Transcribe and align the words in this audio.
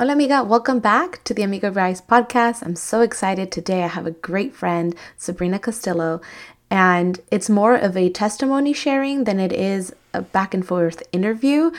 Hola, 0.00 0.14
amiga. 0.14 0.42
Welcome 0.42 0.78
back 0.80 1.22
to 1.24 1.34
the 1.34 1.42
Amiga 1.42 1.70
Arise 1.70 2.00
podcast. 2.00 2.62
I'm 2.62 2.74
so 2.74 3.02
excited. 3.02 3.52
Today 3.52 3.82
I 3.82 3.88
have 3.88 4.06
a 4.06 4.12
great 4.12 4.56
friend, 4.56 4.96
Sabryna 5.18 5.60
Costello, 5.60 6.22
and 6.70 7.20
it's 7.30 7.50
more 7.50 7.74
of 7.74 7.98
a 7.98 8.08
testimony 8.08 8.72
sharing 8.72 9.24
than 9.24 9.38
it 9.38 9.52
is 9.52 9.94
a 10.14 10.22
back 10.22 10.54
and 10.54 10.66
forth 10.66 11.02
interview. 11.12 11.70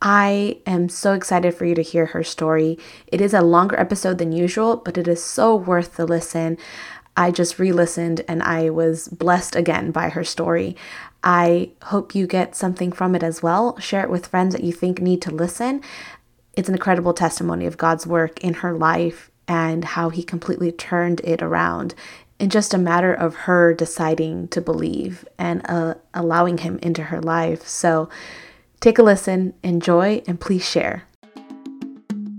I 0.00 0.56
am 0.64 0.88
so 0.88 1.12
excited 1.12 1.54
for 1.54 1.66
you 1.66 1.74
to 1.74 1.82
hear 1.82 2.06
her 2.06 2.24
story. 2.24 2.78
It 3.06 3.20
is 3.20 3.34
a 3.34 3.42
longer 3.42 3.78
episode 3.78 4.16
than 4.16 4.32
usual, 4.32 4.76
but 4.78 4.96
it 4.96 5.06
is 5.06 5.22
so 5.22 5.54
worth 5.54 5.96
the 5.96 6.06
listen. 6.06 6.56
I 7.18 7.30
just 7.30 7.58
re 7.58 7.70
listened 7.70 8.24
and 8.26 8.42
I 8.42 8.70
was 8.70 9.08
blessed 9.08 9.56
again 9.56 9.90
by 9.90 10.08
her 10.08 10.24
story. 10.24 10.74
I 11.22 11.70
hope 11.82 12.14
you 12.14 12.26
get 12.26 12.54
something 12.54 12.92
from 12.92 13.14
it 13.14 13.22
as 13.22 13.42
well. 13.42 13.76
Share 13.78 14.04
it 14.04 14.10
with 14.10 14.28
friends 14.28 14.54
that 14.54 14.64
you 14.64 14.72
think 14.72 15.02
need 15.02 15.20
to 15.22 15.30
listen. 15.30 15.82
It's 16.58 16.68
an 16.68 16.74
incredible 16.74 17.14
testimony 17.14 17.66
of 17.66 17.76
God's 17.76 18.04
work 18.04 18.42
in 18.42 18.54
her 18.54 18.76
life 18.76 19.30
and 19.46 19.84
how 19.84 20.08
He 20.08 20.24
completely 20.24 20.72
turned 20.72 21.20
it 21.20 21.40
around 21.40 21.94
in 22.40 22.50
just 22.50 22.74
a 22.74 22.78
matter 22.78 23.14
of 23.14 23.36
her 23.46 23.72
deciding 23.72 24.48
to 24.48 24.60
believe 24.60 25.24
and 25.38 25.62
uh, 25.68 25.94
allowing 26.12 26.58
Him 26.58 26.80
into 26.82 27.04
her 27.04 27.20
life. 27.20 27.68
So 27.68 28.08
take 28.80 28.98
a 28.98 29.04
listen, 29.04 29.54
enjoy, 29.62 30.24
and 30.26 30.40
please 30.40 30.68
share. 30.68 31.04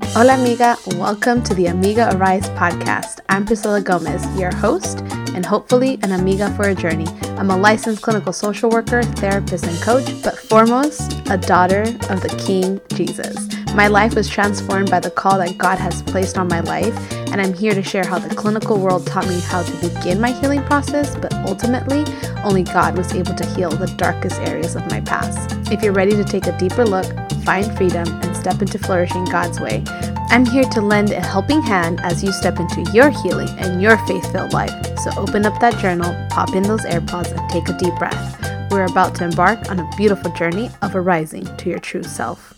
Hola, 0.08 0.38
amiga. 0.38 0.76
Welcome 0.98 1.42
to 1.44 1.54
the 1.54 1.68
Amiga 1.68 2.14
Arise 2.14 2.50
podcast. 2.50 3.22
I'm 3.30 3.46
Priscilla 3.46 3.80
Gomez, 3.80 4.38
your 4.38 4.54
host, 4.54 5.00
and 5.34 5.46
hopefully 5.46 5.98
an 6.04 6.12
amiga 6.12 6.54
for 6.56 6.68
a 6.68 6.76
journey. 6.76 7.08
I'm 7.38 7.52
a 7.52 7.58
licensed 7.58 8.02
clinical 8.02 8.34
social 8.34 8.70
worker, 8.70 9.02
therapist, 9.02 9.64
and 9.64 9.82
coach, 9.82 10.12
but 10.22 10.38
foremost, 10.38 11.22
a 11.30 11.38
daughter 11.38 11.84
of 12.10 12.20
the 12.20 12.36
King 12.46 12.82
Jesus. 12.94 13.59
My 13.76 13.88
life 13.88 14.16
was 14.16 14.28
transformed 14.28 14.92
by 14.92 15.00
the 15.00 15.12
call 15.12 15.38
that 15.38 15.58
God 15.58 15.78
has 15.78 16.02
placed 16.02 16.38
on 16.38 16.48
my 16.48 16.60
life, 16.60 16.94
and 17.32 17.40
I'm 17.40 17.54
here 17.54 17.74
to 17.74 17.84
share 17.84 18.06
how 18.06 18.20
the 18.20 18.34
clinical 18.36 18.78
world 18.78 19.08
taught 19.08 19.28
me 19.28 19.40
how 19.40 19.64
to 19.64 19.90
begin 19.90 20.20
my 20.20 20.32
healing 20.32 20.64
process, 20.64 21.16
but 21.16 21.34
ultimately, 21.48 22.04
only 22.44 22.64
God 22.64 22.98
was 22.98 23.14
able 23.14 23.36
to 23.36 23.46
heal 23.56 23.70
the 23.70 23.88
darkest 23.96 24.42
areas 24.42 24.76
of 24.76 24.90
my 24.90 25.00
past. 25.02 25.56
If 25.72 25.82
you're 25.82 25.94
ready 25.94 26.12
to 26.12 26.24
take 26.24 26.48
a 26.48 26.58
deeper 26.58 26.86
look, 26.86 27.06
find 27.44 27.66
freedom, 27.78 28.08
and 28.08 28.36
step 28.36 28.62
into 28.62 28.80
flourishing 28.80 29.26
God's 29.26 29.60
way, 29.60 29.84
I'm 30.32 30.46
here 30.46 30.66
to 30.66 30.82
lend 30.82 31.12
a 31.12 31.26
helping 31.26 31.62
hand 31.62 32.02
as 32.02 32.24
you 32.24 32.32
step 32.32 32.60
into 32.60 32.82
your 32.92 33.10
healing 33.10 33.50
and 33.60 33.82
your 33.82 33.98
faith 34.06 34.30
filled 34.32 34.52
life. 34.52 34.74
So 35.00 35.12
open 35.16 35.46
up 35.46 35.60
that 35.62 35.78
journal, 35.80 36.14
pop 36.30 36.54
in 36.54 36.64
those 36.64 36.86
AirPods, 36.86 37.32
and 37.32 37.50
take 37.50 37.70
a 37.70 37.78
deep 37.78 37.96
breath. 37.96 38.72
We're 38.72 38.86
about 38.86 39.16
to 39.16 39.24
embark 39.24 39.72
on 39.72 39.80
a 39.80 39.90
beautiful 39.96 40.32
journey 40.34 40.70
of 40.82 40.96
arising 40.96 41.46
to 41.58 41.70
your 41.70 41.80
true 41.80 42.04
self. 42.04 42.56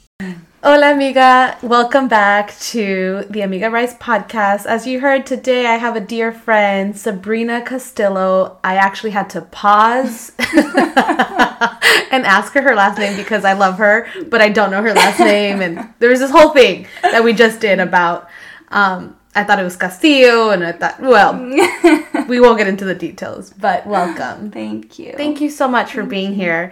Hola, 0.64 0.92
amiga. 0.92 1.58
Welcome 1.64 2.08
back 2.08 2.56
to 2.70 3.26
the 3.31 3.42
Amiga 3.42 3.66
Arise 3.66 3.95
podcast. 3.95 4.67
As 4.67 4.86
you 4.86 5.00
heard 5.00 5.26
today, 5.26 5.66
I 5.66 5.78
have 5.78 5.95
a 5.95 6.00
dear 6.00 6.31
friend, 6.31 6.94
Sabryna 6.94 7.66
Costello. 7.66 8.59
I 8.64 8.76
actually 8.76 9.09
had 9.09 9.28
to 9.32 9.42
pause 9.42 10.32
and 10.38 12.28
ask 12.28 12.54
her 12.54 12.62
her 12.62 12.76
last 12.76 13.00
name 13.00 13.17
because 13.17 13.44
I 13.44 13.54
love 13.54 13.80
her, 13.80 14.08
but 14.30 14.39
I 14.39 14.50
don't 14.50 14.70
know 14.70 14.84
her 14.84 14.94
last 14.94 15.20
name. 15.20 15.62
And 15.62 15.92
there 15.98 16.12
was 16.12 16.20
this 16.20 16.30
whole 16.30 16.50
thing 16.50 16.86
that 17.02 17.23
we 17.23 17.34
just 17.34 17.59
did 17.59 17.80
about, 17.80 18.30
um, 18.67 19.17
I 19.34 19.44
thought 19.44 19.59
it 19.59 19.64
was 19.64 19.78
Castillo, 19.78 20.52
and 20.52 20.64
I 20.64 20.73
thought, 20.73 21.00
well, 21.00 21.39
we 22.28 22.39
won't 22.39 22.59
get 22.59 22.67
into 22.67 22.86
the 22.86 22.94
details, 22.94 23.50
but 23.50 23.88
welcome. 23.88 24.52
Thank 24.52 25.00
you. 25.00 25.14
Thank 25.17 25.42
you 25.42 25.50
so 25.50 25.67
much 25.67 25.94
for 25.94 26.04
being 26.04 26.36
here. 26.36 26.72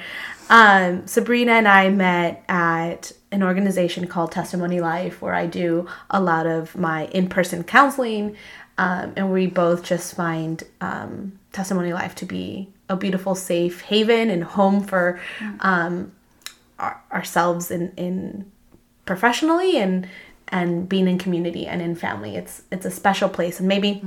Um, 0.52 1.04
Sabryna 1.04 1.58
and 1.58 1.68
I 1.68 1.90
met 1.90 2.44
at 2.48 3.14
an 3.32 3.44
organization 3.44 4.08
called 4.08 4.32
Testimony 4.32 4.80
Life, 4.80 5.22
where 5.22 5.34
I 5.34 5.46
do 5.46 5.88
a 6.10 6.22
lot 6.22 6.48
of 6.48 6.76
my 6.76 7.06
in 7.08 7.30
person 7.30 7.64
counseling. 7.64 8.36
Um, 8.78 9.14
and 9.18 9.34
we 9.34 9.46
both 9.48 9.84
just 9.84 10.16
find 10.16 10.64
um, 10.80 11.38
Testimony 11.52 11.94
Life 11.94 12.16
to 12.16 12.26
be 12.26 12.70
a 12.88 12.96
beautiful, 12.96 13.36
safe 13.36 13.82
haven 13.82 14.30
and 14.30 14.44
home 14.44 14.82
for 14.82 15.20
um, 15.60 16.14
our, 16.80 17.02
ourselves 17.12 17.72
in, 17.72 17.94
in 17.98 18.52
professionally 19.06 19.78
and 19.78 20.08
and 20.52 20.90
being 20.90 21.08
in 21.08 21.20
community 21.20 21.68
and 21.68 21.82
in 21.82 21.96
family. 21.96 22.36
It's 22.36 22.64
it's 22.72 22.86
a 22.86 22.92
special 22.92 23.30
place, 23.30 23.60
and 23.60 23.68
maybe 23.68 24.02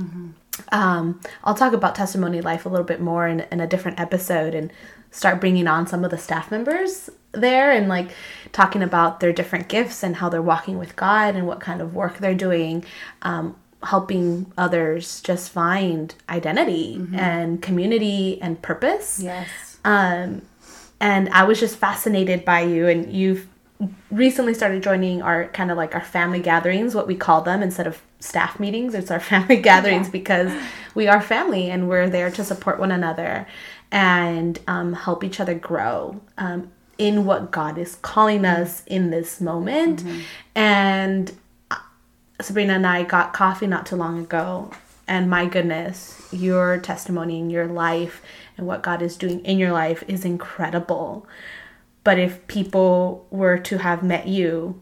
um, 0.71 1.21
I'll 1.43 1.55
talk 1.55 1.73
about 1.73 1.95
Testimony 1.95 2.41
Life 2.41 2.65
a 2.65 2.69
little 2.69 2.85
bit 2.85 2.99
more 2.99 3.27
in, 3.27 3.41
in 3.51 3.59
a 3.59 3.67
different 3.67 3.99
episode 3.99 4.53
and 4.53 4.71
start 5.13 5.39
bringing 5.39 5.67
on 5.67 5.85
some 5.87 6.03
of 6.03 6.11
the 6.11 6.17
staff 6.17 6.49
members 6.49 7.09
there 7.33 7.71
and 7.71 7.87
like 7.87 8.09
talking 8.51 8.81
about 8.81 9.19
their 9.19 9.31
different 9.31 9.69
gifts 9.69 10.03
and 10.03 10.15
how 10.17 10.27
they're 10.27 10.41
walking 10.41 10.77
with 10.77 10.95
God 10.95 11.35
and 11.35 11.47
what 11.47 11.59
kind 11.59 11.81
of 11.81 11.93
work 11.93 12.17
they're 12.17 12.35
doing, 12.35 12.83
um, 13.21 13.55
helping 13.83 14.51
others 14.57 15.21
just 15.21 15.51
find 15.51 16.15
identity 16.29 16.95
and 17.13 17.61
community 17.61 18.41
and 18.41 18.61
purpose. 18.61 19.19
Yes. 19.21 19.77
Um, 19.85 20.41
and 20.99 21.29
I 21.29 21.43
was 21.43 21.59
just 21.59 21.77
fascinated 21.77 22.45
by 22.45 22.61
you, 22.61 22.87
and 22.87 23.11
you've 23.11 23.47
recently 24.09 24.53
started 24.53 24.81
joining 24.81 25.21
our 25.21 25.47
kind 25.49 25.69
of 25.69 25.77
like 25.77 25.93
our 25.95 26.03
family 26.03 26.39
gatherings, 26.39 26.95
what 26.95 27.07
we 27.07 27.15
call 27.15 27.41
them 27.41 27.61
instead 27.61 27.87
of 27.87 28.01
staff 28.19 28.59
meetings. 28.59 28.95
It's 28.95 29.11
our 29.11 29.19
family 29.31 29.57
gatherings 29.57 30.09
because 30.09 30.51
we 30.95 31.07
are 31.07 31.21
family 31.21 31.69
and 31.69 31.89
we're 31.89 32.09
there 32.09 32.31
to 32.31 32.43
support 32.43 32.79
one 32.79 32.91
another 32.91 33.45
and 33.93 34.59
um, 34.67 34.93
help 34.93 35.23
each 35.23 35.39
other 35.39 35.53
grow 35.53 36.19
um, 36.39 36.71
in 36.97 37.25
what 37.25 37.51
God 37.51 37.77
is 37.77 37.95
calling 37.95 38.43
us 38.43 38.83
in 38.87 39.11
this 39.11 39.39
moment. 39.39 40.03
And 40.55 41.31
uh, 41.69 41.77
Sabryna 42.39 42.77
and 42.77 42.87
I 42.87 43.03
got 43.03 43.33
coffee 43.33 43.67
not 43.67 43.85
too 43.85 43.95
long 43.95 44.19
ago. 44.19 44.71
And 45.07 45.29
my 45.29 45.45
goodness, 45.45 46.27
your 46.31 46.79
testimony 46.79 47.37
in 47.37 47.51
your 47.51 47.67
life 47.67 48.23
and 48.57 48.65
what 48.65 48.81
God 48.81 49.03
is 49.03 49.15
doing 49.15 49.41
in 49.45 49.59
your 49.59 49.71
life 49.71 50.03
is 50.07 50.25
incredible. 50.25 51.27
But 52.03 52.17
if 52.17 52.47
people 52.47 53.27
were 53.29 53.59
to 53.59 53.77
have 53.77 54.01
met 54.01 54.27
you 54.27 54.81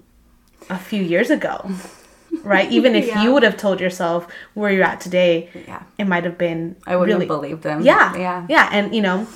a 0.69 0.77
few 0.79 1.03
years 1.03 1.29
ago, 1.29 1.69
right? 2.43 2.71
Even 2.77 2.95
if 2.95 3.07
Yeah. 3.07 3.23
you 3.23 3.33
would 3.33 3.43
have 3.43 3.57
told 3.57 3.79
yourself 3.79 4.27
where 4.53 4.71
you're 4.71 4.83
at 4.83 5.01
today, 5.01 5.49
Yeah. 5.67 5.83
it 5.97 6.07
might 6.07 6.23
have 6.23 6.37
been 6.37 6.75
I 6.87 6.95
wouldn't 6.95 7.13
really 7.19 7.27
have 7.27 7.41
believed 7.41 7.63
them. 7.63 7.81
yeah. 7.81 8.15
Yeah. 8.15 8.45
Yeah. 8.49 8.69
And, 8.71 8.93
you 8.95 9.01
know, 9.01 9.27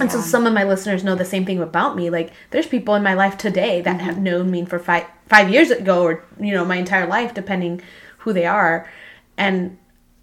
and 0.00 0.10
so 0.10 0.20
some 0.20 0.46
of 0.46 0.52
my 0.52 0.64
listeners 0.64 1.02
know 1.04 1.14
the 1.14 1.24
same 1.24 1.44
thing 1.44 1.60
about 1.60 1.96
me. 1.96 2.10
Like, 2.10 2.30
there's 2.50 2.66
people 2.66 2.94
in 2.94 3.02
my 3.02 3.14
life 3.14 3.36
today 3.38 3.80
that 3.82 3.96
Mm-hmm. 3.96 4.06
have 4.06 4.18
known 4.18 4.50
me 4.50 4.64
for 4.64 4.78
five, 4.78 5.04
five 5.28 5.50
years 5.50 5.70
ago 5.70 6.02
or, 6.02 6.24
you 6.40 6.52
know, 6.52 6.64
my 6.64 6.76
entire 6.76 7.06
life, 7.06 7.34
depending 7.34 7.80
who 8.18 8.32
they 8.32 8.46
are. 8.46 8.88
And 9.36 9.76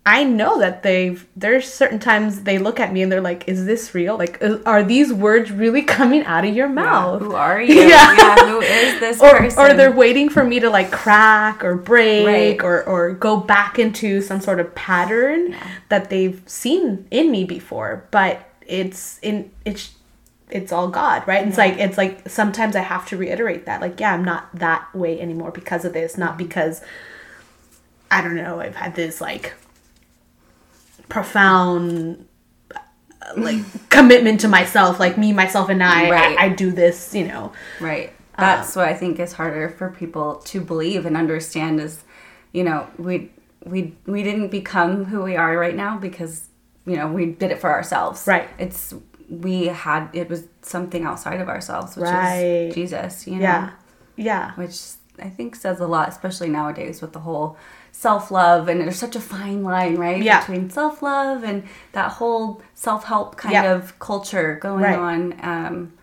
I 0.07 0.23
know 0.23 0.59
that 0.59 0.83
they've, 0.83 1.25
there's 1.35 1.67
certain 1.71 1.97
times 1.97 2.43
they 2.43 2.59
look 2.59 2.79
at 2.79 2.93
me 2.93 3.01
and 3.01 3.11
they're 3.11 3.21
like, 3.21 3.47
is 3.47 3.65
this 3.65 3.95
real? 3.95 4.17
Like, 4.17 4.37
is, 4.39 4.61
are 4.63 4.83
these 4.83 5.11
words 5.11 5.51
really 5.51 5.81
coming 5.97 6.23
out 6.25 6.45
of 6.45 6.55
your 6.55 6.69
mouth? 6.69 7.21
Who 7.23 7.33
are 7.33 7.59
you? 7.61 7.73
Yeah. 7.73 8.15
yeah. 8.15 8.35
Who 8.47 8.61
is 8.61 8.99
this 8.99 9.19
or, 9.19 9.37
person? 9.37 9.59
or 9.59 9.73
they're 9.73 9.91
waiting 9.91 10.29
for 10.29 10.43
me 10.43 10.59
to 10.59 10.69
like 10.69 10.91
crack 10.91 11.63
or 11.63 11.75
break 11.75 12.25
Right. 12.27 12.63
or, 12.63 12.83
or 12.83 13.13
go 13.13 13.37
back 13.37 13.79
into 13.79 14.21
some 14.21 14.41
sort 14.41 14.59
of 14.59 14.75
pattern 14.75 15.51
Yeah. 15.51 15.67
that 15.89 16.09
they've 16.11 16.41
seen 16.45 17.07
in 17.09 17.31
me 17.31 17.43
before 17.43 18.07
but 18.11 18.47
it's 18.67 19.19
in 19.23 19.51
it's 19.65 19.93
it's 20.49 20.71
all 20.71 20.87
god 20.87 21.27
right 21.27 21.47
it's 21.47 21.57
like 21.57 21.77
it's 21.77 21.97
like 21.97 22.27
sometimes 22.29 22.75
i 22.75 22.79
have 22.79 23.05
to 23.07 23.17
reiterate 23.17 23.65
that 23.65 23.81
like 23.81 23.99
yeah 23.99 24.13
i'm 24.13 24.23
not 24.23 24.53
that 24.55 24.93
way 24.95 25.19
anymore 25.19 25.51
because 25.51 25.85
of 25.85 25.93
this 25.93 26.17
not 26.17 26.29
mm-hmm. 26.29 26.45
because 26.45 26.81
i 28.11 28.21
don't 28.21 28.35
know 28.35 28.59
i've 28.59 28.75
had 28.75 28.95
this 28.95 29.19
like 29.21 29.53
profound 31.09 32.25
uh, 32.75 32.79
like 33.37 33.89
commitment 33.89 34.39
to 34.41 34.47
myself 34.47 34.99
like 34.99 35.17
me 35.17 35.33
myself 35.33 35.69
and 35.69 35.83
i 35.83 36.09
Right. 36.09 36.37
I, 36.37 36.45
I 36.45 36.49
do 36.49 36.71
this 36.71 37.13
you 37.13 37.27
know 37.27 37.51
Right. 37.79 38.11
That's 38.37 38.75
what 38.75 38.85
I 38.89 38.93
think 38.93 39.17
is 39.19 39.31
harder 39.31 39.69
for 39.69 39.89
people 39.91 40.35
to 40.51 40.59
believe 40.59 41.05
and 41.05 41.15
understand 41.15 41.79
is, 41.79 42.03
you 42.51 42.65
know, 42.65 42.85
we 42.97 43.31
we 43.63 43.95
we 44.05 44.23
didn't 44.23 44.49
become 44.49 45.05
who 45.05 45.23
we 45.23 45.37
are 45.37 45.57
right 45.57 45.73
now 45.75 45.97
because, 45.97 46.49
you 46.85 46.97
know, 46.97 47.07
we 47.07 47.27
did 47.27 47.51
it 47.51 47.59
for 47.61 47.71
ourselves. 47.71 48.27
Right. 48.27 48.49
It's 48.59 48.93
we 49.29 49.67
had 49.67 50.09
it 50.11 50.27
was 50.29 50.43
something 50.61 51.05
outside 51.05 51.39
of 51.39 51.47
ourselves, 51.47 51.95
which 51.95 52.09
Right. 52.09 52.67
is 52.67 52.75
Jesus, 52.75 53.25
you 53.25 53.35
know. 53.35 53.39
yeah 53.43 53.69
yeah 54.17 54.51
Which 54.55 54.77
I 55.17 55.29
think 55.29 55.55
says 55.55 55.79
a 55.79 55.87
lot, 55.87 56.09
especially 56.09 56.49
nowadays 56.49 57.01
with 57.01 57.13
the 57.13 57.19
whole 57.21 57.55
self 57.97 58.29
love 58.29 58.67
and 58.67 58.81
there's 58.81 58.97
such 58.97 59.15
a 59.15 59.21
fine 59.21 59.63
line, 59.63 59.95
right? 59.95 60.21
Yeah. 60.21 60.39
Between 60.41 60.69
self 60.69 61.01
love 61.01 61.43
and 61.43 61.63
that 61.93 62.11
whole 62.13 62.61
self 62.73 63.05
help 63.05 63.37
kind 63.37 63.53
Yeah. 63.53 63.71
of 63.73 63.97
culture 63.99 64.57
going 64.61 64.83
Right. 64.83 64.99
on. 64.99 65.19
Um 65.41 65.93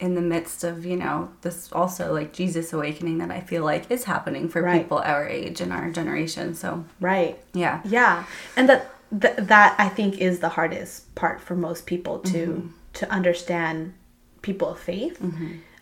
in 0.00 0.14
the 0.16 0.20
midst 0.20 0.64
of 0.64 0.84
you 0.84 0.96
know 0.96 1.30
this 1.42 1.70
also 1.72 2.12
like 2.12 2.32
jesus 2.32 2.72
awakening 2.72 3.18
that 3.18 3.30
i 3.30 3.40
feel 3.40 3.62
like 3.62 3.88
is 3.92 4.02
happening 4.04 4.48
for 4.48 4.60
Right. 4.60 4.82
people 4.82 4.98
our 4.98 5.24
age 5.28 5.60
and 5.60 5.72
our 5.72 5.88
generation 5.88 6.54
so 6.54 6.84
right 7.00 7.38
yeah 7.54 7.80
Yeah, 7.84 8.24
and 8.56 8.68
that 8.68 8.90
th- 9.22 9.36
that 9.38 9.76
I 9.78 9.88
think 9.88 10.18
is 10.18 10.40
the 10.40 10.48
hardest 10.58 11.14
part 11.14 11.40
for 11.40 11.54
most 11.54 11.86
people 11.86 12.18
to 12.32 12.68
to 12.94 13.04
understand 13.18 13.94
people 14.42 14.68
of 14.74 14.78
faith. 14.80 15.16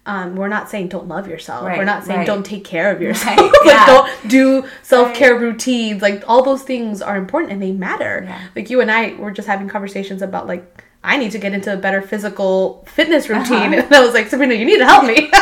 Um, 0.04 0.34
we're 0.34 0.48
not 0.48 0.68
saying 0.68 0.88
don't 0.88 1.06
love 1.06 1.28
yourself. 1.28 1.64
Right, 1.64 1.78
we're 1.78 1.84
not 1.84 2.04
saying 2.04 2.20
right. 2.20 2.26
don't 2.26 2.44
take 2.44 2.64
care 2.64 2.92
of 2.92 3.00
yourself. 3.00 3.38
Right, 3.38 3.52
like 3.52 3.64
yeah. 3.64 3.86
don't 3.86 4.28
do 4.28 4.68
self 4.82 5.14
care 5.14 5.38
routines. 5.38 6.02
Like 6.02 6.24
all 6.26 6.42
those 6.42 6.62
things 6.62 7.00
are 7.00 7.16
important 7.16 7.52
and 7.52 7.62
they 7.62 7.70
matter. 7.72 8.24
Yeah. 8.26 8.48
Like 8.56 8.68
you 8.68 8.80
and 8.80 8.90
I 8.90 9.14
were 9.14 9.30
just 9.30 9.46
having 9.46 9.68
conversations 9.68 10.20
about 10.20 10.48
like 10.48 10.84
I 11.04 11.16
need 11.18 11.32
to 11.32 11.38
get 11.38 11.52
into 11.52 11.72
a 11.72 11.76
better 11.76 12.02
physical 12.02 12.84
fitness 12.88 13.28
routine, 13.28 13.74
and 13.74 13.92
I 13.94 14.04
was 14.04 14.14
like, 14.14 14.28
Sabryna, 14.28 14.58
you 14.58 14.64
need 14.64 14.78
to 14.78 14.86
help 14.86 15.04
me. 15.04 15.30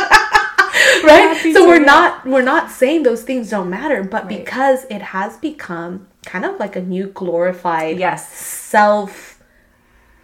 right? 1.04 1.34
Happy 1.34 1.52
So 1.52 1.66
we're 1.66 1.80
yeah. 1.80 1.86
not 1.86 2.26
we're 2.26 2.42
not 2.42 2.70
saying 2.70 3.02
those 3.02 3.22
things 3.22 3.50
don't 3.50 3.70
matter, 3.70 4.04
but 4.04 4.28
because 4.28 4.84
it 4.90 5.00
has 5.00 5.36
become 5.38 6.06
kind 6.24 6.44
of 6.44 6.58
like 6.58 6.76
a 6.76 6.82
new 6.82 7.06
glorified 7.08 7.98
Yes. 7.98 8.30
self 8.30 9.30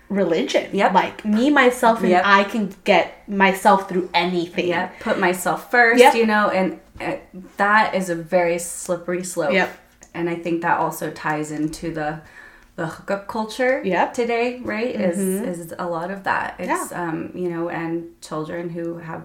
religion. 0.08 0.70
Yep. 0.72 0.92
Like 0.92 1.24
me, 1.24 1.50
myself, 1.50 2.00
and 2.00 2.10
Yep. 2.10 2.22
I 2.24 2.44
can 2.44 2.74
get 2.84 3.28
myself 3.28 3.88
through 3.88 4.08
anything. 4.14 4.68
Yeah. 4.68 4.90
Put 5.00 5.18
myself 5.18 5.70
first. 5.70 6.00
Yep. 6.00 6.14
You 6.14 6.26
know, 6.26 6.48
and 6.50 6.80
uh, 7.00 7.16
that 7.56 7.94
is 7.94 8.08
a 8.10 8.14
very 8.14 8.58
slippery 8.58 9.24
slope. 9.24 9.52
Yep. 9.52 9.76
And 10.14 10.30
I 10.30 10.34
think 10.36 10.62
that 10.62 10.78
also 10.78 11.10
ties 11.10 11.50
into 11.50 11.92
the 11.92 12.20
the 12.76 12.86
hookup 12.86 13.26
culture 13.26 13.80
Yep. 13.84 14.12
today, 14.12 14.60
right? 14.60 14.94
Is 14.94 15.18
is 15.18 15.74
a 15.78 15.86
lot 15.88 16.10
of 16.10 16.24
that. 16.24 16.56
It's 16.58 16.90
Yeah. 16.92 17.02
um, 17.08 17.30
you 17.34 17.48
know, 17.48 17.68
and 17.70 18.20
children 18.20 18.68
who 18.70 18.98
have 18.98 19.22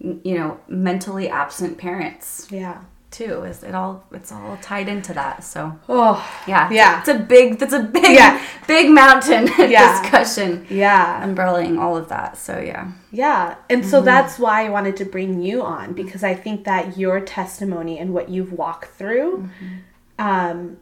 you 0.00 0.38
know, 0.38 0.60
mentally 0.68 1.28
absent 1.30 1.78
parents 1.78 2.48
Yeah. 2.50 2.78
Too. 3.16 3.44
Is 3.44 3.62
it 3.62 3.74
all 3.74 4.04
it's 4.12 4.30
all 4.30 4.58
tied 4.60 4.88
into 4.88 5.14
that. 5.14 5.42
So 5.42 5.78
Oh. 5.88 6.16
yeah. 6.46 6.68
Yeah. 6.70 7.00
It's 7.00 7.08
a 7.08 7.18
big 7.18 7.58
that's 7.58 7.72
a 7.72 7.82
big 7.82 8.16
Yeah. 8.16 8.44
big 8.66 8.90
mountain 8.90 9.48
Yeah. 9.58 10.00
discussion. 10.00 10.66
Yeah. 10.68 11.24
Umbrellaing 11.24 11.78
all 11.80 11.96
of 11.96 12.08
that. 12.08 12.36
So 12.36 12.58
yeah. 12.58 12.92
Yeah. 13.10 13.56
And 13.70 13.84
so 13.84 13.98
mm-hmm. 13.98 14.06
that's 14.06 14.38
why 14.38 14.66
I 14.66 14.68
wanted 14.68 14.96
to 14.98 15.04
bring 15.04 15.42
you 15.42 15.62
on 15.62 15.94
because 15.94 16.22
I 16.22 16.34
think 16.34 16.64
that 16.64 16.98
your 16.98 17.20
testimony 17.20 17.98
and 17.98 18.12
what 18.12 18.28
you've 18.28 18.52
walked 18.52 18.90
through 18.98 19.48
mm-hmm. 19.48 20.26
um 20.30 20.76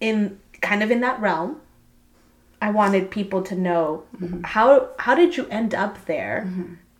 in 0.00 0.38
kind 0.60 0.82
of 0.82 0.90
in 0.90 1.00
that 1.00 1.20
realm 1.20 1.60
I 2.60 2.70
wanted 2.70 3.10
people 3.10 3.42
to 3.42 3.54
know 3.54 4.02
mm-hmm. 4.16 4.42
how 4.42 4.88
how 4.98 5.14
did 5.14 5.36
you 5.36 5.46
end 5.48 5.74
up 5.74 6.04
there? 6.06 6.50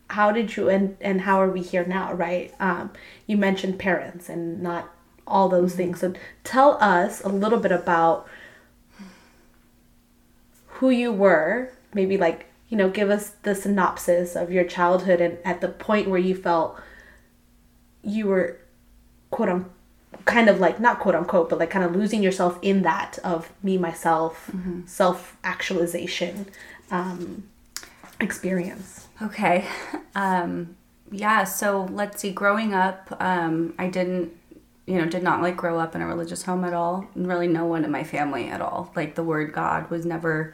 How 0.09 0.31
did 0.31 0.55
you 0.55 0.69
end 0.69 0.97
and 1.01 1.21
how 1.21 1.41
are 1.41 1.49
we 1.49 1.61
here 1.61 1.85
now, 1.85 2.13
right? 2.13 2.53
Um 2.59 2.91
you 3.27 3.37
mentioned 3.37 3.79
parents 3.79 4.29
and 4.29 4.61
not 4.61 4.89
all 5.27 5.49
those 5.49 5.75
things. 5.75 5.99
So 5.99 6.13
tell 6.43 6.77
us 6.81 7.21
a 7.23 7.29
little 7.29 7.59
bit 7.59 7.71
about 7.71 8.27
who 10.67 10.89
you 10.89 11.11
were, 11.11 11.71
maybe 11.93 12.17
like, 12.17 12.47
you 12.69 12.77
know, 12.77 12.89
give 12.89 13.09
us 13.09 13.31
the 13.43 13.53
synopsis 13.53 14.35
of 14.35 14.51
your 14.51 14.63
childhood 14.63 15.21
and 15.21 15.37
at 15.45 15.61
the 15.61 15.67
point 15.67 16.09
where 16.09 16.19
you 16.19 16.35
felt 16.35 16.79
you 18.01 18.27
were 18.27 18.59
quote 19.29 19.49
unquote 19.49 19.73
kind 20.25 20.49
of 20.49 20.59
like 20.59 20.79
not 20.79 20.99
quote 20.99 21.15
unquote, 21.15 21.49
but 21.49 21.59
like 21.59 21.69
kind 21.69 21.85
of 21.85 21.95
losing 21.95 22.23
yourself 22.23 22.57
in 22.61 22.81
that 22.83 23.19
of 23.23 23.51
me, 23.63 23.77
myself, 23.77 24.49
self 24.85 25.37
actualization 25.43 26.47
um, 26.91 27.43
experience. 28.19 29.07
Okay. 29.21 29.65
Um, 30.15 30.75
yeah, 31.11 31.43
so 31.45 31.87
let's 31.91 32.19
see. 32.19 32.31
Growing 32.31 32.73
up, 32.73 33.15
um, 33.21 33.73
I 33.77 33.87
didn't, 33.87 34.33
you 34.85 34.97
know, 34.97 35.05
did 35.05 35.23
not 35.23 35.41
like 35.41 35.55
grow 35.55 35.79
up 35.79 35.95
in 35.95 36.01
a 36.01 36.07
religious 36.07 36.43
home 36.43 36.65
at 36.65 36.73
all. 36.73 37.07
Really, 37.15 37.47
no 37.47 37.63
one 37.65 37.85
in 37.85 37.91
my 37.91 38.03
family 38.03 38.49
at 38.49 38.59
all. 38.59 38.91
Like 38.95 39.15
the 39.15 39.23
word 39.23 39.53
God 39.53 39.89
was 39.89 40.05
never 40.05 40.53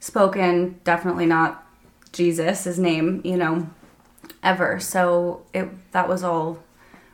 spoken. 0.00 0.80
Definitely 0.84 1.26
not 1.26 1.64
Jesus, 2.12 2.64
his 2.64 2.78
name, 2.78 3.20
you 3.24 3.36
know, 3.36 3.68
ever. 4.42 4.80
So 4.80 5.44
it 5.52 5.68
that 5.92 6.08
was 6.08 6.24
all 6.24 6.58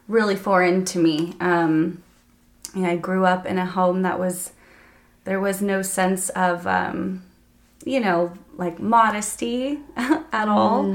really 0.08 0.36
foreign 0.36 0.84
to 0.86 0.98
me. 0.98 1.34
Um, 1.40 2.02
and 2.74 2.86
I 2.86 2.96
grew 2.96 3.26
up 3.26 3.44
in 3.44 3.58
a 3.58 3.66
home 3.66 4.02
that 4.02 4.18
was 4.18 4.52
there 5.24 5.40
was 5.40 5.60
no 5.60 5.82
sense 5.82 6.30
of 6.30 6.66
um, 6.66 7.24
you 7.84 8.00
know 8.00 8.32
like 8.56 8.78
modesty 8.78 9.80
at 9.96 10.48
all. 10.48 10.94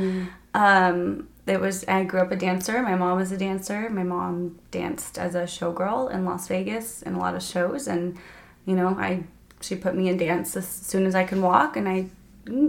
Um, 0.54 1.28
it 1.48 1.60
was 1.60 1.86
i 1.88 2.04
grew 2.04 2.22
up 2.22 2.32
a 2.32 2.36
dancer. 2.36 2.82
My 2.82 2.96
mom 2.96 3.18
was 3.18 3.32
a 3.32 3.38
dancer. 3.38 3.90
My 3.90 4.04
mom 4.04 4.60
danced 4.72 5.18
as 5.18 5.36
a 5.36 5.44
showgirl 5.44 6.12
in 6.12 6.26
las 6.26 6.48
vegas 6.48 7.02
in 7.02 7.14
a 7.14 7.20
lot 7.20 7.36
of 7.36 7.44
shows. 7.44 7.88
And 7.88 8.18
you 8.66 8.76
know 8.76 8.90
i 8.90 9.24
she 9.62 9.76
put 9.76 9.96
me 9.96 10.10
in 10.10 10.18
dance 10.18 10.56
as 10.56 10.68
soon 10.68 11.06
as 11.06 11.16
i 11.16 11.24
can 11.24 11.42
walk. 11.42 11.78
And 11.78 11.88
i 11.88 12.08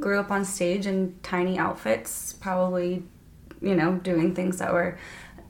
grew 0.01 0.19
up 0.19 0.31
on 0.31 0.45
stage 0.45 0.87
in 0.87 1.15
tiny 1.23 1.59
outfits 1.59 2.33
probably 2.33 3.03
you 3.61 3.75
know 3.75 3.95
doing 3.97 4.35
things 4.35 4.59
that 4.59 4.73
were 4.73 4.99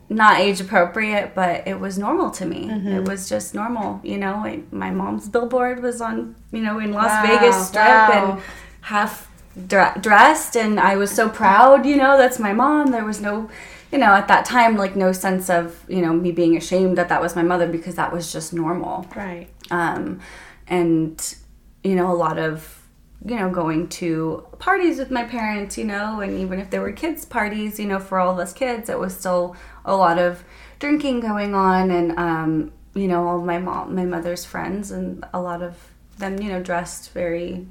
not 0.09 0.39
age 0.39 0.61
appropriate, 0.61 1.35
but 1.35 1.67
it 1.67 1.81
was 1.81 1.99
normal 1.99 2.31
to 2.33 2.47
me. 2.47 2.71
It 2.71 3.09
was 3.09 3.29
just 3.29 3.55
normal, 3.55 4.01
you 4.05 4.19
know. 4.19 4.35
I, 4.37 4.61
my 4.71 4.91
mom's 4.91 5.29
billboard 5.29 5.83
was 5.83 6.01
on, 6.01 6.37
you 6.53 6.61
know, 6.63 6.79
in 6.79 6.93
Las 6.93 7.11
Wow, 7.11 7.23
Vegas 7.27 7.69
Strip 7.69 7.85
wow. 7.85 8.33
and 8.35 8.43
half 8.83 9.29
dre- 9.67 9.95
dressed, 10.01 10.57
and 10.57 10.79
I 10.79 10.97
was 10.97 11.11
so 11.11 11.29
proud, 11.29 11.85
you 11.87 11.97
know. 11.97 12.17
That's 12.17 12.39
my 12.39 12.53
mom. 12.53 12.93
There 12.93 13.05
was 13.05 13.21
no, 13.21 13.51
you 13.91 13.99
know, 13.99 14.15
at 14.15 14.29
that 14.29 14.45
time, 14.45 14.77
like 14.77 14.95
no 14.95 15.11
sense 15.13 15.51
of, 15.51 15.85
you 15.89 16.03
know, 16.03 16.13
me 16.13 16.31
being 16.31 16.57
ashamed 16.57 16.97
that 16.99 17.09
that 17.09 17.21
was 17.21 17.35
my 17.35 17.43
mother 17.43 17.67
because 17.67 17.97
that 17.97 18.13
was 18.13 18.33
just 18.33 18.53
normal 18.53 19.07
Right. 19.17 19.49
um, 19.71 20.21
and 20.69 21.37
you 21.85 21.95
know 21.95 22.11
a 22.11 22.15
lot 22.15 22.39
of 22.39 22.76
you 23.25 23.37
know 23.37 23.51
going 23.51 23.89
to 23.89 24.47
parties 24.59 24.99
with 24.99 25.11
my 25.11 25.25
parents 25.25 25.79
you 25.79 25.85
know 25.85 26.21
and 26.21 26.39
even 26.39 26.61
if 26.61 26.71
there 26.71 26.81
were 26.81 26.93
kids 26.93 27.25
parties 27.25 27.81
you 27.81 27.87
know 27.87 27.99
for 27.99 28.19
all 28.19 28.33
of 28.33 28.39
us 28.39 28.53
kids 28.53 28.89
it 28.89 28.99
was 28.99 29.17
still 29.17 29.57
a 29.85 29.97
lot 29.97 30.19
of 30.19 30.45
drinking 30.79 31.21
going 31.21 31.55
on 31.55 31.91
and 31.91 32.19
um, 32.19 32.73
you 32.95 33.09
know 33.09 33.27
all 33.27 33.41
my 33.41 33.59
mom 33.59 33.95
my 33.95 34.05
mother's 34.05 34.45
friends 34.45 34.91
and 34.91 35.25
a 35.33 35.41
lot 35.41 35.63
of 35.63 35.91
them 36.19 36.41
you 36.41 36.49
know 36.49 36.63
dressed 36.63 37.13
very 37.13 37.67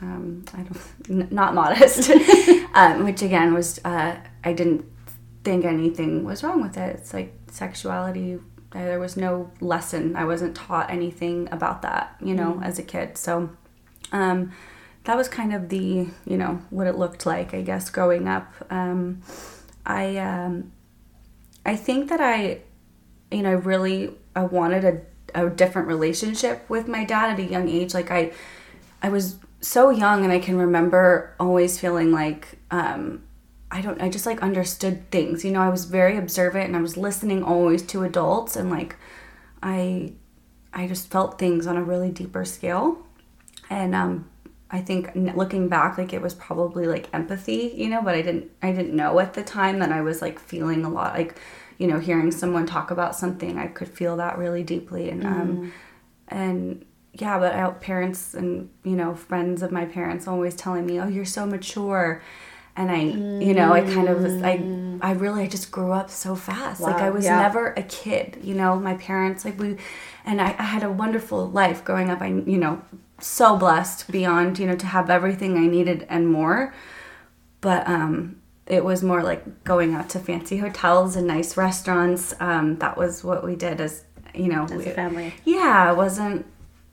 um, 0.00 0.44
I 0.54 0.58
don't 0.58 0.80
n- 1.10 1.28
not 1.30 1.54
modest 1.54 2.10
um, 2.74 3.04
which 3.04 3.22
again 3.22 3.52
was 3.54 3.80
uh, 3.84 4.16
I 4.44 4.52
didn't 4.52 4.84
think 5.44 5.64
anything 5.64 6.24
was 6.24 6.42
wrong 6.42 6.60
with 6.60 6.76
it. 6.76 6.96
It's 6.96 7.12
like 7.14 7.32
sexuality 7.50 8.38
uh, 8.72 8.84
there 8.84 9.00
was 9.00 9.16
no 9.16 9.50
lesson. 9.60 10.14
I 10.14 10.24
wasn't 10.24 10.54
taught 10.54 10.90
anything 10.90 11.48
about 11.50 11.82
that 11.82 12.16
you 12.20 12.34
know 12.34 12.60
as 12.62 12.78
a 12.78 12.82
kid. 12.82 13.18
So 13.18 13.50
um, 14.12 14.52
that 15.08 15.16
was 15.16 15.26
kind 15.26 15.54
of 15.54 15.70
the 15.70 16.06
you 16.26 16.36
know 16.36 16.60
what 16.68 16.86
it 16.86 16.98
looked 16.98 17.24
like 17.24 17.54
i 17.54 17.62
guess 17.62 17.88
growing 17.88 18.28
up 18.28 18.52
um, 18.68 19.22
i 19.86 20.18
um, 20.18 20.70
i 21.64 21.74
think 21.74 22.10
that 22.10 22.20
i 22.20 22.60
you 23.30 23.42
know 23.42 23.54
really 23.54 24.10
i 24.36 24.42
wanted 24.44 24.84
a, 24.84 25.46
a 25.46 25.48
different 25.48 25.88
relationship 25.88 26.68
with 26.68 26.86
my 26.86 27.04
dad 27.04 27.30
at 27.30 27.38
a 27.38 27.50
young 27.50 27.70
age 27.70 27.94
like 27.94 28.10
i 28.10 28.30
i 29.02 29.08
was 29.08 29.36
so 29.62 29.88
young 29.88 30.24
and 30.24 30.32
i 30.32 30.38
can 30.38 30.58
remember 30.58 31.34
always 31.40 31.80
feeling 31.80 32.12
like 32.12 32.58
um, 32.70 33.22
I 33.70 33.80
don't 33.80 34.00
I 34.00 34.08
just 34.08 34.24
like 34.24 34.42
understood 34.42 35.10
things. 35.10 35.44
You 35.44 35.50
know, 35.52 35.60
I 35.60 35.68
was 35.68 35.84
very 35.84 36.16
observant 36.16 36.68
and 36.68 36.76
I 36.76 36.80
was 36.80 36.96
listening 36.96 37.42
always 37.42 37.82
to 37.88 38.02
adults 38.02 38.56
and 38.56 38.70
like 38.70 38.96
I 39.62 40.14
I 40.72 40.88
just 40.88 41.10
felt 41.10 41.38
things 41.38 41.66
on 41.66 41.76
a 41.76 41.82
really 41.82 42.10
deeper 42.10 42.46
scale. 42.46 43.06
And 43.68 43.94
um 43.94 44.30
I 44.70 44.80
think 44.80 45.10
looking 45.14 45.68
back 45.68 45.96
like 45.96 46.12
it 46.12 46.20
was 46.20 46.34
probably 46.34 46.86
like 46.86 47.08
empathy, 47.12 47.72
you 47.76 47.88
know, 47.88 48.02
but 48.02 48.14
I 48.14 48.22
didn't 48.22 48.50
I 48.62 48.72
didn't 48.72 48.94
know 48.94 49.18
at 49.18 49.34
the 49.34 49.42
time 49.42 49.78
that 49.78 49.92
I 49.92 50.02
was 50.02 50.20
like 50.20 50.38
feeling 50.38 50.84
a 50.84 50.90
lot 50.90 51.14
like 51.14 51.38
you 51.78 51.86
know, 51.86 52.00
hearing 52.00 52.32
someone 52.32 52.66
talk 52.66 52.90
about 52.90 53.14
something, 53.14 53.56
I 53.56 53.68
could 53.68 53.88
feel 53.88 54.16
that 54.16 54.36
really 54.36 54.62
deeply 54.62 55.10
and 55.10 55.24
um 55.24 55.72
and 56.28 56.84
yeah, 57.14 57.38
but 57.38 57.54
I, 57.54 57.70
parents 57.70 58.34
and 58.34 58.68
you 58.84 58.96
know 58.96 59.14
friends 59.14 59.62
of 59.62 59.72
my 59.72 59.86
parents 59.86 60.28
always 60.28 60.54
telling 60.54 60.86
me, 60.86 61.00
"Oh, 61.00 61.08
you're 61.08 61.24
so 61.24 61.46
mature," 61.46 62.22
and 62.78 62.92
I, 62.92 63.00
you 63.00 63.54
know, 63.54 63.72
I 63.72 63.80
kind 63.80 64.08
of 64.08 64.22
was, 64.22 64.40
I, 64.40 64.52
I 65.00 65.12
really, 65.12 65.42
I 65.42 65.48
just 65.48 65.72
grew 65.72 65.90
up 65.90 66.10
so 66.10 66.36
fast. 66.36 66.80
like 66.80 66.96
I 66.96 67.10
was 67.10 67.24
yeah. 67.24 67.40
never 67.40 67.72
a 67.72 67.82
kid. 67.82 68.38
You 68.40 68.54
know, 68.54 68.78
my 68.78 68.94
parents, 68.94 69.44
like 69.44 69.58
we, 69.58 69.76
and 70.24 70.40
I, 70.40 70.54
I 70.56 70.62
had 70.62 70.84
a 70.84 70.90
wonderful 70.90 71.48
life 71.50 71.84
growing 71.84 72.08
up. 72.08 72.20
I, 72.20 72.28
you 72.28 72.56
know, 72.56 72.80
so 73.20 73.56
blessed 73.56 74.10
beyond, 74.10 74.58
you 74.58 74.66
know, 74.66 74.76
to 74.76 74.86
have 74.86 75.10
everything 75.10 75.56
I 75.56 75.66
needed 75.66 76.06
and 76.08 76.28
more. 76.28 76.74
But 77.60 77.88
um, 77.88 78.40
it 78.66 78.84
was 78.84 79.02
more 79.02 79.22
like 79.22 79.64
going 79.64 79.94
out 79.94 80.08
to 80.10 80.18
fancy 80.18 80.58
hotels 80.58 81.16
and 81.16 81.26
nice 81.26 81.56
restaurants. 81.56 82.34
Um, 82.40 82.76
that 82.78 82.96
was 82.96 83.24
what 83.24 83.44
we 83.44 83.56
did 83.56 83.80
as, 83.80 84.04
you 84.34 84.48
know, 84.48 84.64
As 84.64 84.86
a 84.86 84.90
family. 84.90 85.34
yeah, 85.44 85.90
it 85.90 85.96
wasn't 85.96 86.46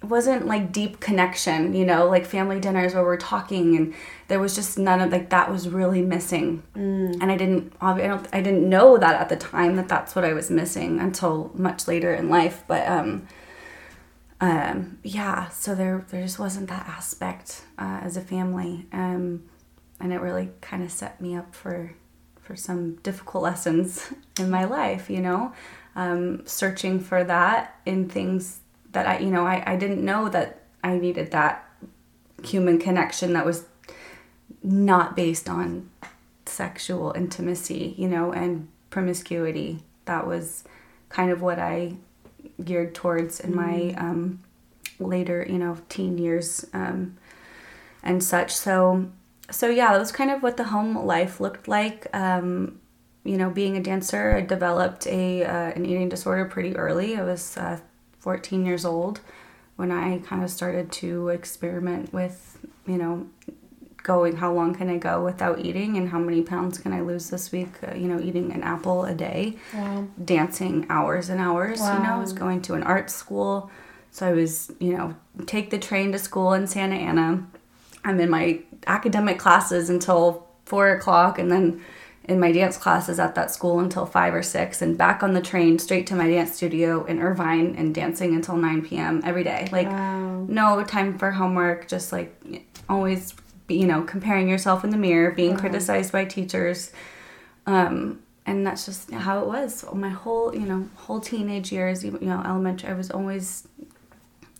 wasn't 0.03 0.45
like 0.45 0.71
deep 0.71 0.99
connection, 0.99 1.73
you 1.73 1.83
know, 1.83 2.07
like 2.07 2.25
family 2.27 2.59
dinners 2.59 2.93
where 2.93 3.03
we're 3.03 3.17
talking 3.17 3.75
and 3.75 3.91
there 4.27 4.39
was 4.39 4.53
just 4.53 4.77
none 4.77 5.01
of 5.01 5.11
like 5.11 5.31
that 5.31 5.51
was 5.51 5.67
really 5.67 6.01
missing. 6.01 6.61
Mm. 6.75 7.17
And 7.21 7.31
I 7.31 7.37
didn't 7.37 7.73
I 7.81 7.97
don't 8.07 8.27
I 8.31 8.41
didn't 8.41 8.69
know 8.69 8.97
that 8.97 9.19
at 9.19 9.29
the 9.29 9.35
time 9.35 9.75
that 9.77 9.87
that's 9.87 10.15
what 10.15 10.23
I 10.23 10.33
was 10.33 10.51
missing 10.51 10.99
until 10.99 11.51
much 11.55 11.87
later 11.87 12.13
in 12.13 12.29
life, 12.29 12.63
but 12.67 12.87
um 12.87 13.27
um 14.41 14.99
yeah, 15.03 15.49
so 15.49 15.75
there 15.75 16.05
there 16.09 16.21
just 16.21 16.39
wasn't 16.39 16.69
that 16.69 16.87
aspect 16.87 17.63
uh, 17.77 17.99
as 18.01 18.17
a 18.17 18.21
family. 18.21 18.85
Um 18.91 19.43
and 19.99 20.11
it 20.11 20.19
really 20.19 20.49
kind 20.61 20.83
of 20.83 20.91
set 20.91 21.21
me 21.21 21.35
up 21.35 21.55
for 21.55 21.95
for 22.41 22.55
some 22.55 22.95
difficult 22.97 23.43
lessons 23.49 24.13
in 24.39 24.49
my 24.49 24.65
life, 24.65 25.09
you 25.09 25.21
know, 25.21 25.53
um, 25.95 26.45
searching 26.45 26.99
for 26.99 27.23
that 27.23 27.79
in 27.85 28.09
things 28.09 28.59
that 28.91 29.07
I, 29.07 29.19
you 29.19 29.31
know, 29.31 29.45
I, 29.45 29.63
I 29.65 29.75
didn't 29.75 30.03
know 30.03 30.29
that 30.29 30.61
I 30.83 30.97
needed 30.97 31.31
that 31.31 31.67
human 32.43 32.77
connection 32.79 33.33
that 33.33 33.45
was 33.45 33.65
not 34.61 35.15
based 35.15 35.49
on 35.49 35.89
sexual 36.45 37.11
intimacy, 37.15 37.95
you 37.97 38.07
know, 38.07 38.31
and 38.31 38.67
promiscuity. 38.89 39.79
That 40.05 40.27
was 40.27 40.63
kind 41.09 41.31
of 41.31 41.41
what 41.41 41.59
I 41.59 41.95
geared 42.63 42.95
towards 42.95 43.39
in 43.39 43.55
my 43.55 43.93
um, 43.97 44.41
later, 44.99 45.45
you 45.47 45.57
know, 45.57 45.77
teen 45.89 46.17
years 46.17 46.65
um, 46.73 47.17
and 48.03 48.23
such. 48.23 48.53
So, 48.53 49.11
so 49.51 49.69
yeah, 49.69 49.91
that 49.91 49.99
was 49.99 50.11
kind 50.11 50.31
of 50.31 50.43
what 50.43 50.57
the 50.57 50.65
home 50.65 50.97
life 51.05 51.39
looked 51.39 51.67
like. 51.67 52.07
Um, 52.13 52.79
you 53.23 53.37
know, 53.37 53.49
being 53.49 53.75
a 53.75 53.81
dancer, 53.81 54.35
I 54.35 54.41
developed 54.41 55.07
a 55.07 55.43
uh, 55.43 55.71
an 55.71 55.85
eating 55.85 56.09
disorder 56.09 56.45
pretty 56.45 56.75
early. 56.75 57.17
I 57.17 57.23
was 57.23 57.57
uh, 57.57 57.79
14 58.19 58.65
years 58.65 58.85
old 58.85 59.19
when 59.75 59.91
I 59.91 60.19
kind 60.19 60.43
of 60.43 60.49
started 60.49 60.91
to 60.93 61.29
experiment 61.29 62.13
with, 62.13 62.59
you 62.87 62.97
know, 62.97 63.27
going 64.05 64.35
how 64.37 64.53
long 64.53 64.73
can 64.75 64.87
I 64.89 64.97
go 64.97 65.23
without 65.25 65.65
eating 65.65 65.97
and 65.97 66.09
how 66.09 66.19
many 66.19 66.41
pounds 66.43 66.77
can 66.77 66.93
I 66.93 67.01
lose 67.01 67.29
this 67.31 67.51
week, 67.51 67.73
uh, 67.85 67.95
you 67.95 68.07
know, 68.07 68.19
eating 68.21 68.51
an 68.53 68.61
apple 68.63 69.03
a 69.03 69.13
day, 69.15 69.57
Wow. 69.73 70.07
dancing 70.23 70.85
hours 70.89 71.29
and 71.29 71.41
hours, 71.41 71.79
you 71.91 71.99
know, 71.99 72.13
I 72.15 72.19
was 72.19 72.31
going 72.31 72.61
to 72.63 72.75
an 72.75 72.83
art 72.83 73.09
school. 73.09 73.69
So 74.11 74.27
I 74.27 74.31
was, 74.31 74.71
you 74.79 74.95
know, 74.95 75.15
take 75.47 75.71
the 75.71 75.79
train 75.79 76.11
to 76.13 76.19
school 76.19 76.53
in 76.53 76.67
Santa 76.67 76.95
Ana. 76.95 77.45
I'm 78.05 78.19
in 78.21 78.29
my 78.29 78.59
academic 78.87 79.39
classes 79.39 79.89
until 79.89 80.45
four 80.65 80.89
o'clock 80.91 81.39
and 81.39 81.51
then 81.51 81.81
in 82.25 82.39
my 82.39 82.51
dance 82.51 82.77
classes 82.77 83.19
at 83.19 83.33
that 83.35 83.51
school 83.51 83.79
until 83.79 84.05
five 84.05 84.33
or 84.33 84.41
six 84.43 84.81
and 84.81 84.97
back 84.97 85.21
on 85.23 85.33
the 85.33 85.41
train 85.41 85.77
straight 85.79 86.05
to 86.07 86.15
my 86.15 86.27
dance 86.27 86.55
studio 86.55 87.03
in 87.05 87.19
Irvine 87.19 87.75
and 87.77 87.93
dancing 87.93 88.33
until 88.35 88.55
9 88.55 88.83
p.m. 88.85 89.21
every 89.23 89.43
day. 89.43 89.67
Like 89.71 89.87
Wow. 89.87 90.45
no 90.47 90.83
time 90.83 91.17
for 91.17 91.31
homework, 91.31 91.87
just 91.87 92.11
like 92.11 92.31
always, 92.87 93.33
you 93.67 93.85
know, 93.87 94.03
comparing 94.03 94.47
yourself 94.47 94.83
in 94.83 94.89
the 94.89 94.97
mirror, 94.97 95.31
being 95.31 95.57
criticized 95.57 96.11
by 96.11 96.25
teachers. 96.25 96.91
Um, 97.65 98.19
and 98.45 98.65
that's 98.65 98.85
just 98.85 99.09
how 99.11 99.39
it 99.41 99.47
was. 99.47 99.83
My 99.93 100.09
whole, 100.09 100.53
you 100.53 100.67
know, 100.67 100.87
whole 100.95 101.19
teenage 101.19 101.71
years, 101.71 102.03
you 102.03 102.11
know, 102.21 102.41
elementary, 102.45 102.89
I 102.91 102.93
was 102.93 103.09
always 103.09 103.67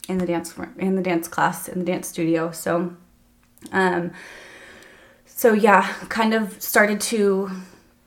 in 0.08 0.18
the 0.20 0.26
dance 0.26 0.56
in 0.78 0.96
the 0.96 1.02
dance 1.02 1.28
class 1.28 1.68
in 1.68 1.80
the 1.80 1.86
dance 1.86 2.08
studio. 2.08 2.52
So, 2.52 2.96
um, 3.72 4.12
so 5.26 5.54
yeah, 5.54 5.94
kind 6.10 6.34
of 6.34 6.62
started 6.62 7.00
to 7.02 7.52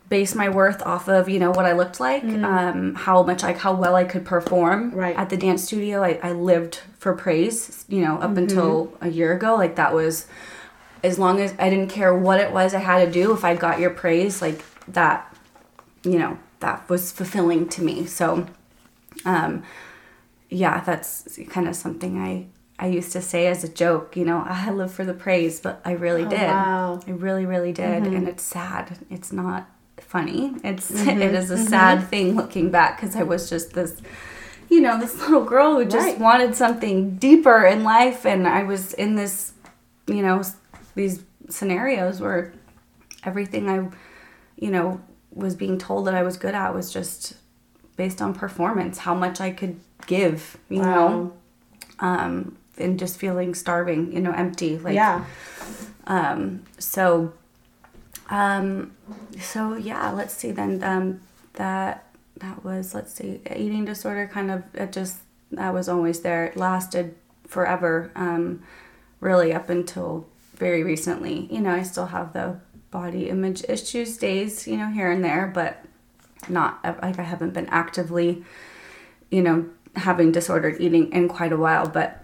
base 0.08 0.34
my 0.34 0.48
worth 0.48 0.80
off 0.82 1.06
of 1.08 1.28
you 1.28 1.38
know 1.38 1.50
what 1.50 1.66
I 1.66 1.72
looked 1.72 2.00
like, 2.00 2.24
um, 2.24 2.94
how 2.94 3.22
much 3.22 3.42
like 3.42 3.58
how 3.58 3.74
well 3.74 3.94
I 3.94 4.04
could 4.04 4.24
perform 4.24 4.92
Right. 4.92 5.14
at 5.16 5.28
the 5.28 5.36
dance 5.36 5.64
studio. 5.64 6.02
I, 6.02 6.18
I 6.22 6.32
lived 6.32 6.80
for 6.98 7.14
praise, 7.14 7.84
you 7.88 8.00
know, 8.00 8.16
up 8.18 8.36
until 8.36 8.96
a 9.00 9.08
year 9.08 9.32
ago. 9.34 9.54
Like 9.56 9.76
that 9.76 9.92
was 9.94 10.26
as 11.02 11.18
long 11.18 11.40
as 11.40 11.54
I 11.58 11.70
didn't 11.70 11.90
care 11.90 12.14
what 12.14 12.40
it 12.40 12.52
was 12.52 12.74
I 12.74 12.80
had 12.80 13.04
to 13.04 13.10
do. 13.10 13.32
If 13.32 13.44
I 13.44 13.54
got 13.54 13.80
your 13.80 13.90
praise, 13.90 14.42
like 14.42 14.64
that, 14.88 15.34
you 16.04 16.18
know, 16.18 16.38
that 16.60 16.88
was 16.88 17.12
fulfilling 17.12 17.68
to 17.70 17.82
me. 17.82 18.06
So, 18.06 18.46
um, 19.24 19.62
yeah, 20.50 20.80
that's 20.80 21.38
kind 21.50 21.68
of 21.68 21.76
something 21.76 22.18
I 22.18 22.46
I 22.78 22.86
used 22.86 23.12
to 23.12 23.20
say 23.20 23.48
as 23.48 23.64
a 23.64 23.68
joke. 23.68 24.16
You 24.16 24.24
know, 24.24 24.44
ah, 24.46 24.68
I 24.68 24.70
live 24.70 24.92
for 24.92 25.04
the 25.04 25.14
praise, 25.14 25.60
but 25.60 25.80
I 25.84 25.92
really 25.92 26.24
oh, 26.24 26.30
did. 26.30 26.40
wow. 26.40 27.00
I 27.06 27.10
really, 27.10 27.44
really 27.44 27.72
did, 27.72 28.04
mm-hmm. 28.04 28.16
and 28.16 28.28
it's 28.28 28.42
sad. 28.42 28.98
It's 29.10 29.32
not 29.32 29.68
funny. 29.98 30.54
It's 30.62 30.90
mm-hmm. 30.92 31.20
it 31.20 31.34
is 31.34 31.50
a 31.50 31.56
mm-hmm. 31.56 31.66
sad 31.66 32.08
thing 32.08 32.36
looking 32.36 32.70
back 32.70 33.00
because 33.00 33.16
I 33.16 33.22
was 33.22 33.50
just 33.50 33.72
this. 33.72 34.00
You 34.70 34.82
know, 34.82 35.00
this 35.00 35.18
little 35.18 35.44
girl 35.44 35.76
who 35.76 35.86
just 35.86 36.06
Right. 36.06 36.18
wanted 36.18 36.54
something 36.54 37.16
deeper 37.16 37.64
in 37.64 37.84
life, 37.84 38.26
and 38.26 38.46
I 38.46 38.64
was 38.64 38.92
in 38.92 39.14
this, 39.14 39.54
you 40.06 40.20
know, 40.20 40.42
these 40.98 41.22
scenarios 41.48 42.20
where 42.20 42.52
everything 43.24 43.70
I, 43.70 43.88
you 44.56 44.70
know, 44.70 45.00
was 45.32 45.54
being 45.54 45.78
told 45.78 46.06
that 46.08 46.14
I 46.14 46.24
was 46.24 46.36
good 46.36 46.54
at 46.54 46.74
was 46.74 46.92
just 46.92 47.34
based 47.96 48.20
on 48.20 48.34
performance, 48.34 48.98
how 48.98 49.14
much 49.14 49.40
I 49.40 49.50
could 49.52 49.78
give, 50.06 50.58
you 50.68 50.82
know, 50.82 51.32
um, 52.00 52.58
and 52.76 52.98
just 52.98 53.16
feeling 53.16 53.54
starving, 53.54 54.12
you 54.12 54.20
know, 54.20 54.32
empty. 54.32 54.76
Like, 54.78 54.94
yeah. 54.94 55.24
um, 56.08 56.64
so, 56.78 57.32
um, 58.28 58.96
so 59.40 59.76
yeah, 59.76 60.10
let's 60.10 60.34
see 60.34 60.50
then, 60.50 60.82
um, 60.82 61.20
that, 61.54 62.06
that 62.38 62.64
was, 62.64 62.92
let's 62.92 63.14
see, 63.14 63.40
eating 63.54 63.84
disorder 63.84 64.28
kind 64.32 64.50
of, 64.50 64.64
it 64.74 64.90
just, 64.92 65.18
that 65.52 65.72
was 65.72 65.88
always 65.88 66.20
there. 66.20 66.46
It 66.46 66.56
lasted 66.56 67.14
forever, 67.46 68.10
um, 68.16 68.62
really 69.20 69.52
up 69.52 69.70
until 69.70 70.26
very 70.58 70.82
recently. 70.82 71.48
You 71.52 71.60
know, 71.60 71.70
I 71.70 71.82
still 71.82 72.06
have 72.06 72.32
the 72.32 72.60
body 72.90 73.28
image 73.28 73.64
issues 73.68 74.16
days, 74.16 74.66
you 74.66 74.76
know, 74.76 74.88
here 74.88 75.10
and 75.10 75.24
there, 75.24 75.50
but 75.52 75.84
not 76.48 76.82
like 77.02 77.18
I 77.18 77.22
haven't 77.22 77.54
been 77.54 77.66
actively, 77.66 78.44
you 79.30 79.42
know, 79.42 79.68
having 79.96 80.32
disordered 80.32 80.80
eating 80.80 81.12
in 81.12 81.28
quite 81.28 81.52
a 81.52 81.56
while, 81.56 81.88
but 81.88 82.22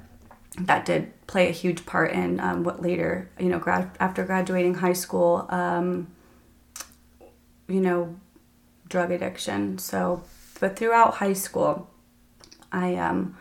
that 0.58 0.84
did 0.84 1.12
play 1.26 1.48
a 1.48 1.52
huge 1.52 1.84
part 1.84 2.12
in 2.12 2.38
um, 2.40 2.62
what 2.62 2.80
later, 2.80 3.28
you 3.38 3.48
know, 3.48 3.58
grad 3.58 3.90
after 3.98 4.24
graduating 4.24 4.74
high 4.74 4.92
school, 4.92 5.46
um, 5.50 6.06
you 7.68 7.80
know, 7.80 8.14
drug 8.88 9.10
addiction. 9.10 9.78
So, 9.78 10.22
but 10.60 10.76
throughout 10.76 11.14
high 11.14 11.32
school, 11.32 11.90
I 12.70 12.94
um, 12.96 13.36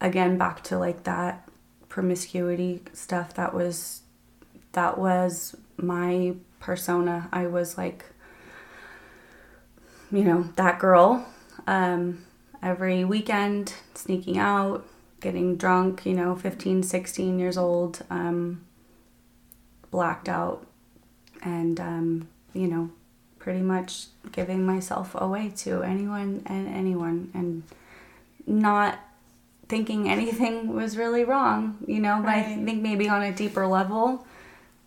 again 0.00 0.38
back 0.38 0.64
to 0.64 0.78
like 0.78 1.04
that 1.04 1.48
promiscuity 1.88 2.82
stuff. 2.92 3.34
That 3.34 3.52
was 3.54 3.99
that 4.72 4.98
was 4.98 5.56
my 5.76 6.34
persona. 6.58 7.28
I 7.32 7.46
was 7.46 7.76
like, 7.76 8.04
you 10.10 10.24
know, 10.24 10.48
that 10.56 10.78
girl. 10.78 11.26
Um, 11.66 12.24
every 12.62 13.04
weekend, 13.04 13.74
sneaking 13.94 14.38
out, 14.38 14.86
getting 15.20 15.56
drunk, 15.56 16.04
you 16.04 16.14
know, 16.14 16.34
15, 16.34 16.82
16 16.82 17.38
years 17.38 17.56
old, 17.56 18.02
um, 18.10 18.64
blacked 19.90 20.28
out, 20.28 20.66
and, 21.42 21.78
um, 21.80 22.28
you 22.54 22.66
know, 22.66 22.90
pretty 23.38 23.60
much 23.60 24.06
giving 24.32 24.64
myself 24.64 25.14
away 25.14 25.50
to 25.56 25.82
anyone 25.82 26.42
and 26.46 26.68
anyone 26.68 27.30
and 27.34 27.62
not 28.46 28.98
thinking 29.68 30.08
anything 30.08 30.74
was 30.74 30.96
really 30.96 31.24
wrong, 31.24 31.78
you 31.86 32.00
know, 32.00 32.20
but 32.20 32.30
I 32.30 32.42
think 32.42 32.82
maybe 32.82 33.08
on 33.08 33.22
a 33.22 33.32
deeper 33.32 33.66
level, 33.66 34.26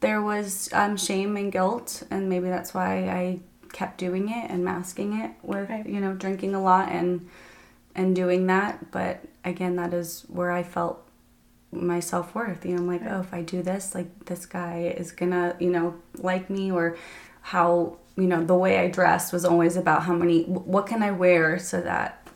there 0.04 0.22
was 0.22 0.70
um, 0.74 0.98
shame 0.98 1.38
and 1.38 1.50
guilt, 1.50 2.04
and 2.12 2.28
maybe 2.28 2.50
that's 2.50 2.74
why 2.74 3.08
I 3.10 3.40
kept 3.72 3.98
doing 3.98 4.28
it 4.28 4.52
and 4.52 4.64
masking 4.64 5.18
it 5.20 5.32
with, 5.42 5.70
Right. 5.70 5.88
you 5.88 6.02
know, 6.02 6.14
drinking 6.14 6.54
a 6.54 6.62
lot 6.62 6.90
and 6.92 7.28
and 7.96 8.14
doing 8.14 8.48
that. 8.48 8.92
But 8.92 9.22
again, 9.46 9.78
that 9.78 9.94
is 9.94 10.26
where 10.28 10.52
I 10.52 10.62
felt 10.62 11.08
my 11.72 12.02
self 12.02 12.36
worth. 12.36 12.66
You 12.66 12.76
know, 12.76 12.82
I'm 12.82 12.88
like, 12.88 13.02
oh, 13.10 13.22
if 13.22 13.34
I 13.34 13.44
do 13.44 13.64
this, 13.64 13.96
like 13.96 14.26
this 14.26 14.46
guy 14.46 14.94
is 14.98 15.14
gonna, 15.14 15.56
you 15.60 15.70
know, 15.70 15.96
like 16.18 16.50
me, 16.50 16.70
or 16.70 16.98
how, 17.42 17.98
you 18.18 18.28
know, 18.28 18.44
the 18.44 18.56
way 18.56 18.80
I 18.80 18.90
dressed 18.90 19.32
was 19.32 19.46
always 19.46 19.78
about 19.78 20.04
how 20.04 20.14
many, 20.16 20.44
what 20.44 20.86
can 20.86 21.02
I 21.02 21.12
wear 21.12 21.58
so 21.60 21.80
that, 21.80 22.28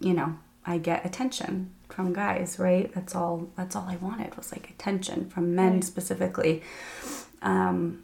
you 0.00 0.14
know, 0.14 0.38
I 0.64 0.78
get 0.78 1.04
attention 1.04 1.72
from 1.92 2.12
guys, 2.12 2.58
right? 2.58 2.92
That's 2.94 3.14
all. 3.14 3.48
That's 3.56 3.74
all 3.76 3.86
I 3.88 3.96
wanted 3.96 4.36
was 4.36 4.52
like 4.52 4.70
attention 4.70 5.28
from 5.30 5.54
men 5.54 5.74
Right. 5.74 5.84
specifically. 5.84 6.62
Um, 7.42 8.02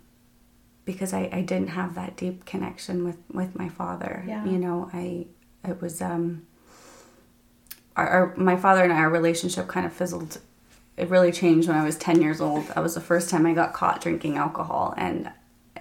because 0.85 1.13
I, 1.13 1.29
I 1.33 1.43
didn't 1.43 1.69
have 1.71 1.95
that 1.97 2.17
deep 2.17 2.45
connection 2.45 3.05
with, 3.05 3.17
with 3.33 3.59
my 3.59 3.69
father. 3.69 4.23
Yeah. 4.27 4.45
You 4.45 4.59
know, 4.59 4.89
I 4.93 5.27
it 5.65 5.81
was 5.83 6.01
um 6.01 6.47
our, 7.97 8.09
our 8.09 8.37
my 8.37 8.57
father 8.57 8.83
and 8.85 8.93
I 8.93 8.99
our 8.99 9.11
relationship 9.11 9.69
kind 9.69 9.85
of 9.87 9.93
fizzled. 9.93 10.39
It 10.97 11.09
really 11.11 11.33
changed 11.33 11.69
when 11.69 11.77
I 11.77 11.85
was 11.85 11.97
ten 11.97 12.23
years 12.23 12.41
old. 12.41 12.69
That 12.69 12.83
was 12.83 12.95
the 12.95 13.01
first 13.01 13.29
time 13.31 13.47
I 13.47 13.53
got 13.53 13.73
caught 13.73 14.01
drinking 14.01 14.37
alcohol, 14.37 14.95
and 14.97 15.31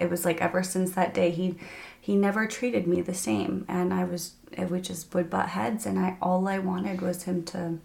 it 0.00 0.10
was 0.10 0.24
like 0.24 0.40
ever 0.42 0.62
since 0.62 0.92
that 0.92 1.14
day 1.14 1.30
he 1.30 1.54
he 2.00 2.16
never 2.16 2.46
treated 2.46 2.86
me 2.86 3.00
the 3.00 3.14
same, 3.14 3.64
and 3.68 3.94
I 3.94 4.04
was 4.04 4.32
it 4.52 4.70
would 4.70 4.84
just 4.84 5.14
would 5.14 5.30
butt 5.30 5.50
heads, 5.50 5.86
and 5.86 5.98
I 5.98 6.16
all 6.20 6.46
I 6.48 6.58
wanted 6.58 7.00
was 7.00 7.22
him 7.22 7.44
to 7.44 7.78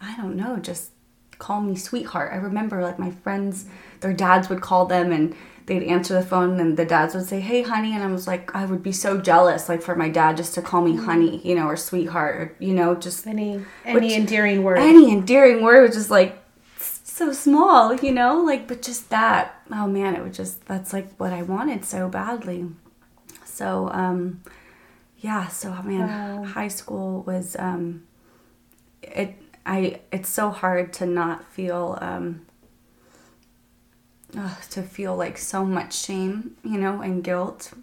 I 0.00 0.16
don't 0.16 0.36
know, 0.36 0.56
just 0.56 0.90
call 1.38 1.60
me 1.60 1.76
sweetheart. 1.76 2.32
I 2.32 2.36
remember 2.36 2.82
like 2.82 2.98
my 2.98 3.10
friends, 3.10 3.66
their 4.00 4.12
dads 4.12 4.48
would 4.48 4.60
call 4.60 4.86
them 4.86 5.12
and 5.12 5.34
they'd 5.66 5.82
answer 5.84 6.14
the 6.14 6.22
phone 6.22 6.58
and 6.60 6.76
the 6.76 6.84
dads 6.84 7.14
would 7.14 7.26
say, 7.26 7.40
Hey 7.40 7.62
honey 7.62 7.92
and 7.94 8.02
I 8.02 8.06
was 8.10 8.26
like 8.26 8.54
I 8.54 8.64
would 8.64 8.82
be 8.82 8.92
so 8.92 9.20
jealous 9.20 9.68
like 9.68 9.82
for 9.82 9.94
my 9.94 10.08
dad 10.08 10.36
just 10.36 10.54
to 10.54 10.62
call 10.62 10.82
me 10.82 10.96
honey, 10.96 11.40
you 11.46 11.54
know, 11.54 11.66
or 11.66 11.76
sweetheart 11.76 12.36
or 12.36 12.56
you 12.58 12.74
know, 12.74 12.94
just 12.94 13.26
Any 13.26 13.64
any 13.84 14.00
Which- 14.08 14.12
endearing 14.14 14.62
word. 14.64 14.78
any 14.78 15.10
endearing 15.12 15.62
word 15.62 15.82
was 15.86 15.94
just 15.96 16.10
like 16.10 16.38
so 16.80 17.32
small, 17.32 17.94
you 17.96 18.12
know, 18.12 18.40
like, 18.44 18.68
but 18.68 18.80
just 18.80 19.10
that, 19.10 19.60
oh 19.72 19.88
man, 19.88 20.14
it 20.14 20.22
would 20.22 20.34
just, 20.34 20.64
that's 20.66 20.92
like 20.92 21.12
what 21.16 21.32
I 21.32 21.42
wanted 21.42 21.84
so 21.84 22.08
badly. 22.08 22.66
So, 23.44 23.90
um, 23.92 24.40
yeah, 25.18 25.48
so 25.48 25.70
man, 25.82 26.06
Wow. 26.06 26.44
high 26.44 26.68
school 26.68 27.22
was, 27.24 27.56
um, 27.58 28.04
it, 29.02 29.34
I, 29.68 30.00
it's 30.10 30.30
so 30.30 30.50
hard 30.50 30.92
to 30.94 31.06
not 31.06 31.44
feel, 31.44 31.98
um, 32.00 32.46
ugh, 34.36 34.56
to 34.70 34.82
feel 34.82 35.14
like 35.14 35.36
so 35.36 35.64
much 35.64 35.94
shame, 35.94 36.56
you 36.64 36.78
know, 36.78 37.02
and 37.02 37.22
guilt. 37.22 37.74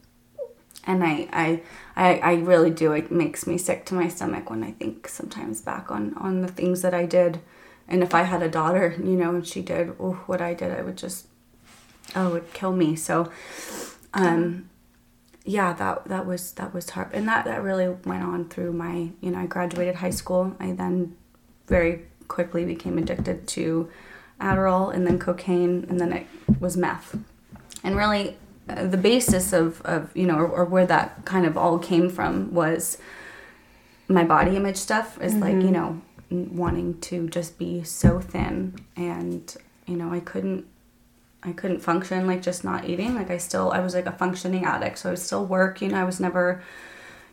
And 0.87 1.03
I, 1.03 1.27
I, 1.31 1.61
I, 1.95 2.17
I 2.19 2.33
really 2.35 2.71
do. 2.71 2.91
It 2.93 3.11
makes 3.11 3.45
me 3.45 3.57
sick 3.57 3.85
to 3.85 3.93
my 3.93 4.07
stomach 4.07 4.49
when 4.49 4.63
I 4.63 4.71
think 4.71 5.07
sometimes 5.07 5.61
back 5.61 5.91
on, 5.91 6.15
on 6.15 6.41
the 6.41 6.47
things 6.47 6.81
that 6.81 6.93
I 6.93 7.05
did. 7.05 7.39
And 7.87 8.01
if 8.01 8.15
I 8.15 8.23
had 8.23 8.41
a 8.41 8.49
daughter, 8.49 8.95
you 8.97 9.15
know, 9.15 9.35
and 9.35 9.47
she 9.47 9.61
did 9.61 9.95
oh, 9.99 10.23
what 10.25 10.41
I 10.41 10.55
did, 10.55 10.71
I 10.71 10.81
would 10.81 10.97
just, 10.97 11.27
oh, 12.15 12.29
it 12.29 12.33
would 12.33 12.53
kill 12.53 12.73
me. 12.73 12.95
So, 12.95 13.31
um, 14.13 14.69
yeah, 15.43 15.73
that 15.73 16.05
that 16.05 16.25
was 16.25 16.53
that 16.53 16.73
was 16.73 16.89
hard, 16.89 17.09
and 17.13 17.27
that 17.27 17.45
that 17.45 17.61
really 17.61 17.89
went 18.05 18.23
on 18.23 18.49
through 18.49 18.73
my, 18.73 19.11
you 19.21 19.29
know, 19.29 19.39
I 19.39 19.45
graduated 19.45 19.95
high 19.95 20.09
school. 20.09 20.55
I 20.59 20.71
then 20.71 21.15
very 21.67 22.05
quickly 22.27 22.65
became 22.65 22.97
addicted 22.97 23.47
to 23.47 23.89
Adderall 24.39 24.93
and 24.93 25.05
then 25.07 25.19
cocaine, 25.19 25.85
and 25.89 25.99
then 25.99 26.11
it 26.11 26.27
was 26.59 26.75
meth. 26.75 27.17
And 27.83 27.95
really, 27.95 28.37
uh, 28.67 28.87
the 28.87 28.97
basis 28.97 29.53
of, 29.53 29.81
of 29.83 30.15
you 30.15 30.25
know, 30.25 30.37
or, 30.37 30.47
or 30.47 30.65
where 30.65 30.85
that 30.85 31.25
kind 31.25 31.45
of 31.45 31.57
all 31.57 31.79
came 31.79 32.09
from 32.09 32.53
was 32.53 32.97
my 34.07 34.23
body 34.23 34.55
image 34.55 34.77
stuff. 34.77 35.21
Is 35.21 35.35
like 35.35 35.53
you 35.53 35.71
know, 35.71 36.01
wanting 36.29 36.99
to 37.01 37.29
just 37.29 37.57
be 37.57 37.83
so 37.83 38.19
thin, 38.19 38.75
and 38.95 39.55
you 39.85 39.95
know, 39.95 40.11
I 40.11 40.19
couldn't. 40.19 40.65
I 41.43 41.51
couldn't 41.51 41.81
function 41.81 42.25
like 42.25 42.41
just 42.41 42.63
not 42.63 42.89
eating. 42.89 43.13
Like 43.13 43.29
I 43.29 43.37
still, 43.37 43.71
I 43.71 43.79
was 43.79 43.93
like 43.93 44.07
a 44.07 44.11
functioning 44.11 44.65
addict, 44.65 44.97
so 44.97 45.09
I 45.09 45.11
would 45.11 45.19
still 45.19 45.45
work. 45.45 45.79
You 45.79 45.89
know, 45.89 46.01
I 46.01 46.03
was 46.03 46.19
never 46.19 46.63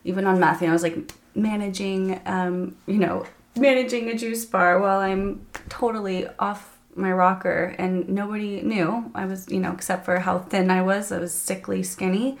even 0.03 0.27
on 0.27 0.39
meth. 0.39 0.61
You 0.61 0.67
know, 0.67 0.73
I 0.73 0.75
was 0.75 0.83
like 0.83 1.11
managing, 1.33 2.21
um, 2.27 2.75
you 2.85 2.99
know, 2.99 3.25
managing 3.55 4.09
a 4.09 4.17
juice 4.17 4.45
bar 4.45 4.79
while 4.79 4.99
I'm 4.99 5.45
totally 5.69 6.27
off 6.39 6.77
my 6.95 7.11
rocker, 7.11 7.75
and 7.77 8.07
nobody 8.09 8.61
knew. 8.61 9.11
I 9.15 9.25
was, 9.25 9.49
you 9.49 9.59
know, 9.59 9.73
except 9.73 10.05
for 10.05 10.19
how 10.19 10.39
thin 10.39 10.69
I 10.69 10.81
was. 10.81 11.11
I 11.11 11.19
was 11.19 11.33
sickly 11.33 11.83
skinny, 11.83 12.37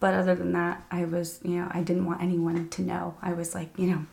but 0.00 0.14
other 0.14 0.34
than 0.34 0.52
that, 0.52 0.84
I 0.90 1.04
was, 1.04 1.40
you 1.44 1.60
know, 1.60 1.68
I 1.70 1.82
didn't 1.82 2.06
want 2.06 2.22
anyone 2.22 2.68
to 2.68 2.82
know. 2.82 3.14
I 3.22 3.32
was 3.32 3.54
like, 3.54 3.78
you 3.78 3.86
know. 3.88 4.06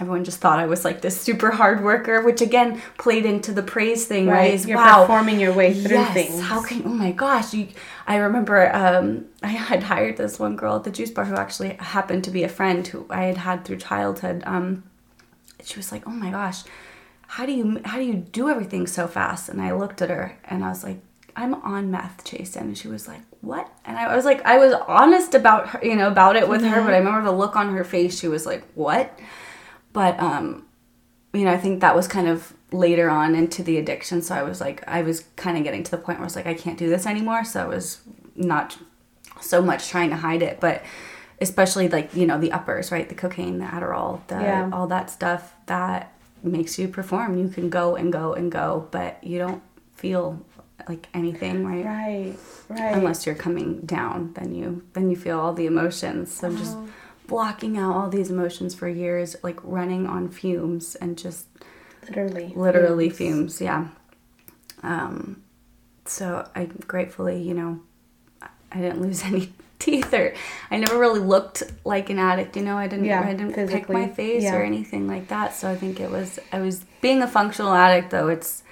Everyone 0.00 0.24
just 0.24 0.40
thought 0.40 0.58
I 0.58 0.66
was 0.66 0.84
like 0.84 1.02
this 1.02 1.20
super 1.20 1.52
hard 1.52 1.84
worker, 1.84 2.20
which 2.20 2.40
again 2.40 2.82
played 2.98 3.24
into 3.24 3.52
the 3.52 3.62
praise 3.62 4.06
thing, 4.06 4.26
right? 4.26 4.52
Is, 4.52 4.66
You're 4.66 4.76
wow, 4.76 5.02
performing 5.02 5.38
your 5.38 5.52
way 5.52 5.72
through 5.72 5.98
yes, 5.98 6.12
things. 6.12 6.40
How 6.40 6.60
can 6.64 6.82
oh 6.84 6.88
my 6.88 7.12
gosh, 7.12 7.54
you 7.54 7.68
I 8.04 8.16
remember 8.16 8.74
um 8.74 9.26
I 9.40 9.48
had 9.48 9.84
hired 9.84 10.16
this 10.16 10.40
one 10.40 10.56
girl 10.56 10.74
at 10.74 10.82
the 10.82 10.90
juice 10.90 11.12
bar 11.12 11.26
who 11.26 11.36
actually 11.36 11.74
happened 11.74 12.24
to 12.24 12.32
be 12.32 12.42
a 12.42 12.48
friend 12.48 12.84
who 12.84 13.06
I 13.08 13.26
had 13.26 13.36
had 13.36 13.64
through 13.64 13.76
childhood. 13.76 14.42
Um 14.46 14.82
she 15.64 15.76
was 15.76 15.92
like, 15.92 16.06
"Oh 16.06 16.10
my 16.10 16.30
gosh, 16.30 16.62
how 17.26 17.46
do 17.46 17.52
you 17.52 17.80
how 17.84 17.98
do 17.98 18.04
you 18.04 18.14
do 18.14 18.48
everything 18.48 18.86
so 18.86 19.06
fast?" 19.06 19.48
And 19.48 19.60
I 19.60 19.72
looked 19.72 20.02
at 20.02 20.10
her 20.10 20.38
and 20.44 20.64
I 20.64 20.68
was 20.68 20.84
like, 20.84 21.00
"I'm 21.36 21.54
on 21.54 21.90
meth, 21.90 22.24
Jason." 22.24 22.64
And 22.68 22.78
she 22.78 22.88
was 22.88 23.08
like, 23.08 23.20
"What?" 23.40 23.70
And 23.84 23.96
I 23.96 24.14
was 24.14 24.24
like 24.24 24.42
I 24.44 24.58
was 24.58 24.74
honest 24.86 25.34
about 25.34 25.68
her, 25.70 25.80
you 25.82 25.96
know, 25.96 26.08
about 26.08 26.36
it 26.36 26.48
with 26.48 26.62
her, 26.62 26.82
but 26.82 26.94
I 26.94 26.98
remember 26.98 27.22
the 27.22 27.36
look 27.36 27.56
on 27.56 27.72
her 27.74 27.84
face. 27.84 28.18
She 28.18 28.28
was 28.28 28.46
like, 28.46 28.64
"What?" 28.74 29.18
But 29.92 30.18
um 30.20 30.66
you 31.32 31.44
know, 31.44 31.52
I 31.52 31.58
think 31.58 31.80
that 31.80 31.96
was 31.96 32.06
kind 32.06 32.28
of 32.28 32.54
later 32.72 33.10
on 33.10 33.34
into 33.34 33.62
the 33.62 33.76
addiction. 33.76 34.22
So 34.22 34.34
I 34.34 34.42
was 34.42 34.60
like, 34.60 34.84
I 34.86 35.02
was 35.02 35.24
kind 35.36 35.58
of 35.58 35.64
getting 35.64 35.82
to 35.82 35.90
the 35.90 35.98
point 35.98 36.18
where 36.18 36.24
I 36.24 36.26
was 36.26 36.36
like, 36.36 36.46
I 36.46 36.54
can't 36.54 36.78
do 36.78 36.88
this 36.88 37.06
anymore. 37.06 37.44
So 37.44 37.60
I 37.60 37.66
was 37.66 38.00
not 38.36 38.78
so 39.40 39.60
much 39.60 39.88
trying 39.88 40.10
to 40.10 40.16
hide 40.16 40.42
it, 40.42 40.60
but 40.60 40.82
especially 41.40 41.88
like, 41.88 42.14
you 42.14 42.26
know, 42.26 42.38
the 42.38 42.52
uppers, 42.52 42.90
right? 42.92 43.08
The 43.08 43.14
cocaine, 43.14 43.58
the 43.58 43.64
Adderall, 43.66 44.20
the, 44.28 44.36
Yeah. 44.36 44.70
all 44.72 44.86
that 44.88 45.10
stuff 45.10 45.54
that 45.66 46.12
makes 46.42 46.78
you 46.78 46.88
perform. 46.88 47.38
You 47.38 47.48
can 47.48 47.70
go 47.70 47.96
and 47.96 48.12
go 48.12 48.34
and 48.34 48.50
go, 48.52 48.88
but 48.90 49.22
you 49.22 49.38
don't 49.38 49.62
feel 49.94 50.44
like 50.88 51.08
anything, 51.14 51.64
right? 51.66 51.84
Right, 51.84 52.34
right. 52.68 52.94
Unless 52.96 53.26
you're 53.26 53.34
coming 53.34 53.80
down, 53.80 54.32
then 54.34 54.54
you 54.54 54.82
then 54.92 55.08
you 55.10 55.16
feel 55.16 55.40
all 55.40 55.52
the 55.54 55.66
emotions. 55.66 56.32
So 56.32 56.54
just 56.54 56.76
blocking 57.26 57.78
out 57.78 57.94
all 57.96 58.10
these 58.10 58.28
emotions 58.30 58.74
for 58.74 58.88
years, 58.88 59.34
like 59.42 59.58
running 59.62 60.06
on 60.06 60.28
fumes 60.28 60.94
and 60.96 61.16
just 61.16 61.46
literally, 62.06 62.52
literally 62.54 63.08
fumes 63.08 63.62
yeah 63.62 63.88
um 64.82 65.42
so 66.04 66.46
i 66.54 66.66
gratefully 66.86 67.40
you 67.40 67.54
know 67.54 67.80
i 68.70 68.78
didn't 68.78 69.00
lose 69.00 69.22
any 69.30 69.52
teeth 69.78 70.12
or 70.14 70.32
i 70.70 70.76
never 70.78 70.98
really 70.98 71.20
looked 71.20 71.62
like 71.84 72.08
an 72.10 72.18
addict 72.18 72.56
you 72.56 72.62
know 72.62 72.76
i 72.78 72.86
didn't 72.86 73.04
Yeah, 73.06 73.20
i 73.20 73.32
didn't 73.34 73.54
pick 73.54 73.88
my 73.88 74.08
face 74.08 74.42
yeah. 74.44 74.54
or 74.56 74.62
anything 74.62 75.06
like 75.06 75.28
that 75.28 75.54
so 75.54 75.70
i 75.70 75.76
think 75.76 76.00
it 76.00 76.10
was 76.10 76.38
i 76.52 76.60
was 76.60 76.84
being 77.00 77.22
a 77.22 77.26
functional 77.28 77.72
addict 77.74 78.10
though 78.10 78.28
it's 78.28 78.62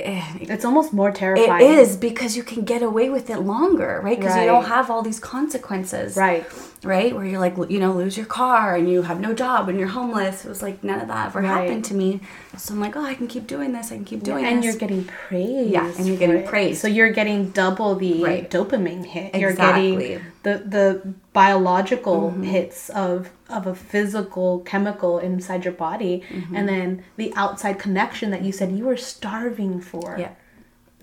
eh, 0.00 0.22
It's 0.40 0.64
almost 0.64 0.92
more 0.92 1.10
terrifying. 1.10 1.66
is 1.66 1.96
because 1.96 2.36
you 2.36 2.42
can 2.42 2.64
get 2.64 2.82
away 2.82 3.08
with 3.10 3.30
it 3.30 3.38
longer 3.40 4.00
right 4.02 4.18
because 4.18 4.36
you 4.36 4.44
don't 4.46 4.64
have 4.66 4.90
all 4.90 5.02
these 5.02 5.20
consequences 5.20 6.16
Right. 6.16 6.44
Right? 6.84 7.14
Where 7.14 7.24
you're 7.24 7.40
like, 7.40 7.56
you 7.70 7.80
know, 7.80 7.92
lose 7.92 8.16
your 8.16 8.26
car 8.26 8.76
and 8.76 8.90
you 8.90 9.02
have 9.02 9.20
no 9.20 9.32
job 9.34 9.68
and 9.68 9.78
you're 9.78 9.88
homeless. 9.88 10.44
It 10.44 10.48
was 10.48 10.62
like 10.62 10.84
none 10.84 11.00
of 11.00 11.08
that 11.08 11.26
ever 11.28 11.40
Right. 11.40 11.48
happened 11.48 11.84
to 11.86 11.94
me. 11.94 12.20
So 12.56 12.74
I'm 12.74 12.80
like, 12.80 12.96
oh, 12.96 13.04
I 13.04 13.14
can 13.14 13.26
keep 13.26 13.46
doing 13.46 13.72
this. 13.72 13.90
I 13.92 13.96
can 13.96 14.04
keep 14.04 14.22
doing 14.22 14.44
and 14.44 14.62
this. 14.62 14.64
And 14.74 14.80
you're 14.80 14.88
getting 14.88 15.04
praise. 15.04 15.70
Yeah, 15.70 15.92
and 15.96 16.06
you're 16.06 16.16
getting 16.16 16.36
it. 16.38 16.46
praised. 16.46 16.80
So 16.80 16.88
you're 16.88 17.10
getting 17.10 17.50
double 17.50 17.94
the 17.94 18.22
Right. 18.22 18.50
dopamine 18.50 19.04
hit. 19.06 19.34
You're 19.34 19.52
getting 19.54 19.98
the 20.42 20.62
the 20.66 21.14
biological 21.32 22.30
Mm-hmm. 22.30 22.42
hits 22.42 22.90
of 22.90 23.30
of 23.50 23.66
a 23.66 23.74
physical 23.74 24.60
chemical 24.60 25.18
inside 25.18 25.64
your 25.64 25.74
body, 25.74 26.22
Mm-hmm. 26.30 26.56
and 26.56 26.68
then 26.68 27.04
the 27.16 27.32
outside 27.36 27.78
connection 27.78 28.30
that 28.30 28.42
you 28.42 28.52
said 28.52 28.72
you 28.72 28.84
were 28.84 28.96
starving 28.96 29.80
for. 29.80 30.16
yeah, 30.18 30.30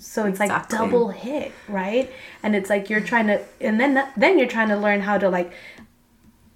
So 0.04 0.26
it's 0.26 0.40
Exactly. 0.40 0.78
like 0.80 0.90
double 0.90 1.10
hit, 1.10 1.52
right? 1.68 2.12
And 2.42 2.56
it's 2.56 2.70
like 2.70 2.90
you're 2.90 3.02
trying 3.02 3.28
to, 3.28 3.40
and 3.62 3.80
then 3.80 4.04
then 4.18 4.40
you're 4.40 4.48
trying 4.48 4.70
to 4.70 4.76
learn 4.78 5.02
how 5.02 5.18
to 5.20 5.30
like 5.30 5.54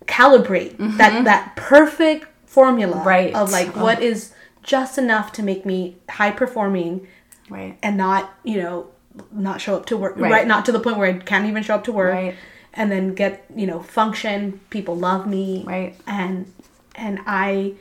calibrate 0.08 0.76
that 0.98 1.24
that 1.26 1.56
perfect 1.56 2.28
formula 2.46 2.96
Mm-hmm. 2.98 3.08
Right. 3.08 3.34
of 3.36 3.52
like 3.52 3.76
what 3.76 4.02
is 4.02 4.34
just 4.64 4.98
enough 4.98 5.32
to 5.34 5.44
make 5.44 5.66
me 5.66 5.98
high 6.10 6.32
performing 6.32 7.08
right. 7.50 7.78
and 7.84 7.98
not 7.98 8.34
you 8.44 8.58
know 8.58 8.88
not 9.32 9.62
show 9.62 9.76
up 9.76 9.86
to 9.88 9.98
work 9.98 10.16
right. 10.18 10.32
Right. 10.32 10.48
not 10.48 10.66
to 10.66 10.72
the 10.72 10.80
point 10.80 10.98
where 10.98 11.08
I 11.08 11.18
can't 11.20 11.46
even 11.48 11.64
show 11.64 11.76
up 11.76 11.84
to 11.86 11.92
work 11.92 12.14
Right. 12.14 12.36
and 12.74 12.92
then 12.92 13.14
get 13.14 13.46
you 13.56 13.68
know 13.68 13.80
function 13.82 14.60
people 14.70 14.96
love 14.96 15.28
me 15.28 15.64
Right. 15.68 15.96
and 16.08 16.52
and 16.96 17.20
I 17.28 17.74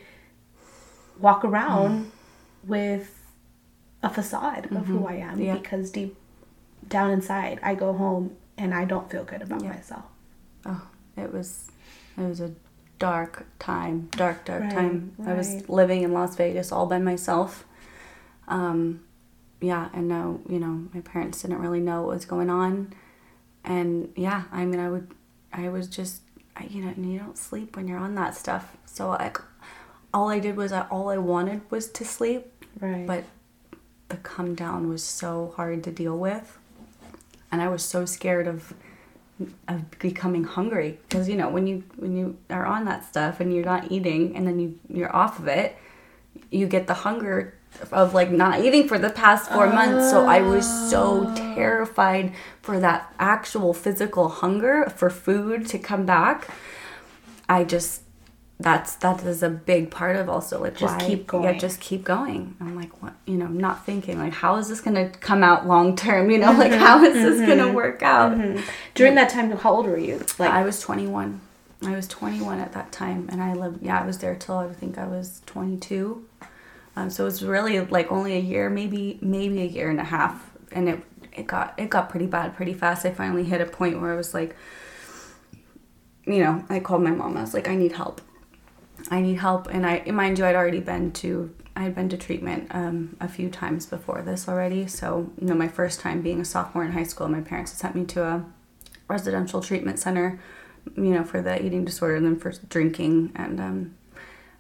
walk 1.21 1.45
around 1.45 2.11
with 2.67 3.14
a 4.05 4.11
facade 4.11 4.65
of 4.77 4.87
who 4.87 5.07
I 5.07 5.15
am 5.15 5.33
Mm-hmm. 5.37 5.43
Yeah. 5.51 5.55
because 5.59 5.91
deep 5.91 6.17
down 6.89 7.11
inside 7.11 7.59
I 7.63 7.75
go 7.75 7.93
home 7.95 8.37
and 8.59 8.75
I 8.75 8.85
don't 8.85 9.11
feel 9.11 9.25
good 9.25 9.43
about 9.43 9.63
myself 9.75 10.05
Oh, 10.67 10.83
it 11.17 11.33
was, 11.33 11.71
it 12.17 12.23
was 12.23 12.41
a 12.41 12.53
dark 12.99 13.47
time, 13.59 14.09
dark, 14.17 14.45
dark 14.45 14.63
Right, 14.63 14.73
time. 14.73 15.13
I 15.27 15.35
was 15.35 15.69
living 15.69 16.03
in 16.03 16.13
Las 16.13 16.37
Vegas 16.37 16.73
all 16.73 16.87
by 16.87 16.99
myself. 16.99 17.65
Um, 18.49 19.01
yeah, 19.61 19.89
and 19.93 20.09
no, 20.09 20.41
you 20.49 20.59
know, 20.59 20.89
my 20.95 21.01
parents 21.01 21.43
didn't 21.43 21.59
really 21.59 21.81
know 21.81 22.03
what 22.03 22.15
was 22.17 22.25
going 22.25 22.51
on, 22.51 22.93
and 23.65 24.13
yeah, 24.17 24.45
I 24.53 24.65
mean, 24.65 24.81
I 24.81 24.91
would, 24.91 25.09
I 25.53 25.69
was 25.69 25.87
just, 25.89 26.21
I, 26.57 26.65
you 26.65 26.83
know, 26.83 26.89
and 26.97 27.11
you 27.13 27.19
don't 27.19 27.39
sleep 27.39 27.77
when 27.77 27.89
you're 27.89 27.99
on 27.99 28.15
that 28.17 28.35
stuff. 28.35 28.77
So 28.87 29.09
like, 29.11 29.39
all 30.13 30.29
I 30.29 30.39
did 30.39 30.57
was, 30.57 30.73
I, 30.73 30.83
all 30.89 31.09
I 31.09 31.19
wanted 31.19 31.63
was 31.71 31.89
to 31.99 32.05
sleep, 32.05 32.47
right 32.81 33.07
but 33.07 33.25
the 34.15 34.21
come 34.23 34.55
down 34.55 34.89
was 34.89 35.03
so 35.03 35.53
hard 35.57 35.83
to 35.85 35.91
deal 35.91 36.17
with. 36.17 36.59
And 37.51 37.61
i 37.63 37.69
was 37.69 37.85
so 37.85 38.05
scared 38.05 38.47
of 38.47 38.75
of 39.67 39.99
becoming 39.99 40.45
hungry. 40.45 40.99
Because 41.09 41.29
you 41.29 41.37
know 41.37 41.49
when 41.49 41.67
you 41.67 41.83
when 41.97 42.17
you 42.17 42.37
are 42.51 42.67
on 42.67 42.85
that 42.85 43.05
stuff 43.05 43.41
and 43.41 43.53
you're 43.53 43.65
not 43.65 43.91
eating 43.91 44.37
and 44.37 44.47
then 44.47 44.59
you 44.61 44.79
you're 44.89 45.15
off 45.15 45.39
of 45.39 45.49
it 45.49 45.77
you 46.51 46.67
get 46.67 46.87
the 46.87 46.95
hunger 46.95 47.55
of 47.91 48.15
like 48.15 48.31
not 48.31 48.61
eating 48.61 48.87
for 48.87 48.99
the 48.99 49.11
past 49.11 49.51
four 49.51 49.67
months. 49.67 50.11
So 50.11 50.27
i 50.27 50.41
was 50.41 50.67
so 50.91 51.35
terrified 51.35 52.33
for 52.63 52.79
that 52.79 53.13
actual 53.19 53.75
physical 53.75 54.29
hunger 54.29 54.89
for 54.97 55.11
food 55.11 55.67
to 55.69 55.79
come 55.79 56.07
back. 56.07 56.49
I 57.49 57.65
just 57.65 58.04
that's 58.61 58.95
that 58.97 59.23
is 59.25 59.43
a 59.43 59.51
big 59.51 59.91
part 59.91 60.15
of 60.15 60.29
also 60.29 60.61
like 60.61 60.77
Just 60.77 61.01
why 61.01 61.07
keep 61.07 61.31
yeah 61.33 61.53
just 61.59 61.81
keep 61.81 62.05
going. 62.05 62.57
I'm 62.61 62.77
like 62.77 63.03
what 63.03 63.15
you 63.27 63.37
know 63.37 63.49
not 63.49 63.85
thinking 63.85 64.19
like 64.19 64.33
how 64.33 64.57
is 64.57 64.69
this 64.69 64.81
gonna 64.81 65.09
come 65.09 65.43
out 65.43 65.67
long 65.67 65.97
term 65.97 66.31
you 66.31 66.39
know 66.39 66.53
like 66.53 66.73
mm-hmm. 66.73 66.81
how 66.81 67.03
is 67.05 67.15
this 67.15 67.41
gonna 67.41 67.65
mm-hmm. 67.65 67.75
work 67.75 68.03
out? 68.03 68.33
Mm-hmm. 68.33 68.65
During 68.95 69.17
that 69.17 69.29
time 69.31 69.51
how 69.51 69.75
old 69.75 69.87
were 69.87 69.99
you? 69.99 70.25
Like 70.39 70.51
i 70.51 70.63
was 70.63 70.81
21 70.81 71.41
i 71.83 71.91
was 71.95 72.09
21 72.09 72.61
at 72.61 72.73
that 72.73 72.93
time 72.93 73.29
and 73.31 73.43
i 73.43 73.53
lived 73.53 73.83
yeah 73.83 74.01
i 74.01 74.07
was 74.07 74.19
there 74.19 74.35
till 74.35 74.57
i 74.57 74.73
think 74.73 74.97
i 74.97 75.07
was 75.07 75.43
22 75.47 76.25
Um, 76.97 77.11
so 77.11 77.25
it 77.25 77.27
was 77.27 77.43
really 77.43 77.81
like 77.81 78.11
only 78.11 78.35
a 78.37 78.41
year, 78.41 78.71
maybe 78.71 79.19
maybe 79.21 79.61
a 79.63 79.65
year 79.65 79.91
and 79.91 80.01
a 80.01 80.05
half, 80.05 80.51
and 80.73 80.89
it 80.89 81.03
it 81.33 81.47
got 81.47 81.75
it 81.77 81.91
got 81.91 82.09
pretty 82.09 82.27
bad 82.27 82.55
pretty 82.55 82.75
fast. 82.75 83.05
I 83.05 83.13
finally 83.13 83.45
hit 83.45 83.61
a 83.61 83.67
point 83.67 84.01
where 84.01 84.13
I 84.13 84.17
was 84.17 84.33
like, 84.33 84.55
you 86.27 86.39
know, 86.39 86.65
I 86.69 86.81
called 86.81 87.03
my 87.03 87.11
mom. 87.11 87.37
I 87.37 87.41
was 87.41 87.55
like, 87.55 87.69
I 87.69 87.75
need 87.75 87.93
help. 87.93 88.21
I 89.11 89.21
need 89.21 89.39
help, 89.39 89.67
and 89.69 89.87
I 89.87 90.03
mind 90.11 90.39
you, 90.39 90.47
I'd 90.47 90.55
already 90.55 90.81
been 90.81 91.13
to 91.13 91.55
I 91.77 91.83
had 91.83 91.95
been 91.95 92.09
to 92.11 92.17
treatment 92.17 92.69
um, 92.71 93.17
a 93.21 93.29
few 93.29 93.51
times 93.51 93.87
before 93.87 94.23
this 94.23 94.49
already. 94.49 94.87
So 94.87 95.31
you 95.41 95.47
know, 95.47 95.55
my 95.55 95.69
first 95.69 96.01
time 96.01 96.23
being 96.23 96.41
a 96.41 96.45
sophomore 96.45 96.85
in 96.85 96.93
high 96.93 97.05
school, 97.05 97.29
my 97.29 97.41
parents 97.41 97.73
had 97.73 97.81
sent 97.81 97.95
me 97.97 98.05
to 98.07 98.23
a 98.23 98.45
residential 99.09 99.61
treatment 99.61 99.99
center, 99.99 100.41
you 100.97 101.11
know, 101.11 101.25
for 101.25 101.43
the 101.43 101.65
eating 101.65 101.85
disorder 101.85 102.17
and 102.17 102.27
then 102.27 102.39
for 102.39 102.53
drinking, 102.69 103.33
and 103.35 103.61
um, 103.61 103.95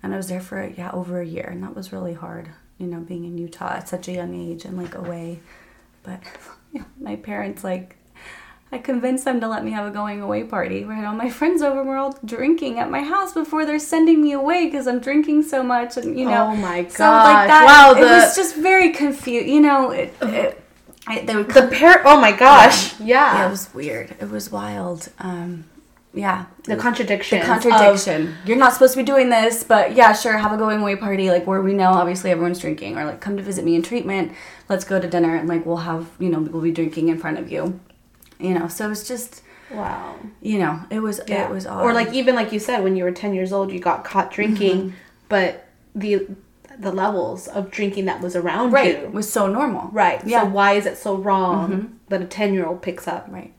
and 0.02 0.12
I 0.12 0.16
was 0.16 0.28
there 0.28 0.40
for 0.40 0.66
yeah 0.66 0.90
over 0.92 1.20
a 1.20 1.26
year, 1.26 1.48
and 1.50 1.62
that 1.62 1.76
was 1.76 1.92
really 1.92 2.14
hard. 2.14 2.50
You 2.78 2.88
know, 2.88 3.00
being 3.00 3.24
in 3.24 3.38
Utah 3.38 3.74
at 3.74 3.88
such 3.88 4.08
a 4.08 4.12
young 4.12 4.34
age 4.34 4.64
and 4.64 4.76
like 4.76 4.94
away, 4.96 5.38
but 6.02 6.20
my 7.00 7.16
parents 7.16 7.62
like 7.62 7.96
I 8.74 8.78
convinced 8.78 9.24
them 9.24 9.40
to 9.40 9.46
let 9.46 9.64
me 9.64 9.70
have 9.70 9.86
a 9.86 9.92
going 9.92 10.20
away 10.20 10.42
party. 10.42 10.84
We 10.84 10.96
had 10.96 11.04
all 11.04 11.14
my 11.14 11.30
friends 11.30 11.62
over. 11.62 11.84
We're 11.84 11.96
all 11.96 12.18
drinking 12.24 12.80
at 12.80 12.90
my 12.90 13.02
house 13.02 13.32
before 13.32 13.64
they're 13.64 13.78
sending 13.78 14.20
me 14.20 14.32
away 14.32 14.64
because 14.64 14.88
I'm 14.88 14.98
drinking 14.98 15.44
so 15.44 15.62
much, 15.62 15.96
and 15.96 16.18
you 16.18 16.24
know. 16.24 16.48
Oh 16.48 16.56
my 16.56 16.82
gosh! 16.82 16.94
So 16.94 17.04
like 17.04 17.46
that, 17.46 17.66
wow, 17.66 17.94
it 17.96 18.02
was 18.02 18.34
just 18.34 18.56
very 18.56 18.90
confused. 18.90 19.46
You 19.46 19.60
know, 19.60 19.92
it, 19.92 20.12
it, 20.22 20.60
I, 21.06 21.20
they 21.20 21.36
would 21.36 21.50
the 21.50 21.68
pair. 21.68 22.02
Oh 22.04 22.20
my 22.20 22.32
gosh! 22.32 22.98
Yeah, 22.98 23.06
yeah, 23.06 23.46
it 23.46 23.50
was 23.50 23.72
weird. 23.72 24.16
It 24.20 24.28
was 24.28 24.50
wild. 24.50 25.08
Um, 25.20 25.66
yeah, 26.12 26.46
the 26.64 26.74
contradiction. 26.74 27.38
the 27.38 27.46
contradiction. 27.46 28.34
You're 28.44 28.56
not 28.56 28.72
supposed 28.72 28.94
to 28.94 28.98
be 28.98 29.04
doing 29.04 29.30
this, 29.30 29.62
but 29.62 29.94
yeah, 29.94 30.14
sure, 30.14 30.36
have 30.36 30.52
a 30.52 30.56
going 30.56 30.80
away 30.80 30.96
party, 30.96 31.30
like 31.30 31.46
where 31.46 31.62
we 31.62 31.74
know 31.74 31.90
obviously 31.90 32.32
everyone's 32.32 32.58
drinking, 32.58 32.98
or 32.98 33.04
like 33.04 33.20
come 33.20 33.36
to 33.36 33.42
visit 33.44 33.64
me 33.64 33.76
in 33.76 33.82
treatment. 33.82 34.32
Let's 34.68 34.84
go 34.84 35.00
to 35.00 35.06
dinner, 35.06 35.36
and 35.36 35.48
like 35.48 35.64
we'll 35.64 35.76
have 35.76 36.10
you 36.18 36.28
know 36.28 36.40
we'll 36.40 36.60
be 36.60 36.72
drinking 36.72 37.06
in 37.06 37.20
front 37.20 37.38
of 37.38 37.52
you. 37.52 37.78
You 38.38 38.54
know, 38.54 38.68
so 38.68 38.90
it's 38.90 39.06
just 39.06 39.42
Wow. 39.70 40.16
you 40.42 40.58
know 40.58 40.80
it 40.90 41.00
was 41.00 41.20
Yeah. 41.26 41.46
it 41.46 41.50
was 41.50 41.66
odd. 41.66 41.82
Or 41.84 41.92
like 41.92 42.12
even 42.12 42.34
like 42.34 42.52
you 42.52 42.58
said, 42.58 42.82
when 42.84 42.96
you 42.96 43.04
were 43.04 43.12
ten 43.12 43.34
years 43.34 43.52
old, 43.52 43.72
you 43.72 43.80
got 43.80 44.04
caught 44.04 44.30
drinking, 44.30 44.76
Mm-hmm. 44.78 44.96
but 45.28 45.66
the 45.94 46.26
the 46.78 46.90
levels 46.92 47.46
of 47.46 47.70
drinking 47.70 48.06
that 48.06 48.20
was 48.20 48.34
around 48.34 48.72
right 48.72 49.02
you. 49.02 49.08
was 49.08 49.32
so 49.32 49.46
normal. 49.46 49.88
Right. 49.92 50.20
Yeah. 50.26 50.40
Mm-hmm. 50.40 50.48
So 50.48 50.54
why 50.54 50.72
is 50.72 50.86
it 50.86 50.98
so 50.98 51.14
wrong 51.16 51.98
that 52.08 52.20
a 52.20 52.24
ten 52.24 52.52
year 52.52 52.66
old 52.66 52.82
picks 52.82 53.06
up 53.06 53.26
Right. 53.30 53.52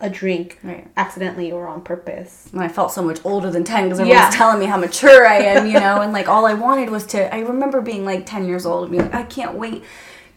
a 0.00 0.10
drink 0.10 0.58
Right. 0.64 0.88
accidentally 0.96 1.52
or 1.52 1.68
on 1.68 1.82
purpose? 1.82 2.48
And 2.52 2.60
I 2.60 2.66
felt 2.66 2.90
so 2.90 3.00
much 3.02 3.20
older 3.24 3.48
than 3.50 3.62
10 3.62 3.84
because 3.84 4.00
everyone 4.00 4.18
Yeah. 4.18 4.26
was 4.26 4.34
telling 4.34 4.58
me 4.58 4.66
how 4.66 4.76
mature 4.76 5.24
I 5.24 5.36
am, 5.36 5.66
you 5.68 5.78
know, 5.78 6.00
and 6.04 6.12
like 6.12 6.28
all 6.28 6.44
I 6.44 6.54
wanted 6.54 6.90
was 6.90 7.06
to. 7.06 7.32
I 7.32 7.38
remember 7.40 7.80
being 7.80 8.04
like 8.04 8.26
10 8.26 8.44
years 8.46 8.66
old 8.66 8.82
and 8.82 8.90
being 8.90 9.04
like, 9.04 9.14
I 9.14 9.22
can't 9.22 9.54
wait 9.54 9.84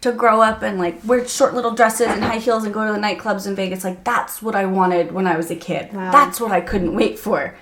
to 0.05 0.11
grow 0.11 0.41
up 0.41 0.61
and 0.61 0.77
like 0.79 0.99
wear 1.05 1.27
short 1.27 1.53
little 1.53 1.71
dresses 1.71 2.07
and 2.07 2.23
high 2.23 2.37
heels 2.37 2.63
and 2.63 2.73
go 2.73 2.85
to 2.85 2.93
the 2.93 2.99
nightclubs 2.99 3.47
in 3.47 3.55
Vegas. 3.55 3.83
Like, 3.83 4.03
that's 4.03 4.41
what 4.41 4.55
I 4.55 4.65
wanted 4.65 5.11
when 5.11 5.25
I 5.27 5.35
was 5.35 5.49
a 5.51 5.55
kid. 5.55 5.93
Wow. 5.93 6.11
That's 6.11 6.39
what 6.39 6.51
I 6.51 6.61
couldn't 6.61 6.93
wait 6.95 7.17
for. 7.19 7.55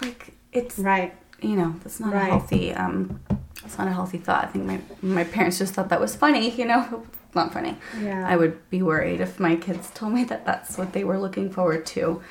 Like, 0.00 0.32
it's, 0.52 0.78
Right. 0.78 1.14
you 1.40 1.54
know, 1.56 1.74
that's 1.82 2.00
not 2.00 2.12
Right. 2.12 2.22
a 2.28 2.30
healthy, 2.30 2.72
um, 2.74 3.20
it's 3.64 3.76
not 3.78 3.88
a 3.88 3.92
healthy 3.92 4.18
thought. 4.18 4.44
I 4.44 4.46
think 4.48 4.64
my, 4.64 4.80
my 5.02 5.24
parents 5.24 5.58
just 5.58 5.74
thought 5.74 5.88
that 5.90 6.00
was 6.00 6.16
funny, 6.16 6.50
you 6.50 6.64
know, 6.64 7.04
not 7.34 7.52
funny. 7.52 7.76
Yeah. 8.00 8.26
I 8.28 8.36
would 8.36 8.68
be 8.70 8.82
worried 8.82 9.20
if 9.20 9.38
my 9.38 9.56
kids 9.56 9.90
told 9.94 10.12
me 10.14 10.24
that 10.24 10.44
that's 10.46 10.76
what 10.78 10.92
they 10.94 11.04
were 11.04 11.18
looking 11.18 11.50
forward 11.50 11.84
to 11.86 12.22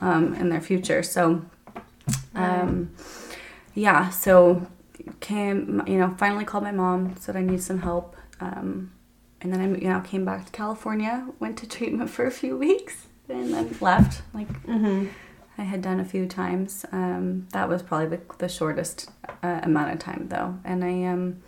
um, 0.00 0.34
in 0.34 0.48
their 0.50 0.60
future. 0.60 1.02
So, 1.02 1.42
um, 2.34 2.90
yeah, 3.74 4.10
so 4.10 4.66
came, 5.20 5.82
you 5.86 5.98
know, 5.98 6.14
finally 6.18 6.44
called 6.44 6.64
my 6.64 6.72
mom, 6.72 7.14
said 7.18 7.36
I 7.36 7.42
need 7.42 7.62
some 7.62 7.80
help. 7.80 8.14
Um, 8.40 8.92
and 9.40 9.52
then 9.52 9.60
I, 9.60 9.78
you 9.78 9.88
know, 9.88 10.00
came 10.00 10.24
back 10.24 10.46
to 10.46 10.52
California, 10.52 11.28
went 11.38 11.58
to 11.58 11.68
treatment 11.68 12.10
for 12.10 12.26
a 12.26 12.30
few 12.30 12.56
weeks, 12.56 13.06
and 13.28 13.52
then 13.52 13.76
left. 13.80 14.22
Like, 14.34 14.48
Mm-hmm. 14.64 15.08
I 15.60 15.64
had 15.64 15.82
done 15.82 15.98
a 15.98 16.04
few 16.04 16.26
times. 16.26 16.86
Um, 16.92 17.48
that 17.52 17.68
was 17.68 17.82
probably 17.82 18.16
the, 18.16 18.20
the 18.38 18.48
shortest 18.48 19.10
uh, 19.42 19.58
amount 19.64 19.92
of 19.92 19.98
time, 19.98 20.28
though. 20.28 20.58
And 20.64 20.84
I, 20.84 21.02
um, 21.04 21.42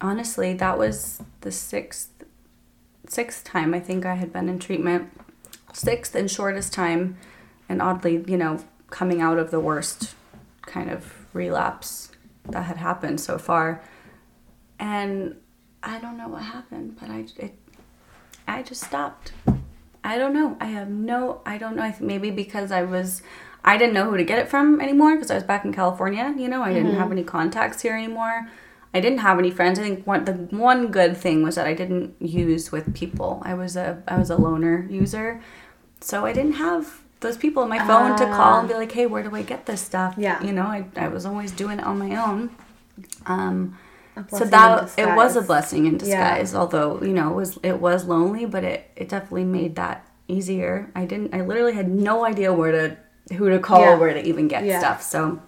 honestly, 0.00 0.52
that 0.52 0.76
was 0.76 1.22
the 1.40 1.50
sixth, 1.50 2.10
sixth 3.06 3.44
time 3.44 3.72
I 3.72 3.80
think 3.80 4.04
I 4.04 4.16
had 4.16 4.30
been 4.30 4.48
in 4.48 4.58
treatment. 4.58 5.10
Sixth 5.72 6.14
and 6.14 6.30
shortest 6.30 6.72
time, 6.74 7.16
and 7.68 7.80
oddly, 7.80 8.22
you 8.26 8.36
know, 8.36 8.62
coming 8.90 9.22
out 9.22 9.38
of 9.38 9.50
the 9.50 9.60
worst 9.60 10.14
kind 10.62 10.90
of 10.90 11.26
relapse 11.32 12.10
that 12.46 12.64
had 12.64 12.76
happened 12.76 13.20
so 13.20 13.38
far. 13.38 13.82
And 14.78 15.36
I 15.82 15.98
don't 15.98 16.16
know 16.16 16.28
what 16.28 16.42
happened, 16.42 16.96
but 17.00 17.10
I, 17.10 17.24
it, 17.36 17.54
I 18.46 18.62
just 18.62 18.82
stopped. 18.84 19.32
I 20.04 20.18
don't 20.18 20.32
know. 20.32 20.56
I 20.60 20.66
have 20.66 20.88
no. 20.88 21.40
I 21.44 21.58
don't 21.58 21.76
know. 21.76 21.82
I 21.82 21.94
maybe 22.00 22.30
because 22.30 22.72
I 22.72 22.82
was, 22.82 23.22
I 23.64 23.76
didn't 23.76 23.94
know 23.94 24.10
who 24.10 24.16
to 24.16 24.24
get 24.24 24.38
it 24.38 24.48
from 24.48 24.80
anymore 24.80 25.14
because 25.14 25.30
I 25.30 25.34
was 25.34 25.44
back 25.44 25.64
in 25.64 25.72
California. 25.72 26.34
You 26.36 26.48
know, 26.48 26.62
I 26.62 26.72
didn't 26.72 26.94
have 26.94 27.12
any 27.12 27.24
contacts 27.24 27.82
here 27.82 27.94
anymore. 27.94 28.48
I 28.94 29.00
didn't 29.00 29.18
have 29.18 29.38
any 29.38 29.50
friends. 29.50 29.78
I 29.78 29.82
think 29.82 30.06
one 30.06 30.24
the 30.24 30.32
one 30.32 30.88
good 30.90 31.16
thing 31.16 31.42
was 31.42 31.56
that 31.56 31.66
I 31.66 31.74
didn't 31.74 32.16
use 32.20 32.72
with 32.72 32.94
people. 32.94 33.42
I 33.44 33.54
was 33.54 33.76
a 33.76 34.02
I 34.08 34.16
was 34.18 34.30
a 34.30 34.36
loner 34.36 34.86
user, 34.90 35.42
so 36.00 36.24
I 36.24 36.32
didn't 36.32 36.54
have 36.54 37.02
those 37.20 37.36
people 37.36 37.62
on 37.64 37.68
my 37.68 37.78
phone 37.86 38.16
to 38.16 38.24
call 38.24 38.60
and 38.60 38.68
be 38.68 38.74
like, 38.74 38.92
"Hey, 38.92 39.06
where 39.06 39.22
do 39.22 39.34
I 39.34 39.42
get 39.42 39.66
this 39.66 39.80
stuff?" 39.82 40.14
Yeah. 40.16 40.42
you 40.42 40.52
know, 40.52 40.62
I 40.62 40.86
I 40.96 41.08
was 41.08 41.26
always 41.26 41.52
doing 41.52 41.80
it 41.80 41.84
on 41.84 41.98
my 41.98 42.16
own. 42.16 42.50
Um, 43.26 43.76
so 44.28 44.44
that 44.44 44.90
it 44.98 45.06
was 45.16 45.36
a 45.36 45.42
blessing 45.42 45.86
in 45.86 45.92
Yeah. 45.94 45.98
disguise 45.98 46.54
although 46.54 47.00
you 47.02 47.12
know 47.12 47.30
it 47.32 47.34
was 47.36 47.58
it 47.62 47.80
was 47.80 48.04
lonely 48.04 48.44
but 48.46 48.64
it 48.64 48.90
it 48.96 49.08
definitely 49.08 49.44
made 49.44 49.76
that 49.76 50.06
easier 50.28 50.90
i 50.94 51.04
didn't 51.04 51.34
i 51.34 51.40
literally 51.40 51.74
had 51.74 51.88
no 51.88 52.24
idea 52.24 52.52
where 52.52 52.72
to 52.72 53.34
who 53.36 53.48
to 53.50 53.58
call 53.58 53.80
Yeah. 53.80 53.96
where 53.96 54.12
to 54.14 54.22
even 54.26 54.48
get 54.48 54.64
Yeah. 54.64 54.78
stuff 54.78 55.02
so 55.02 55.40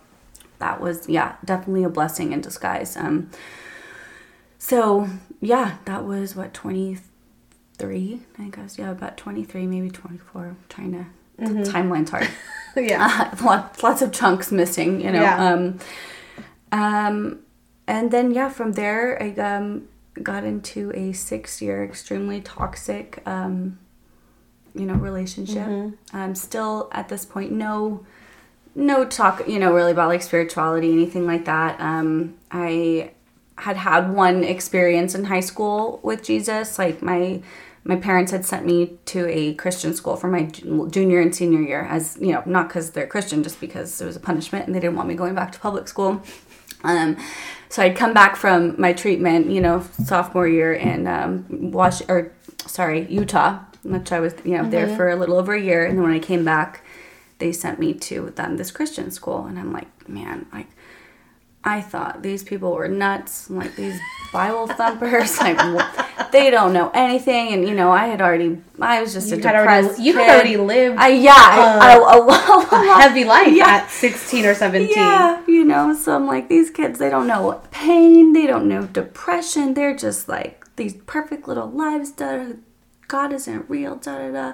that 0.59 0.81
was 0.81 1.09
yeah 1.09 1.37
definitely 1.45 1.85
a 1.85 1.89
blessing 1.89 2.33
in 2.33 2.41
disguise 2.41 2.97
um 2.97 3.31
so 4.59 5.09
yeah 5.41 5.77
that 5.87 6.05
was 6.05 6.37
what 6.37 6.53
23 6.55 8.21
i 8.39 8.45
guess 8.49 8.79
yeah 8.79 8.91
about 8.91 9.17
23 9.17 9.67
maybe 9.67 9.91
24 9.91 10.57
trying 10.69 10.93
to 10.93 11.07
Mm-hmm. 11.41 11.63
timeline's 11.63 12.11
hard 12.11 12.29
Yeah. 12.77 13.35
lots, 13.43 13.83
lots 13.83 14.03
of 14.03 14.13
chunks 14.13 14.53
missing, 14.53 15.01
you 15.01 15.11
know. 15.11 15.23
Yeah. 15.23 15.53
Um, 15.53 15.79
um, 16.71 17.39
and 17.91 18.13
then 18.13 18.31
yeah, 18.31 18.49
from 18.49 18.73
there 18.73 19.21
I 19.21 19.33
um, 19.41 19.89
got 20.23 20.45
into 20.45 20.93
a 20.95 21.13
six-year 21.13 21.85
extremely 21.85 22.41
toxic, 22.41 23.21
um, 23.27 23.81
you 24.75 24.87
know, 24.87 24.95
relationship. 24.95 25.67
Mm-hmm. 25.67 26.17
Um, 26.17 26.35
still 26.37 26.89
at 26.93 27.09
this 27.09 27.25
point, 27.25 27.51
no, 27.51 28.07
no 28.77 29.05
talk, 29.05 29.49
you 29.49 29.59
know, 29.59 29.73
really 29.75 29.91
about 29.91 30.09
like 30.09 30.23
spirituality, 30.23 30.93
anything 30.93 31.27
like 31.27 31.47
that. 31.47 31.81
Um, 31.81 32.35
I 32.53 33.11
had 33.57 33.77
had 33.77 34.13
one 34.13 34.45
experience 34.45 35.17
in 35.17 35.25
high 35.25 35.41
school 35.41 35.99
with 36.05 36.23
Jesus, 36.23 36.79
like 36.79 37.03
my 37.03 37.43
my 37.83 37.97
parents 37.97 38.31
had 38.31 38.45
sent 38.45 38.67
me 38.67 38.99
to 39.07 39.27
a 39.27 39.55
Christian 39.55 39.95
school 39.95 40.15
for 40.15 40.29
my 40.29 40.45
junior 40.45 41.19
and 41.19 41.35
senior 41.35 41.63
year, 41.63 41.83
as 41.91 42.17
you 42.21 42.33
know, 42.33 42.43
not 42.47 42.69
because 42.69 42.93
they're 42.93 43.07
Christian, 43.07 43.43
just 43.43 43.59
because 43.59 44.01
it 44.01 44.07
was 44.07 44.17
a 44.17 44.21
punishment 44.21 44.67
and 44.67 44.75
they 44.75 44.81
didn't 44.81 44.97
want 44.97 45.09
me 45.09 45.15
going 45.15 45.35
back 45.35 45.51
to 45.53 45.59
public 45.59 45.89
school. 45.89 46.23
Um, 46.85 47.17
so 47.71 47.83
I'd 47.83 47.97
come 47.97 48.13
back 48.13 48.37
from 48.37 48.79
my 48.79 48.93
treatment, 48.93 49.49
you 49.49 49.61
know, 49.61 49.87
sophomore 50.05 50.49
year 50.49 50.75
in 50.75 51.07
um, 51.07 51.71
Wash 51.71 52.03
or 52.09 52.33
sorry 52.67 53.07
Utah, 53.07 53.61
which 53.85 54.13
I 54.13 54.21
was 54.21 54.35
you 54.45 54.59
know 54.59 54.69
there 54.69 54.95
for 54.97 55.09
a 55.09 55.17
little 55.17 55.37
over 55.37 55.55
a 55.55 55.61
year, 55.61 55.87
and 55.87 55.97
then 55.97 56.03
when 56.03 56.13
I 56.13 56.19
came 56.19 56.45
back, 56.45 56.85
they 57.39 57.53
sent 57.53 57.79
me 57.79 57.95
to 57.95 58.33
then 58.35 58.57
this 58.57 58.73
Christian 58.73 59.11
school, 59.11 59.47
and 59.47 59.59
I'm 59.59 59.73
like, 59.73 60.09
man, 60.09 60.47
like 60.53 60.67
I 61.63 61.83
thought 61.83 62.23
these 62.23 62.43
people 62.43 62.73
were 62.73 62.89
nuts, 62.89 63.51
like 63.51 63.77
these 63.77 63.99
Bible 64.33 64.67
thumpers, 64.67 65.39
like 65.41 65.59
they 66.33 66.51
don't 66.51 66.73
know 66.73 66.91
anything. 66.95 67.53
And 67.53 67.69
you 67.69 67.75
know, 67.75 67.91
I 67.91 68.07
had 68.07 68.23
already, 68.23 68.63
I 68.81 69.03
was 69.03 69.13
just 69.13 69.29
You 69.31 69.37
a 69.39 69.43
had 69.47 69.55
already- 69.57 69.83
depressed. 69.89 70.01
you 70.03 70.13
had 70.15 70.31
already 70.35 70.57
lived, 70.57 70.97
I 70.99 71.09
yeah, 71.09 71.97
a, 71.99 72.01
a 72.23 73.01
heavy 73.01 73.25
life 73.25 73.53
Yeah. 73.55 73.67
at 73.85 73.91
16 73.91 74.47
or 74.47 74.55
17. 74.55 74.95
Yeah, 74.97 75.43
you 75.47 75.65
know, 75.65 75.95
so 75.95 76.17
I'm 76.17 76.27
like, 76.27 76.49
these 76.49 76.71
kids, 76.71 76.99
they 76.99 77.11
don't 77.11 77.27
know 77.27 77.61
pain, 77.71 78.33
they 78.33 78.47
don't 78.47 78.67
know 78.67 78.87
depression. 78.87 79.75
They're 79.75 79.95
just 79.97 80.29
like 80.31 80.65
these 80.77 80.95
perfect 81.07 81.47
little 81.47 81.69
lives. 81.71 82.11
Da, 82.13 82.37
da, 82.39 82.53
God 83.07 83.35
isn't 83.35 83.69
real. 83.69 83.97
Da 83.97 84.17
da 84.17 84.31
da. 84.31 84.53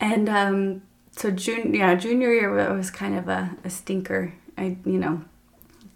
And 0.00 0.28
um, 0.28 0.82
so 1.16 1.32
junior, 1.32 1.74
yeah, 1.76 1.94
junior 1.96 2.32
year 2.32 2.72
was 2.72 2.90
kind 2.92 3.16
of 3.18 3.28
a, 3.28 3.56
a 3.64 3.70
stinker. 3.70 4.34
I, 4.56 4.76
you 4.84 4.98
know, 4.98 5.24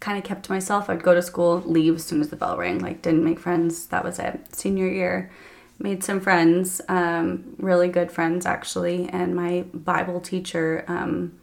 kind 0.01 0.19
of 0.19 0.25
kept 0.25 0.45
to 0.45 0.53
myself. 0.53 0.89
I'd 0.89 1.03
go 1.03 1.15
to 1.15 1.23
school, 1.23 1.63
leave 1.65 1.97
as 1.97 2.05
soon 2.05 2.21
as 2.21 2.29
the 2.29 2.37
bell 2.37 2.57
rang. 2.57 2.79
Like, 2.79 3.03
didn't 3.03 3.25
make 3.25 3.39
friends. 3.39 3.87
That 3.87 4.05
was 4.05 4.19
it. 4.19 4.55
Senior 4.55 4.89
year, 4.89 5.31
made 5.79 6.03
some 6.03 6.21
friends, 6.21 6.81
um, 6.89 7.55
really 7.59 7.89
good 7.89 8.11
friends 8.11 8.47
actually. 8.47 9.09
And 9.09 9.35
my 9.35 9.65
Bible 9.73 10.21
teacher 10.21 10.85
um, 10.89 11.39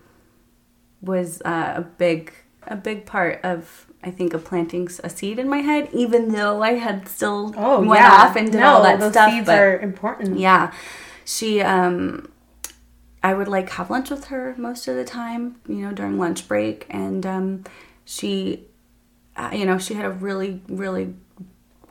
was 1.02 1.42
uh, 1.44 1.74
a 1.78 1.82
big 1.82 2.34
a 2.68 2.76
big 2.76 3.06
part 3.06 3.40
of 3.44 3.88
I 4.04 4.12
think 4.12 4.34
of 4.34 4.44
planting 4.44 4.90
a 5.04 5.10
seed 5.10 5.40
in 5.40 5.50
my 5.50 5.60
head, 5.60 5.90
even 5.94 6.32
though 6.32 6.62
I 6.62 6.74
had 6.74 7.08
still 7.08 7.54
oh, 7.58 7.80
went 7.82 8.02
yeah. 8.02 8.12
off 8.12 8.36
and 8.36 8.52
did 8.52 8.60
no, 8.60 8.76
all 8.76 8.84
that 8.84 9.00
those 9.00 9.14
stuff. 9.14 9.32
Seeds 9.32 9.46
but 9.46 9.60
are 9.60 9.80
important. 9.80 10.38
yeah, 10.38 10.74
she 11.24 11.62
um, 11.62 12.30
I 13.24 13.34
would 13.34 13.48
like 13.48 13.70
have 13.72 13.90
lunch 13.90 14.10
with 14.10 14.26
her 14.26 14.54
most 14.58 14.88
of 14.88 14.96
the 14.96 15.06
time, 15.06 15.56
you 15.68 15.78
know, 15.78 15.92
during 15.92 16.20
lunch 16.20 16.48
break, 16.48 16.86
and 16.90 17.26
um, 17.26 17.64
she, 18.06 18.66
uh, 19.36 19.50
you 19.54 19.66
know, 19.66 19.78
she 19.78 19.96
had 19.96 20.06
a 20.06 20.12
really 20.12 20.62
really 20.68 21.14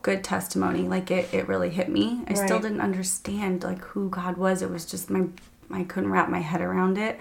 good 0.03 0.23
testimony. 0.23 0.83
Like 0.83 1.11
it, 1.11 1.33
it 1.33 1.49
really 1.49 1.71
hit 1.71 1.89
me. 1.89 2.23
I 2.29 2.35
still 2.35 2.61
didn't 2.61 2.81
understand 2.81 3.65
like 3.65 3.81
who 3.81 4.09
God 4.11 4.37
was. 4.37 4.63
It 4.63 4.71
was 4.71 4.85
just 4.85 5.11
my 5.11 5.27
I 5.71 5.85
couldn't 5.85 6.11
wrap 6.11 6.29
my 6.29 6.41
head 6.41 6.61
around 6.61 6.99
it. 6.99 7.19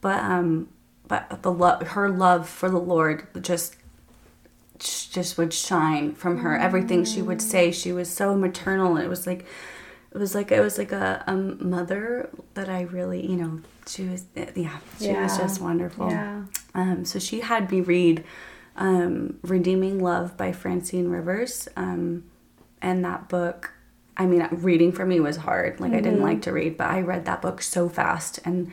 But 0.00 0.20
um 0.22 0.68
but 1.06 1.42
the 1.42 1.52
love 1.52 1.88
her 1.88 2.10
love 2.10 2.48
for 2.48 2.70
the 2.70 2.78
Lord 2.78 3.26
just 3.42 3.76
just 4.78 5.38
would 5.38 5.52
shine 5.52 6.14
from 6.14 6.38
her. 6.38 6.56
Everything 6.56 7.04
she 7.04 7.22
would 7.22 7.40
say, 7.40 7.70
she 7.70 7.92
was 7.92 8.10
so 8.10 8.34
maternal. 8.34 8.96
It 8.96 9.08
was 9.08 9.26
like 9.26 9.44
it 10.12 10.18
was 10.18 10.34
like 10.34 10.50
it 10.50 10.60
was 10.60 10.78
like 10.78 10.92
a, 10.92 11.22
a 11.26 11.34
mother 11.34 12.30
that 12.54 12.68
I 12.68 12.82
really, 12.82 13.24
you 13.24 13.36
know, 13.36 13.60
she 13.86 14.08
was 14.08 14.24
yeah, 14.34 14.78
she 14.98 15.12
was 15.12 15.36
just 15.36 15.60
wonderful. 15.60 16.10
Yeah. 16.10 16.44
Um, 16.74 17.04
so 17.04 17.18
she 17.18 17.40
had 17.40 17.70
me 17.70 17.80
read 17.80 18.24
um, 18.76 19.38
Redeeming 19.42 20.00
Love 20.00 20.36
by 20.36 20.52
Francine 20.52 21.08
Rivers. 21.08 21.68
Um, 21.76 22.24
and 22.82 23.04
that 23.04 23.28
book, 23.28 23.72
I 24.16 24.26
mean, 24.26 24.46
reading 24.50 24.92
for 24.92 25.06
me 25.06 25.20
was 25.20 25.38
hard. 25.38 25.80
Like, 25.80 25.92
I 25.92 26.00
didn't 26.00 26.22
like 26.22 26.42
to 26.42 26.52
read, 26.52 26.76
but 26.76 26.88
I 26.88 27.00
read 27.00 27.24
that 27.24 27.42
book 27.42 27.62
so 27.62 27.88
fast 27.88 28.40
and 28.44 28.72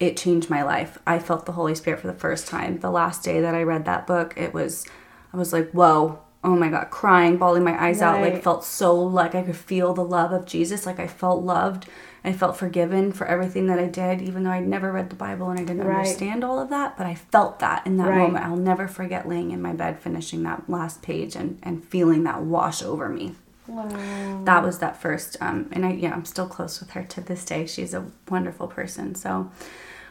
it 0.00 0.16
changed 0.16 0.50
my 0.50 0.62
life. 0.62 0.98
I 1.06 1.18
felt 1.18 1.46
the 1.46 1.52
Holy 1.52 1.74
Spirit 1.74 2.00
for 2.00 2.06
the 2.06 2.12
first 2.12 2.46
time. 2.46 2.80
The 2.80 2.90
last 2.90 3.22
day 3.22 3.40
that 3.40 3.54
I 3.54 3.62
read 3.62 3.84
that 3.84 4.06
book, 4.06 4.34
it 4.36 4.52
was, 4.52 4.86
I 5.32 5.36
was 5.36 5.52
like, 5.52 5.70
whoa. 5.70 6.20
Oh 6.44 6.54
my 6.54 6.68
God, 6.68 6.90
crying, 6.90 7.38
bawling 7.38 7.64
my 7.64 7.82
eyes 7.82 8.02
out, 8.02 8.20
like 8.20 8.42
felt 8.42 8.64
so 8.64 8.94
like 8.94 9.34
I 9.34 9.42
could 9.42 9.56
feel 9.56 9.94
the 9.94 10.04
love 10.04 10.30
of 10.30 10.44
Jesus. 10.44 10.84
Like 10.84 11.00
I 11.00 11.06
felt 11.06 11.42
loved. 11.42 11.86
I 12.22 12.32
felt 12.32 12.56
forgiven 12.56 13.12
for 13.12 13.26
everything 13.26 13.66
that 13.68 13.78
I 13.78 13.86
did, 13.86 14.20
even 14.22 14.44
though 14.44 14.50
I'd 14.50 14.66
never 14.66 14.92
read 14.92 15.08
the 15.10 15.16
Bible 15.16 15.48
and 15.50 15.58
I 15.58 15.64
didn't 15.64 15.86
Right. 15.86 15.98
understand 15.98 16.44
all 16.44 16.58
of 16.58 16.68
that. 16.68 16.96
But 16.98 17.06
I 17.06 17.14
felt 17.14 17.58
that 17.60 17.86
in 17.86 17.96
that 17.96 18.08
Right. 18.08 18.18
moment. 18.18 18.44
I'll 18.44 18.56
never 18.56 18.86
forget 18.88 19.26
laying 19.28 19.50
in 19.52 19.60
my 19.62 19.72
bed, 19.72 19.98
finishing 20.00 20.42
that 20.42 20.68
last 20.68 21.00
page, 21.02 21.34
and, 21.34 21.58
and 21.62 21.82
feeling 21.84 22.24
that 22.24 22.42
wash 22.42 22.82
over 22.82 23.08
me. 23.08 23.34
Wow. 23.66 24.42
That 24.44 24.62
was 24.62 24.78
that 24.80 25.00
first. 25.00 25.38
Um, 25.40 25.68
and 25.72 25.86
I, 25.86 25.92
yeah, 25.92 26.12
I'm 26.12 26.26
still 26.26 26.46
close 26.46 26.78
with 26.80 26.90
her 26.90 27.02
to 27.04 27.20
this 27.22 27.44
day. 27.44 27.64
She's 27.66 27.94
a 27.94 28.04
wonderful 28.30 28.68
person. 28.68 29.14
So, 29.14 29.50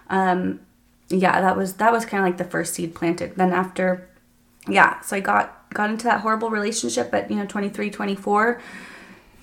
um, 0.09 0.59
yeah, 1.09 1.41
that 1.41 1.55
was 1.55 1.73
that 1.75 1.91
was 1.91 2.05
kind 2.05 2.23
of 2.23 2.27
like 2.27 2.37
the 2.37 2.43
first 2.51 2.73
seed 2.73 2.95
planted. 2.95 3.35
Then 3.35 3.53
after, 3.53 4.07
yeah, 4.67 5.01
so 5.01 5.15
I 5.15 5.19
got 5.19 5.69
got 5.73 5.89
into 5.89 6.05
that 6.05 6.21
horrible 6.21 6.49
relationship 6.49 7.13
at 7.13 7.29
you 7.29 7.37
know 7.37 7.45
23, 7.45 7.89
24 7.89 8.61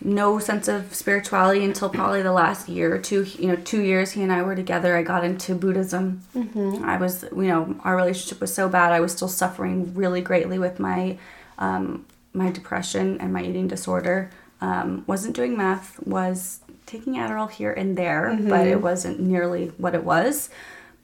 no 0.02 0.38
sense 0.38 0.68
of 0.68 0.94
spirituality 0.94 1.64
until 1.64 1.88
probably 1.88 2.22
the 2.22 2.32
last 2.32 2.68
year 2.68 2.94
or 2.94 2.98
two. 2.98 3.24
You 3.38 3.48
know, 3.48 3.56
two 3.56 3.82
years 3.82 4.12
he 4.12 4.22
and 4.22 4.32
I 4.32 4.42
were 4.42 4.56
together. 4.56 4.96
I 4.96 5.02
got 5.02 5.24
into 5.24 5.54
Buddhism. 5.54 6.22
Mm-hmm. 6.34 6.84
I 6.84 6.96
was, 6.96 7.24
you 7.32 7.42
know, 7.42 7.76
our 7.84 7.96
relationship 7.96 8.40
was 8.40 8.54
so 8.54 8.68
bad. 8.68 8.92
I 8.92 9.00
was 9.00 9.12
still 9.12 9.28
suffering 9.28 9.94
really 9.94 10.20
greatly 10.22 10.58
with 10.58 10.80
my 10.80 11.18
um, 11.58 12.06
my 12.32 12.50
depression 12.50 13.20
and 13.20 13.32
my 13.32 13.42
eating 13.42 13.68
disorder. 13.68 14.30
Um, 14.62 15.04
wasn't 15.06 15.36
doing 15.36 15.56
meth. 15.56 16.00
Was 16.06 16.60
taking 16.86 17.14
Adderall 17.14 17.50
here 17.50 17.72
and 17.72 17.96
there, 17.96 18.36
but 18.48 18.66
it 18.66 18.80
wasn't 18.80 19.20
nearly 19.20 19.66
what 19.76 19.94
it 19.94 20.04
was. 20.04 20.48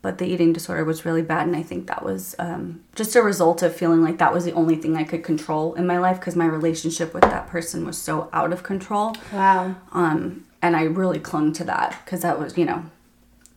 But 0.06 0.18
the 0.18 0.26
eating 0.26 0.52
disorder 0.52 0.84
was 0.84 1.04
really 1.04 1.22
bad, 1.22 1.48
and 1.48 1.56
I 1.56 1.64
think 1.64 1.88
that 1.88 2.04
was 2.04 2.36
um, 2.38 2.84
just 2.94 3.16
a 3.16 3.22
result 3.22 3.60
of 3.62 3.74
feeling 3.74 4.02
like 4.04 4.18
that 4.18 4.32
was 4.32 4.44
the 4.44 4.52
only 4.52 4.76
thing 4.76 4.94
I 4.96 5.02
could 5.02 5.24
control 5.24 5.74
in 5.74 5.84
my 5.84 5.98
life 5.98 6.20
because 6.20 6.36
my 6.36 6.46
relationship 6.46 7.12
with 7.12 7.24
that 7.24 7.48
person 7.48 7.84
was 7.84 7.98
so 7.98 8.30
out 8.32 8.52
of 8.52 8.62
control. 8.62 9.16
Wow. 9.32 9.74
Um, 9.90 10.44
and 10.62 10.76
I 10.76 10.82
really 10.84 11.18
clung 11.18 11.52
to 11.54 11.64
that 11.64 12.00
because 12.04 12.20
that 12.20 12.38
was, 12.38 12.56
you 12.56 12.64
know, 12.64 12.84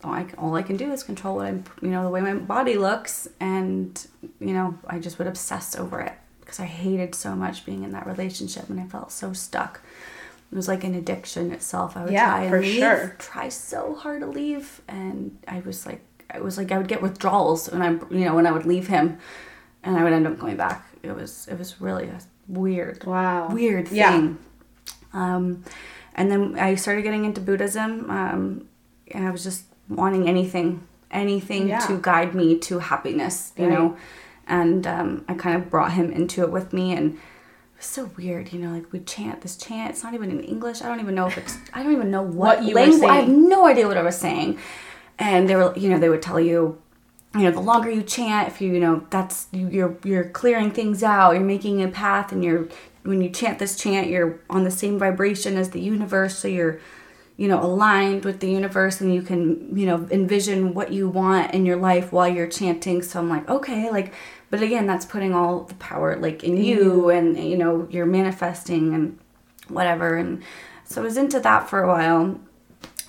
all 0.04 0.12
I, 0.14 0.26
all 0.40 0.56
I 0.56 0.64
can 0.64 0.76
do 0.76 0.92
is 0.92 1.04
control 1.04 1.36
what 1.36 1.46
I'm, 1.46 1.64
you 1.84 1.90
know, 1.90 2.04
the 2.04 2.10
way 2.10 2.22
my 2.22 2.34
body 2.34 2.78
looks. 2.78 3.28
And, 3.40 3.92
you 4.40 4.54
know, 4.54 4.80
I 4.88 4.98
just 4.98 5.20
would 5.20 5.28
obsess 5.28 5.76
over 5.76 6.02
it 6.02 6.14
because 6.42 6.60
I 6.60 6.66
hated 6.66 7.14
so 7.14 7.36
much 7.36 7.64
being 7.64 7.84
in 7.84 7.92
that 7.92 8.08
relationship 8.08 8.70
and 8.72 8.80
I 8.80 8.86
felt 8.88 9.12
so 9.12 9.34
stuck. 9.34 9.82
It 10.52 10.56
was 10.56 10.68
like 10.68 10.84
an 10.84 10.96
addiction 10.96 11.52
itself. 11.52 11.96
I 11.96 12.06
would 12.06 12.12
Yeah, 12.14 12.26
try 12.32 12.42
and 12.42 12.50
for 12.50 12.60
leave, 12.60 12.80
sure. 12.80 13.16
try 13.20 13.50
so 13.50 13.94
hard 13.94 14.22
to 14.22 14.26
leave. 14.28 14.82
And 14.88 15.38
I 15.48 15.60
was 15.60 15.86
like, 15.86 16.02
it 16.34 16.44
was 16.44 16.58
like 16.58 16.72
I 16.72 16.78
would 16.78 16.88
get 16.88 17.02
withdrawals 17.02 17.70
when 17.72 17.82
I'm, 17.82 18.06
you 18.12 18.26
know, 18.26 18.36
when 18.36 18.46
I 18.46 18.52
would 18.52 18.65
leave 18.65 18.88
him 18.88 19.18
and 19.84 19.98
I 19.98 20.04
would 20.04 20.13
end 20.13 20.28
up 20.28 20.38
going 20.39 20.58
back. 20.58 20.86
It 21.04 21.15
was, 21.15 21.48
it 21.50 21.58
was 21.58 21.80
really 21.82 22.08
a 22.08 22.20
weird, 22.48 23.06
Wow. 23.06 23.50
weird 23.50 23.88
thing. 23.88 23.98
Yeah. 23.98 24.34
Um, 25.13 25.63
and 26.15 26.30
then 26.30 26.58
I 26.60 26.76
started 26.76 27.04
getting 27.04 27.26
into 27.26 27.42
Buddhism, 27.42 28.10
um, 28.12 28.68
and 29.12 29.26
I 29.28 29.32
was 29.32 29.44
just 29.44 29.63
wanting 29.88 30.28
anything, 30.28 30.82
anything 31.10 31.70
Yeah. 31.70 31.80
to 31.88 31.98
guide 32.02 32.36
me 32.36 32.58
to 32.60 32.80
happiness, 32.80 33.54
you 33.58 33.65
Right. 33.68 33.74
know. 33.74 33.98
And 34.48 34.86
um, 34.86 35.24
I 35.28 35.34
kind 35.36 35.56
of 35.56 35.70
brought 35.70 35.94
him 35.94 36.12
into 36.12 36.42
it 36.44 36.52
with 36.52 36.74
me, 36.74 36.92
and 36.94 37.13
it 37.13 37.20
was 37.78 37.86
so 37.86 38.10
weird, 38.18 38.52
you 38.52 38.60
know. 38.60 38.72
Like 38.74 38.92
we 38.92 39.00
chant 39.00 39.42
this 39.42 39.56
chant. 39.56 39.92
It's 39.92 40.04
not 40.04 40.13
even 40.13 40.30
in 40.32 40.42
English. 40.42 40.82
I 40.82 40.88
don't 40.89 41.00
even 41.00 41.15
know 41.15 41.28
if 41.28 41.38
it's. 41.38 41.58
I 41.74 41.82
don't 41.84 41.94
even 41.94 42.12
know 42.12 42.24
what, 42.24 42.58
What 42.60 42.63
you 42.63 42.74
were 42.76 42.82
language. 42.82 43.10
I 43.10 43.15
have 43.18 43.30
no 43.30 43.65
idea 43.68 43.88
what 43.88 43.98
I 43.98 44.02
was 44.04 44.18
saying. 44.18 44.58
And 45.20 45.48
they 45.48 45.56
were, 45.56 45.78
you 45.78 45.90
know, 45.90 46.00
they 46.00 46.10
would 46.10 46.22
tell 46.22 46.40
you 46.40 46.82
you 47.36 47.42
know 47.42 47.52
the 47.52 47.60
longer 47.60 47.92
you 47.92 48.02
chant 48.02 48.48
if 48.48 48.60
you 48.60 48.74
you 48.74 48.80
know 48.80 49.06
that's 49.12 49.46
you, 49.52 49.70
you're 49.70 49.96
you're 50.04 50.28
clearing 50.30 50.72
things 50.72 51.04
out 51.04 51.34
you're 51.34 51.44
making 51.44 51.80
a 51.84 51.88
path 51.88 52.32
and 52.32 52.44
you're 52.44 52.68
when 53.04 53.22
you 53.22 53.30
chant 53.30 53.60
this 53.60 53.78
chant 53.78 54.08
you're 54.08 54.40
on 54.50 54.64
the 54.64 54.72
same 54.72 54.98
vibration 54.98 55.56
as 55.56 55.70
the 55.70 55.80
universe 55.80 56.40
so 56.40 56.48
you're 56.48 56.80
you 57.40 57.48
know 57.48 57.64
aligned 57.64 58.26
with 58.26 58.42
the 58.42 58.52
universe 58.52 59.00
and 59.00 59.14
you 59.14 59.22
can 59.22 59.76
you 59.76 59.86
know 59.86 60.06
envision 60.12 60.74
what 60.74 60.92
you 60.92 61.08
want 61.08 61.54
in 61.54 61.66
your 61.66 61.78
life 61.78 62.12
while 62.12 62.28
you're 62.28 62.46
chanting. 62.46 63.02
So 63.02 63.20
i'm 63.20 63.30
like 63.30 63.48
okay 63.50 63.90
like 63.90 64.14
but 64.50 64.62
again 64.62 64.86
that's 64.88 65.06
putting 65.06 65.34
all 65.34 65.62
the 65.64 65.76
power 65.76 66.18
like 66.18 66.44
in 66.44 66.58
you 66.58 67.10
and 67.10 67.38
you 67.38 67.58
know 67.58 67.88
you're 67.90 68.06
manifesting 68.06 68.94
and 68.94 69.18
whatever. 69.70 70.18
And 70.18 70.44
so 70.84 71.02
i 71.02 71.04
was 71.06 71.16
into 71.16 71.40
that 71.40 71.70
for 71.70 71.82
a 71.82 71.88
while. 71.88 72.42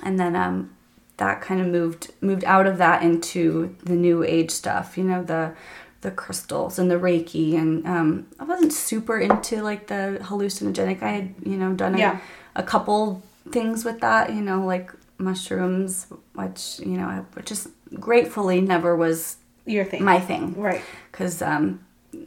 And 0.00 0.20
then 0.20 0.36
um 0.36 0.76
that 1.20 1.40
kind 1.40 1.60
of 1.60 1.66
moved 1.66 2.12
moved 2.20 2.44
out 2.44 2.66
of 2.66 2.76
that 2.78 3.02
into 3.02 3.74
the 3.84 3.94
new 4.06 4.22
age 4.36 4.50
stuff 4.50 4.96
you 4.98 5.04
know 5.04 5.22
the 5.22 5.52
the 6.00 6.10
crystals 6.10 6.78
and 6.78 6.90
the 6.90 6.94
reiki 6.96 7.54
and 7.60 7.86
um, 7.86 8.26
i 8.40 8.44
wasn't 8.44 8.72
super 8.72 9.18
into 9.18 9.62
like 9.62 9.86
the 9.88 10.18
hallucinogenic 10.28 11.02
i 11.02 11.10
had 11.18 11.34
you 11.44 11.56
know 11.56 11.72
done 11.74 11.94
a, 11.94 11.98
Yeah. 11.98 12.18
a 12.56 12.62
couple 12.62 13.22
things 13.50 13.84
with 13.84 14.00
that 14.00 14.32
you 14.36 14.40
know 14.48 14.64
like 14.64 14.90
mushrooms 15.18 16.06
which 16.34 16.80
you 16.80 16.96
know 16.98 17.06
i 17.06 17.40
just 17.42 17.68
gratefully 18.08 18.60
never 18.62 18.96
was 18.96 19.36
Your 19.66 19.84
thing. 19.84 20.02
my 20.04 20.18
thing 20.20 20.54
right. 20.68 20.82
because 21.12 21.42
um, 21.42 21.80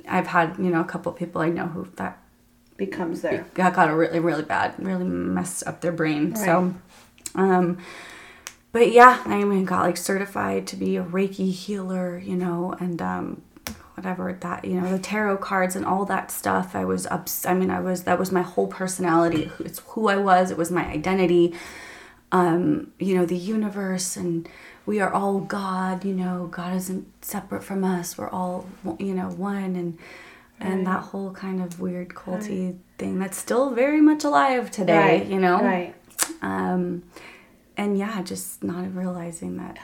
i've 0.08 0.28
had 0.28 0.56
you 0.60 0.70
know 0.74 0.82
a 0.82 0.90
couple 0.94 1.12
people 1.12 1.42
i 1.42 1.50
know 1.50 1.68
who 1.68 1.88
that 1.96 2.18
Becomes 2.76 3.22
there. 3.22 3.46
got 3.54 3.74
got 3.76 3.90
a 3.90 3.96
really 3.96 4.20
really 4.20 4.44
bad 4.44 4.74
really 4.80 5.06
messed 5.06 5.66
up 5.70 5.82
their 5.82 5.92
brain 5.92 6.36
so 6.36 6.74
um 7.36 7.78
but 8.74 8.92
yeah 8.92 9.22
i 9.26 9.44
mean 9.46 9.64
got 9.64 9.84
like 9.84 9.96
certified 9.98 10.68
to 10.68 10.76
be 10.76 10.98
a 10.98 11.04
reiki 11.04 11.52
healer 11.54 12.18
you 12.18 12.36
know 12.36 12.76
and 12.82 13.02
um 13.02 13.42
whatever 13.96 14.34
that 14.42 14.66
you 14.66 14.74
know 14.82 14.92
the 14.92 15.00
tarot 15.00 15.38
cards 15.38 15.76
and 15.76 15.86
all 15.86 16.04
that 16.04 16.32
stuff. 16.32 16.76
I 16.76 16.84
was 16.84 17.06
ups 17.08 17.46
i 17.46 17.54
mean 17.54 17.70
i 17.70 17.80
was 17.80 18.04
that 18.04 18.18
was 18.20 18.32
my 18.32 18.42
whole 18.42 18.66
personality. 18.68 19.52
It's 19.60 19.80
who 19.90 20.08
i 20.08 20.18
was. 20.18 20.50
It 20.52 20.58
was 20.58 20.72
my 20.72 20.86
identity. 20.88 21.54
Um 22.32 22.92
you 23.00 23.16
know 23.16 23.26
the 23.26 23.38
universe 23.38 24.18
and 24.18 24.50
we 24.88 25.00
are 25.00 25.14
all 25.14 25.40
god 25.42 26.04
you 26.04 26.14
know. 26.16 26.48
God 26.52 26.76
isn't 26.76 27.06
separate 27.24 27.64
from 27.64 27.84
us. 27.84 28.18
We're 28.18 28.30
all 28.32 28.66
you 28.98 29.14
know 29.14 29.30
one 29.30 29.76
and 29.76 30.00
and 30.60 30.88
that 30.88 31.02
whole 31.04 31.32
kind 31.32 31.62
of 31.62 31.80
weird 31.80 32.10
culty 32.10 32.78
thing 32.98 33.20
that's 33.20 33.38
still 33.38 33.70
very 33.76 34.02
much 34.02 34.24
alive 34.24 34.72
today 34.72 35.20
Right. 35.20 35.26
you 35.28 35.40
know? 35.40 35.62
Right. 35.62 35.94
um 36.42 37.04
and 37.78 37.98
yeah 37.98 38.22
just 38.22 38.64
not 38.64 38.96
realizing 38.96 39.58
that 39.58 39.80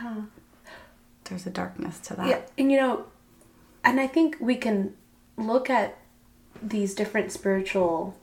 there's 1.30 1.46
a 1.46 1.50
darkness 1.50 2.00
to 2.00 2.16
that 2.16 2.28
Yeah, 2.28 2.42
and 2.58 2.72
you 2.72 2.78
know, 2.78 3.06
and 3.84 4.00
I 4.00 4.08
think 4.08 4.38
we 4.40 4.56
can 4.56 4.96
look 5.38 5.70
at 5.70 5.98
these 6.62 6.94
different 6.94 7.32
spiritual 7.32 8.18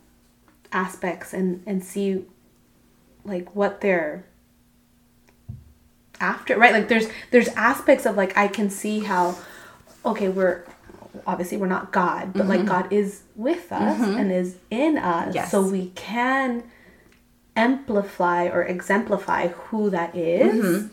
aspects 0.71 1.33
and 1.33 1.63
and 1.65 1.83
see 1.83 2.25
like 3.23 3.55
what 3.55 3.81
they're 3.81 4.25
after, 6.19 6.57
right? 6.57 6.73
Like 6.73 6.87
there's 6.89 7.07
there's 7.31 7.47
aspects 7.49 8.05
of 8.05 8.17
like 8.17 8.37
I 8.37 8.47
can 8.47 8.69
see 8.69 8.99
how 8.99 9.37
okay, 10.05 10.29
we're 10.29 10.63
obviously 11.25 11.57
we're 11.57 11.67
not 11.67 11.91
God, 11.91 12.33
but 12.33 12.45
like 12.45 12.59
mm-hmm. 12.59 12.67
God 12.67 12.93
is 12.93 13.23
with 13.35 13.71
us 13.71 13.99
mm-hmm. 13.99 14.17
and 14.17 14.31
is 14.31 14.57
in 14.69 14.97
us. 14.97 15.33
Yes. 15.33 15.49
So 15.49 15.61
we 15.61 15.87
can 15.95 16.63
amplify 17.57 18.47
or 18.47 18.61
exemplify 18.63 19.47
who 19.47 19.89
that 19.89 20.15
is. 20.15 20.89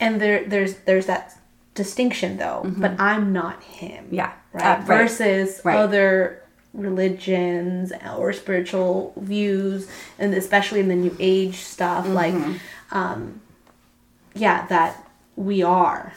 and 0.00 0.20
there 0.20 0.44
there's 0.44 0.74
there's 0.86 1.06
that 1.06 1.36
distinction 1.74 2.36
though, 2.36 2.60
but 2.84 2.92
I'm 3.00 3.32
not 3.32 3.62
him. 3.64 4.06
Yeah. 4.12 4.32
Right. 4.52 4.78
Uh. 4.78 4.82
Versus 4.82 5.60
Right. 5.64 5.76
other 5.76 6.40
religions 6.72 7.92
or 8.18 8.32
spiritual 8.32 9.12
views, 9.16 9.88
and 10.18 10.34
especially 10.34 10.80
in 10.80 10.88
the 10.88 10.94
New 11.06 11.16
Age 11.20 11.56
stuff, 11.56 12.06
like, 12.08 12.34
Mm-hmm. 12.34 12.96
um, 12.96 13.40
yeah, 14.34 14.66
that 14.66 14.92
we 15.36 15.62
are 15.62 16.12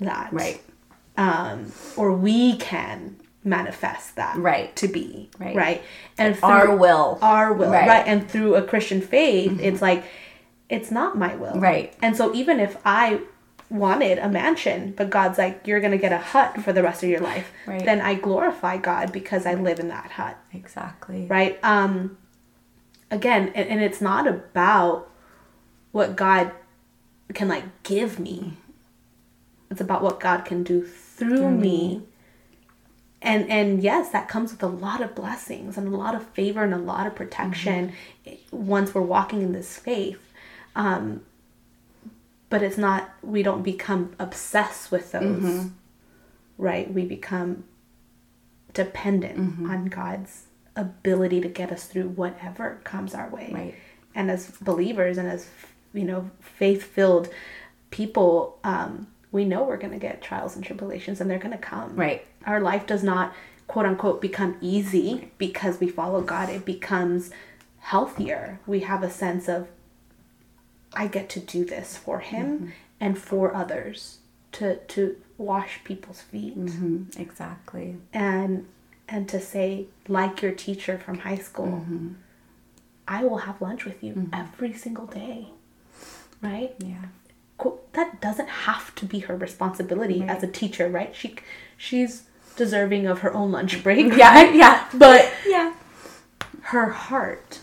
that. 0.00 0.28
Right. 0.32 0.60
Um, 1.16 1.72
or 1.96 2.12
we 2.12 2.56
can 2.56 3.16
manifest 3.44 4.16
that. 4.16 4.36
Right. 4.36 4.74
To 4.76 4.88
be. 4.88 5.30
Right. 5.38 5.56
Right. 5.56 5.82
And 6.18 6.38
Our 6.42 6.76
will. 6.76 7.18
Our 7.22 7.52
will. 7.52 7.70
Right. 7.70 7.80
Mm-hmm. 7.80 7.88
Right. 7.88 8.06
And 8.06 8.30
through 8.30 8.54
a 8.54 8.62
Christian 8.62 9.00
faith, 9.00 9.60
it's 9.60 9.82
like, 9.82 10.04
it's 10.68 10.90
not 10.90 11.18
my 11.18 11.34
will. 11.36 11.58
Right. 11.58 11.94
And 12.00 12.16
so 12.16 12.34
even 12.34 12.60
if 12.60 12.76
I 12.84 13.20
wanted 13.68 14.18
a 14.18 14.28
mansion, 14.28 14.92
but 14.96 15.10
God's 15.10 15.38
like, 15.38 15.66
you're 15.66 15.80
to 15.80 15.98
get 15.98 16.12
a 16.12 16.18
hut 16.18 16.62
for 16.62 16.72
the 16.72 16.82
rest 16.82 17.02
of 17.02 17.08
your 17.08 17.20
life, 17.20 17.50
Right. 17.66 17.84
then 17.84 18.00
I 18.00 18.14
glorify 18.14 18.76
God 18.76 19.12
because 19.12 19.46
I 19.46 19.54
live 19.54 19.80
in 19.80 19.88
that 19.88 20.12
hut. 20.12 20.38
Exactly. 20.52 21.26
Right. 21.26 21.58
Um, 21.64 22.16
again, 23.10 23.50
and, 23.54 23.68
and 23.68 23.82
it's 23.82 24.00
not 24.00 24.26
about 24.26 25.10
what 25.90 26.16
God 26.16 26.52
can 27.34 27.48
like 27.48 27.64
give 27.82 28.18
me. 28.18 28.54
It's 29.70 29.80
about 29.80 30.02
what 30.02 30.20
God 30.20 30.44
can 30.44 30.62
do 30.62 30.84
through, 30.84 31.50
me. 31.50 32.02
And 33.22 33.48
and 33.50 33.82
yes, 33.82 34.10
that 34.10 34.28
comes 34.28 34.50
with 34.50 34.62
a 34.62 34.66
lot 34.66 35.00
of 35.00 35.14
blessings 35.14 35.78
and 35.78 35.86
a 35.86 35.96
lot 35.96 36.14
of 36.14 36.26
favor 36.30 36.62
and 36.64 36.74
a 36.74 36.78
lot 36.78 37.06
of 37.06 37.14
protection 37.14 37.92
once 38.50 38.94
we're 38.94 39.02
walking 39.02 39.42
in 39.42 39.52
this 39.52 39.78
faith. 39.78 40.20
Um, 40.74 41.22
but 42.50 42.62
it's 42.62 42.76
not 42.76 43.10
we 43.22 43.42
don't 43.42 43.62
become 43.62 44.12
obsessed 44.18 44.90
with 44.90 45.12
those. 45.12 45.70
Right? 46.58 46.92
We 46.92 47.04
become 47.04 47.64
dependent 48.74 49.38
Mm-hmm. 49.38 49.70
on 49.70 49.86
God's 49.86 50.44
ability 50.74 51.40
to 51.42 51.48
get 51.48 51.70
us 51.70 51.84
through 51.84 52.08
whatever 52.08 52.80
comes 52.84 53.14
our 53.14 53.28
way. 53.28 53.50
Right. 53.52 53.74
And 54.14 54.30
as 54.30 54.50
believers 54.50 55.18
and 55.18 55.28
as 55.28 55.46
you 55.94 56.04
know, 56.04 56.30
faith-filled 56.40 57.28
people, 57.90 58.58
um, 58.64 59.06
we 59.30 59.44
know 59.44 59.64
we're 59.64 59.76
going 59.76 59.92
to 59.92 59.98
get 59.98 60.22
trials 60.22 60.56
and 60.56 60.64
tribulations, 60.64 61.20
and 61.20 61.30
they're 61.30 61.38
going 61.38 61.52
to 61.52 61.58
come. 61.58 61.94
Right. 61.96 62.24
Our 62.46 62.60
life 62.60 62.86
does 62.86 63.02
not 63.02 63.34
quote 63.66 63.86
unquote 63.86 64.20
become 64.20 64.56
easy 64.60 65.30
because 65.38 65.80
we 65.80 65.88
follow 65.88 66.20
God. 66.20 66.48
It 66.48 66.64
becomes 66.64 67.30
healthier. 67.78 68.60
We 68.66 68.80
have 68.80 69.02
a 69.02 69.10
sense 69.10 69.48
of 69.48 69.68
I 70.94 71.06
get 71.06 71.28
to 71.30 71.40
do 71.40 71.64
this 71.64 71.96
for 71.96 72.20
Him 72.20 72.46
mm-hmm. 72.46 72.68
and 73.00 73.18
for 73.18 73.54
others 73.54 74.18
to 74.52 74.76
to 74.76 75.16
wash 75.38 75.80
people's 75.84 76.20
feet. 76.20 76.54
Hmm 76.54 77.04
Exactly. 77.16 77.96
and 78.12 78.66
and 79.08 79.28
to 79.28 79.40
say 79.40 79.86
like 80.08 80.42
your 80.42 80.52
teacher 80.52 80.98
from 80.98 81.18
high 81.18 81.36
school 81.36 81.66
mm-hmm. 81.66 82.08
i 83.08 83.24
will 83.24 83.38
have 83.38 83.60
lunch 83.60 83.84
with 83.84 84.02
you 84.02 84.14
mm-hmm. 84.14 84.34
every 84.34 84.72
single 84.72 85.06
day. 85.06 85.48
Right? 86.40 86.74
Yeah. 86.78 87.06
That 87.92 88.20
doesn't 88.20 88.48
have 88.48 88.92
to 88.96 89.04
be 89.06 89.20
her 89.20 89.36
responsibility 89.36 90.22
as 90.22 90.42
a 90.42 90.48
teacher 90.48 90.88
right? 90.88 91.14
She 91.14 91.36
she's 91.76 92.24
deserving 92.56 93.06
of 93.06 93.20
her 93.20 93.32
own 93.34 93.50
lunch 93.52 93.82
break 93.82 94.14
Yeah. 94.16 94.50
Yeah. 94.52 94.84
but 94.94 95.32
Yeah. 95.46 95.74
her 96.62 96.90
heart 96.90 97.60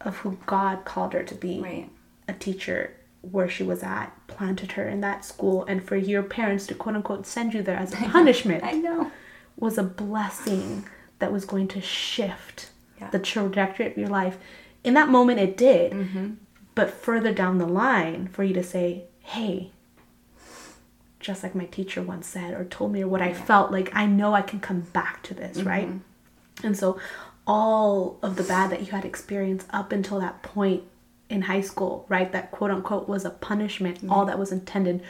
of 0.00 0.16
who 0.18 0.38
god 0.46 0.84
called 0.84 1.12
her 1.12 1.22
to 1.22 1.34
be 1.34 1.60
Right. 1.60 1.90
a 2.28 2.32
teacher 2.32 2.94
where 3.20 3.48
she 3.48 3.62
was 3.62 3.82
at 3.82 4.12
planted 4.26 4.72
her 4.72 4.88
in 4.88 5.00
that 5.02 5.24
school 5.24 5.64
and 5.68 5.82
for 5.82 5.96
your 5.96 6.22
parents 6.22 6.66
to 6.68 6.74
quote 6.74 6.96
unquote 6.96 7.26
send 7.26 7.54
you 7.54 7.62
there 7.62 7.76
as 7.76 7.92
a 7.92 7.96
punishment 8.10 8.64
I 8.64 8.72
know. 8.72 9.10
was 9.56 9.78
a 9.78 9.82
blessing 9.82 10.84
that 11.20 11.32
was 11.32 11.44
going 11.44 11.68
to 11.68 11.80
shift 11.80 12.70
Yeah. 13.00 13.10
the 13.10 13.18
trajectory 13.20 13.86
of 13.86 13.96
your 13.96 14.08
life. 14.08 14.38
In 14.82 14.94
that 14.94 15.08
moment, 15.08 15.38
it 15.38 15.56
did. 15.56 15.92
Mm-hmm. 15.92 16.30
But 16.74 16.90
further 16.90 17.32
down 17.32 17.58
the 17.58 17.66
line, 17.66 18.26
for 18.26 18.42
you 18.42 18.52
to 18.54 18.62
say, 18.64 19.04
hey, 19.20 19.70
just 21.22 21.42
like 21.42 21.54
my 21.54 21.64
teacher 21.64 22.02
once 22.02 22.26
said 22.26 22.52
or 22.52 22.64
told 22.64 22.92
me, 22.92 23.02
or 23.02 23.08
what 23.08 23.22
I 23.22 23.32
felt 23.32 23.70
like, 23.72 23.90
I 23.94 24.04
know 24.04 24.34
I 24.34 24.42
can 24.42 24.60
come 24.60 24.80
back 24.80 25.22
to 25.24 25.34
this, 25.34 25.62
right? 25.62 25.88
Mm-hmm. 25.88 26.66
And 26.66 26.76
so, 26.76 26.98
all 27.46 28.18
of 28.22 28.36
the 28.36 28.42
bad 28.42 28.70
that 28.70 28.80
you 28.80 28.88
had 28.92 29.04
experienced 29.04 29.66
up 29.70 29.90
until 29.92 30.20
that 30.20 30.42
point 30.42 30.82
in 31.30 31.42
high 31.42 31.62
school, 31.62 32.04
right? 32.08 32.30
That 32.30 32.50
quote 32.50 32.70
unquote 32.70 33.08
was 33.08 33.24
a 33.24 33.30
punishment, 33.30 33.96
Mm-hmm. 33.98 34.12
all 34.12 34.26
that 34.26 34.38
was 34.38 34.52
intended 34.52 35.02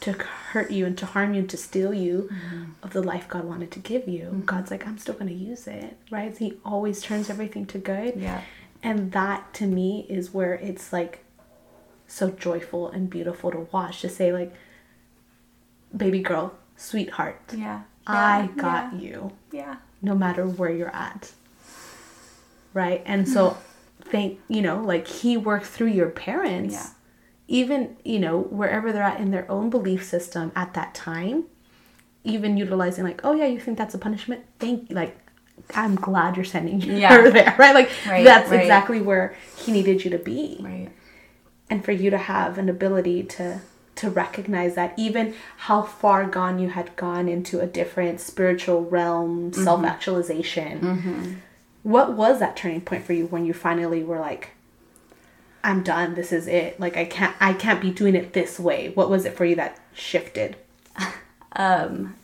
to 0.00 0.12
hurt 0.12 0.70
you 0.70 0.86
and 0.86 0.96
to 0.98 1.04
harm 1.06 1.34
you 1.34 1.40
and 1.40 1.50
to 1.50 1.56
steal 1.56 1.92
you 1.94 2.28
Mm-hmm. 2.32 2.64
of 2.82 2.92
the 2.92 3.02
life 3.02 3.28
God 3.28 3.44
wanted 3.44 3.70
to 3.72 3.78
give 3.78 4.08
you. 4.08 4.42
God's 4.46 4.70
like, 4.70 4.86
I'm 4.86 4.98
still 4.98 5.14
going 5.14 5.28
to 5.28 5.34
use 5.34 5.66
it, 5.66 5.96
right? 6.10 6.36
He 6.36 6.54
always 6.64 7.00
turns 7.02 7.30
everything 7.30 7.64
to 7.66 7.78
good. 7.78 8.16
Yeah. 8.16 8.42
And 8.82 9.12
that 9.12 9.52
to 9.54 9.66
me 9.66 10.06
is 10.08 10.32
where 10.32 10.54
it's 10.54 10.92
like 10.92 11.24
so 12.08 12.30
joyful 12.30 12.88
and 12.88 13.08
beautiful 13.10 13.50
to 13.52 13.68
watch 13.70 14.00
to 14.00 14.08
say, 14.08 14.32
like, 14.32 14.52
baby 15.96 16.20
girl, 16.20 16.54
sweetheart, 16.76 17.40
Yeah. 17.56 17.82
I 18.06 18.42
Yeah. 18.42 18.62
got 18.62 18.92
yeah. 18.94 18.98
you 19.00 19.32
Yeah. 19.52 19.76
no 20.02 20.14
matter 20.14 20.46
where 20.46 20.70
you're 20.70 20.94
at. 20.94 21.32
Right? 22.72 23.02
And 23.04 23.28
so 23.28 23.56
thank 24.04 24.38
you 24.48 24.62
know, 24.62 24.80
like 24.82 25.06
he 25.06 25.36
worked 25.36 25.66
through 25.66 25.88
your 25.88 26.08
parents. 26.08 26.74
Yeah. 26.74 26.86
Even, 27.48 27.96
you 28.04 28.20
know, 28.20 28.38
wherever 28.38 28.92
they're 28.92 29.02
at 29.02 29.18
in 29.20 29.32
their 29.32 29.50
own 29.50 29.70
belief 29.70 30.04
system 30.04 30.52
at 30.54 30.72
that 30.74 30.94
time, 30.94 31.44
even 32.22 32.56
utilizing 32.56 33.02
like, 33.02 33.20
oh 33.24 33.32
yeah, 33.34 33.46
you 33.46 33.58
think 33.58 33.76
that's 33.76 33.94
a 33.94 33.98
punishment? 33.98 34.44
Thank 34.60 34.90
like 34.92 35.16
I'm 35.74 35.96
glad 35.96 36.36
you're 36.36 36.44
sending 36.44 36.80
Yeah. 36.82 37.08
her 37.14 37.30
there, 37.30 37.54
right? 37.58 37.74
Like 37.74 37.90
Right, 38.06 38.24
that's 38.24 38.50
right. 38.50 38.60
exactly 38.60 39.00
where 39.00 39.34
he 39.56 39.72
needed 39.72 40.04
you 40.04 40.10
to 40.12 40.18
be 40.18 40.58
Right. 40.60 40.88
and 41.68 41.84
for 41.84 41.92
you 41.92 42.08
to 42.10 42.18
have 42.18 42.56
an 42.56 42.68
ability 42.68 43.24
to 43.24 43.60
to 44.00 44.10
recognize 44.10 44.74
that 44.74 44.94
even 44.96 45.34
how 45.58 45.82
far 45.82 46.26
gone 46.26 46.58
you 46.58 46.70
had 46.70 46.94
gone 46.96 47.28
into 47.28 47.60
a 47.60 47.66
different 47.66 48.20
spiritual 48.20 48.84
realm 48.84 49.50
mm-hmm. 49.50 49.62
self-actualization. 49.62 50.80
Mm-hmm. 50.80 51.34
What 51.82 52.14
was 52.14 52.40
that 52.40 52.56
turning 52.56 52.80
point 52.80 53.04
for 53.04 53.12
you 53.12 53.26
when 53.26 53.44
you 53.44 53.52
finally 53.52 54.02
were 54.02 54.18
like 54.18 54.50
i'm 55.62 55.82
done 55.82 56.14
this 56.14 56.32
is 56.32 56.46
it. 56.46 56.80
Like 56.80 56.96
i 56.96 57.04
can't 57.04 57.36
i 57.40 57.52
can't 57.52 57.80
be 57.80 57.90
doing 57.90 58.14
it 58.14 58.32
this 58.32 58.58
way. 58.58 58.90
What 58.94 59.10
was 59.10 59.24
it 59.24 59.36
for 59.36 59.44
you 59.44 59.56
that 59.56 59.78
shifted? 59.92 60.56
Um, 61.56 62.14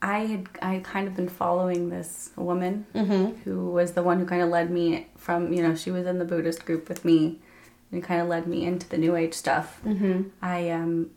I 0.00 0.20
had 0.20 0.48
I 0.62 0.78
kind 0.84 1.08
of 1.08 1.16
been 1.16 1.28
following 1.28 1.88
this 1.88 2.30
woman 2.36 2.86
mm-hmm. 2.94 3.40
who 3.42 3.70
was 3.70 3.92
the 3.92 4.04
one 4.04 4.20
who 4.20 4.24
kind 4.24 4.40
of 4.40 4.50
led 4.50 4.70
me 4.70 5.08
from 5.16 5.52
you 5.52 5.62
know 5.62 5.74
she 5.74 5.90
was 5.90 6.06
in 6.06 6.20
the 6.20 6.24
Buddhist 6.24 6.64
group 6.64 6.88
with 6.88 7.04
me 7.04 7.40
and 7.92 8.02
kind 8.02 8.20
of 8.20 8.28
led 8.28 8.46
me 8.46 8.64
into 8.64 8.88
the 8.88 8.98
New 8.98 9.16
Age 9.16 9.34
stuff. 9.34 9.80
Mm-hmm. 9.84 10.28
I 10.42 10.70
um 10.70 11.10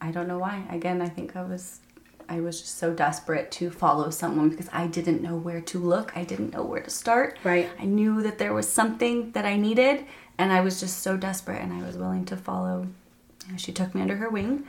I 0.00 0.10
don't 0.10 0.28
know 0.28 0.38
why. 0.38 0.64
Again, 0.70 1.00
I 1.00 1.08
think 1.08 1.36
I 1.36 1.42
was 1.42 1.80
I 2.28 2.40
was 2.40 2.60
just 2.60 2.78
so 2.78 2.92
desperate 2.92 3.50
to 3.52 3.70
follow 3.70 4.10
someone 4.10 4.48
because 4.48 4.68
I 4.72 4.86
didn't 4.86 5.22
know 5.22 5.36
where 5.36 5.60
to 5.60 5.78
look. 5.78 6.16
I 6.16 6.24
didn't 6.24 6.52
know 6.52 6.62
where 6.62 6.80
to 6.80 6.90
start. 6.90 7.38
Right. 7.44 7.68
I 7.78 7.84
knew 7.84 8.22
that 8.22 8.38
there 8.38 8.54
was 8.54 8.68
something 8.68 9.32
that 9.32 9.44
I 9.44 9.56
needed, 9.56 10.06
and 10.38 10.52
I 10.52 10.60
was 10.60 10.80
just 10.80 11.00
so 11.00 11.16
desperate, 11.16 11.60
and 11.60 11.72
I 11.72 11.84
was 11.86 11.96
willing 11.96 12.24
to 12.26 12.36
follow. 12.36 12.88
She 13.56 13.72
took 13.72 13.94
me 13.94 14.00
under 14.00 14.16
her 14.16 14.30
wing. 14.30 14.64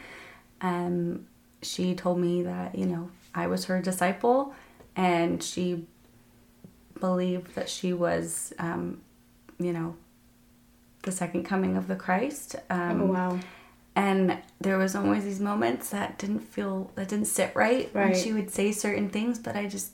Um, 0.61 1.27
she 1.61 1.95
told 1.95 2.19
me 2.19 2.43
that 2.43 2.75
you 2.75 2.85
know 2.85 3.11
I 3.33 3.47
was 3.47 3.65
her 3.65 3.81
disciple, 3.81 4.53
and 4.95 5.41
she 5.41 5.85
believed 6.99 7.55
that 7.55 7.69
she 7.69 7.91
was, 7.91 8.53
um, 8.59 9.01
you 9.59 9.73
know, 9.73 9.95
the 11.03 11.11
second 11.11 11.43
coming 11.43 11.77
of 11.77 11.87
the 11.87 11.95
Christ. 11.95 12.55
Um, 12.69 13.01
oh 13.01 13.05
wow 13.05 13.39
and 13.95 14.39
there 14.59 14.77
was 14.77 14.95
always 14.95 15.23
these 15.23 15.39
moments 15.39 15.91
that 15.91 16.17
didn't 16.17 16.39
feel 16.39 16.89
that 16.95 17.09
didn't 17.09 17.27
sit 17.27 17.55
right, 17.55 17.93
when 17.93 18.07
Right. 18.07 18.17
she 18.17 18.33
would 18.33 18.49
say 18.49 18.71
certain 18.71 19.07
things 19.09 19.37
but 19.37 19.55
i 19.55 19.67
just 19.67 19.91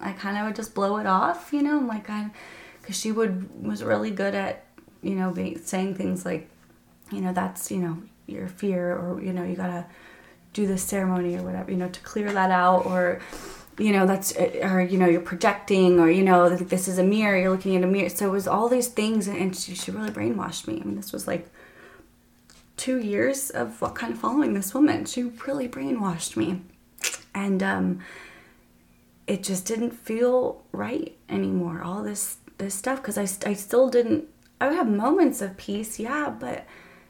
i 0.00 0.12
kind 0.12 0.36
of 0.36 0.46
would 0.46 0.56
just 0.56 0.74
blow 0.74 0.96
it 0.96 1.06
off 1.06 1.52
you 1.52 1.62
know 1.62 1.78
I'm 1.78 1.86
like 1.86 2.10
i 2.10 2.28
because 2.80 2.98
she 2.98 3.12
would 3.12 3.64
was 3.64 3.84
really 3.84 4.10
good 4.10 4.34
at 4.34 4.64
you 5.02 5.14
know 5.14 5.30
being, 5.30 5.58
saying 5.58 5.94
things 5.94 6.24
like 6.24 6.48
you 7.12 7.20
know 7.20 7.32
that's 7.32 7.70
you 7.70 7.78
know 7.78 8.02
your 8.26 8.48
fear 8.48 8.96
or 8.96 9.22
you 9.22 9.32
know 9.32 9.44
you 9.44 9.54
gotta 9.54 9.86
do 10.52 10.66
this 10.66 10.82
ceremony 10.82 11.36
or 11.36 11.42
whatever 11.42 11.70
you 11.70 11.76
know 11.76 11.88
to 11.88 12.00
clear 12.00 12.32
that 12.32 12.50
out 12.50 12.84
or 12.84 13.20
you 13.78 13.92
know 13.92 14.06
that's 14.06 14.34
or 14.36 14.80
you 14.80 14.98
know 14.98 15.06
you're 15.06 15.20
projecting 15.20 16.00
or 16.00 16.10
you 16.10 16.22
know 16.22 16.48
this 16.48 16.88
is 16.88 16.98
a 16.98 17.04
mirror 17.04 17.38
you're 17.38 17.50
looking 17.50 17.76
at 17.76 17.84
a 17.84 17.86
mirror 17.86 18.08
so 18.08 18.26
it 18.26 18.30
was 18.30 18.48
all 18.48 18.68
these 18.68 18.88
things 18.88 19.28
and 19.28 19.54
she, 19.54 19.74
she 19.74 19.90
really 19.90 20.10
brainwashed 20.10 20.66
me 20.66 20.80
i 20.80 20.84
mean 20.84 20.96
this 20.96 21.12
was 21.12 21.26
like 21.26 21.50
two 22.76 22.98
years 22.98 23.50
of 23.50 23.80
what 23.80 23.94
kind 23.94 24.12
of 24.12 24.18
following 24.18 24.54
this 24.54 24.74
woman. 24.74 25.04
She 25.04 25.22
really 25.22 25.68
brainwashed 25.68 26.36
me. 26.36 26.62
And 27.34 27.62
um, 27.62 28.00
it 29.26 29.42
just 29.42 29.66
didn't 29.66 29.92
feel 29.92 30.62
right 30.72 31.16
anymore. 31.28 31.82
All 31.82 32.02
this 32.02 32.36
this 32.58 32.74
stuff 32.74 33.02
because 33.02 33.18
I, 33.18 33.48
I 33.48 33.54
still 33.54 33.88
didn't. 33.88 34.24
I 34.60 34.68
would 34.68 34.76
have 34.76 34.88
moments 34.88 35.42
of 35.42 35.56
peace, 35.58 35.98
yeah, 35.98 36.30
but 36.30 36.66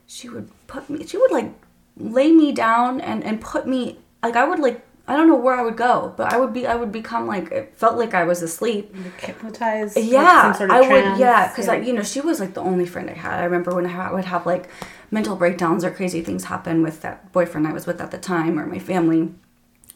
she 0.07 0.29
would 0.29 0.51
put 0.67 0.91
me. 0.91 1.07
She 1.07 1.17
would 1.17 1.31
like 1.31 1.53
lay 1.97 2.33
me 2.33 2.53
down 2.53 3.01
and 3.01 3.23
and 3.23 3.41
put 3.41 3.67
me 3.69 3.99
like 4.23 4.35
I 4.35 4.45
would 4.49 4.59
like 4.59 4.85
I 5.09 5.15
don't 5.15 5.29
know 5.29 5.37
where 5.37 5.55
I 5.55 5.63
would 5.63 5.77
go, 5.77 6.13
but 6.17 6.33
I 6.33 6.37
would 6.39 6.53
be 6.53 6.67
I 6.67 6.75
would 6.75 6.91
become 6.91 7.29
like 7.29 7.53
it 7.53 7.75
felt 7.77 7.97
like 7.97 8.13
I 8.13 8.25
was 8.25 8.43
asleep. 8.43 8.95
Hypnotized. 9.21 9.97
Yeah, 9.97 10.53
sort 10.53 10.71
of 10.71 10.77
I 10.77 10.87
trance. 10.87 11.11
would. 11.11 11.21
Yeah, 11.21 11.49
because 11.49 11.67
yeah. 11.67 11.73
like 11.73 11.85
you 11.85 11.93
know 11.93 12.03
she 12.03 12.21
was 12.21 12.41
like 12.41 12.55
the 12.55 12.61
only 12.61 12.87
friend 12.87 13.09
I 13.09 13.15
had. 13.15 13.41
I 13.41 13.45
remember 13.45 13.75
when 13.75 13.87
I 13.87 14.13
would 14.13 14.25
have 14.25 14.47
like 14.47 14.69
mental 15.13 15.37
breakdowns 15.37 15.85
or 15.85 15.91
crazy 15.93 16.23
things 16.23 16.45
happen 16.45 16.83
with 16.83 17.03
that 17.03 17.33
boyfriend 17.33 17.69
I 17.69 17.73
was 17.73 17.87
with 17.87 18.01
at 18.01 18.11
the 18.11 18.19
time 18.19 18.59
or 18.59 18.67
my 18.67 18.81
family. 18.81 19.33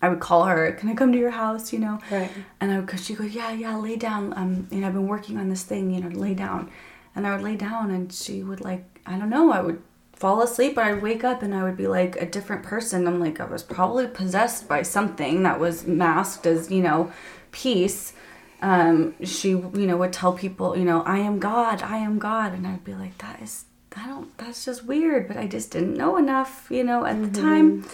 I 0.01 0.09
would 0.09 0.21
call 0.21 0.45
her, 0.45 0.71
"Can 0.73 0.89
I 0.89 0.95
come 0.95 1.13
to 1.13 1.19
your 1.19 1.31
house?" 1.31 1.73
You 1.73 1.81
know, 1.81 1.99
right? 2.11 2.31
And 2.61 2.71
I 2.71 2.79
would, 2.79 2.87
cause 2.87 3.05
she 3.05 3.15
goes, 3.15 3.35
"Yeah, 3.35 3.51
yeah, 3.53 3.77
lay 3.77 3.97
down." 3.97 4.33
Um, 4.37 4.69
you 4.71 4.79
know, 4.81 4.87
I've 4.87 4.95
been 4.95 5.09
working 5.09 5.39
on 5.39 5.49
this 5.49 5.65
thing. 5.65 5.91
You 5.91 6.03
know, 6.03 6.09
lay 6.09 6.35
down, 6.35 6.71
and 7.17 7.27
I 7.27 7.35
would 7.35 7.43
lay 7.45 7.57
down, 7.57 7.91
and 7.91 8.13
she 8.13 8.45
would 8.45 8.61
like, 8.61 8.85
I 9.07 9.19
don't 9.19 9.29
know, 9.29 9.51
I 9.51 9.61
would 9.61 9.83
fall 10.21 10.43
asleep 10.43 10.77
or 10.77 10.83
I'd 10.83 11.01
wake 11.01 11.25
up 11.25 11.43
and 11.43 11.55
I 11.55 11.65
would 11.65 11.79
be 11.79 11.87
like 11.87 12.15
a 12.17 12.27
different 12.27 12.63
person. 12.63 13.09
I'm 13.09 13.19
like, 13.19 13.41
I 13.41 13.47
was 13.47 13.63
probably 13.63 14.07
possessed 14.07 14.69
by 14.69 14.83
something 14.83 15.45
that 15.45 15.59
was 15.59 15.87
masked 15.87 16.47
as, 16.47 16.71
you 16.71 16.83
know, 16.83 17.11
peace. 17.53 18.13
Um, 18.61 19.15
she, 19.25 19.49
you 19.49 19.87
know, 19.87 19.97
would 19.97 20.13
tell 20.13 20.35
people, 20.35 20.77
you 20.77 20.85
know, 20.85 21.01
I 21.05 21.21
am 21.21 21.39
God, 21.39 21.81
I 21.81 21.97
am 21.97 22.19
God. 22.19 22.53
And 22.53 22.67
I'd 22.67 22.85
be 22.85 22.93
like, 22.93 23.17
that 23.19 23.41
is, 23.41 23.65
I 23.97 24.07
don't, 24.07 24.37
that's 24.37 24.67
just 24.67 24.85
weird. 24.85 25.27
But 25.27 25.39
I 25.39 25.47
just 25.47 25.71
didn't 25.71 25.95
know 25.95 26.19
enough, 26.19 26.67
you 26.71 26.85
know, 26.85 27.07
at 27.07 27.17
mm-hmm. 27.17 27.33
the 27.33 27.41
time. 27.41 27.87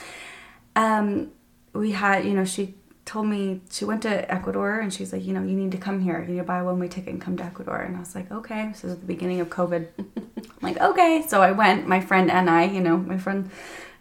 Um, 0.75 1.31
we 1.75 1.93
had, 1.93 2.25
you 2.25 2.35
know, 2.35 2.45
she 2.45 2.75
told 3.07 3.29
me 3.29 3.61
she 3.71 3.85
went 3.85 4.03
to 4.03 4.31
Ecuador 4.31 4.81
and 4.81 4.93
she's 4.93 5.13
like, 5.13 5.25
you 5.25 5.33
know, 5.33 5.41
you 5.41 5.55
need 5.55 5.71
to 5.71 5.79
come 5.79 6.01
here. 6.01 6.21
You 6.21 6.35
need 6.35 6.39
to 6.39 6.45
buy 6.45 6.59
a 6.59 6.65
one 6.65 6.81
way 6.81 6.89
ticket 6.89 7.13
and 7.13 7.23
come 7.23 7.37
to 7.37 7.45
Ecuador. 7.45 7.79
And 7.79 7.97
I 7.97 8.01
was 8.01 8.15
like, 8.17 8.31
okay. 8.31 8.69
This 8.69 8.83
was 8.83 8.93
at 8.93 9.01
the 9.01 9.07
beginning 9.07 9.41
of 9.41 9.49
COVID. 9.49 9.87
I'm 9.97 10.29
like, 10.61 10.79
okay. 10.81 11.25
So 11.27 11.41
I 11.41 11.53
went, 11.53 11.87
my 11.87 12.01
friend 12.01 12.31
and 12.31 12.51
I, 12.51 12.65
you 12.65 12.81
know, 12.81 12.97
my 12.97 13.17
friend 13.17 13.49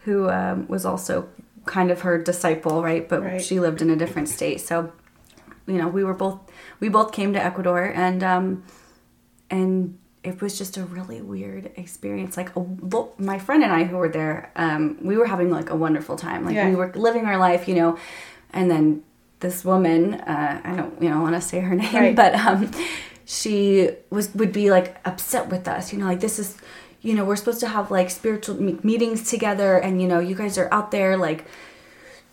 who 0.02 0.30
um, 0.30 0.68
was 0.68 0.86
also 0.86 1.30
kind 1.66 1.92
of 1.92 2.02
her 2.02 2.22
disciple, 2.22 2.84
right? 2.84 3.08
But 3.08 3.22
right. 3.22 3.42
she 3.42 3.60
lived 3.60 3.82
in 3.82 3.92
a 3.92 3.96
different 3.96 4.28
state. 4.28 4.60
So, 4.60 4.92
you 5.68 5.78
know, 5.78 5.88
we 5.88 6.04
were 6.04 6.14
both, 6.16 6.40
we 6.80 6.90
both 6.90 7.12
came 7.12 7.32
to 7.34 7.44
Ecuador 7.44 7.84
and, 7.84 8.24
um, 8.24 8.64
and 9.52 10.00
it 10.24 10.42
was 10.42 10.58
just 10.58 10.78
a 10.78 10.84
really 10.84 11.22
weird 11.22 11.72
experience. 11.76 12.38
Like 12.38 12.56
a, 12.56 12.66
my 13.20 13.38
friend 13.38 13.64
and 13.64 13.72
I 13.72 13.84
who 13.84 13.98
were 13.98 14.10
there, 14.10 14.52
um, 14.56 14.98
we 15.00 15.16
were 15.16 15.28
having 15.28 15.52
like 15.52 15.70
a 15.70 15.76
wonderful 15.76 16.16
time. 16.16 16.44
Like 16.44 16.56
yeah. 16.56 16.68
we 16.68 16.76
were 16.76 16.92
living 16.96 17.26
our 17.26 17.38
life, 17.38 17.68
you 17.68 17.76
know, 17.76 17.98
and 18.54 18.70
then 18.70 19.04
this 19.40 19.64
woman, 19.66 20.16
uh, 20.16 20.62
I 20.64 20.76
don't, 20.76 21.02
you 21.02 21.10
know, 21.10 21.22
want 21.22 21.36
to 21.36 21.42
say 21.42 21.60
her 21.60 21.76
name, 21.84 21.94
right. 21.94 22.16
but 22.16 22.36
um, 22.36 22.72
she 23.26 23.90
was 24.10 24.34
would 24.36 24.52
be 24.52 24.72
like 24.72 24.98
upset 25.06 25.50
with 25.50 25.68
us. 25.68 25.92
You 25.92 26.00
know, 26.00 26.06
like 26.06 26.20
this 26.20 26.40
is, 26.40 26.58
you 27.02 27.14
know, 27.14 27.26
we're 27.26 27.36
supposed 27.36 27.60
to 27.62 27.68
have 27.68 27.92
like 27.92 28.10
spiritual 28.10 28.56
meetings 28.62 29.30
together, 29.30 29.78
and 29.78 30.02
you 30.02 30.08
know, 30.08 30.20
you 30.20 30.36
guys 30.36 30.58
are 30.58 30.74
out 30.74 30.92
there 30.92 31.18
like 31.18 31.46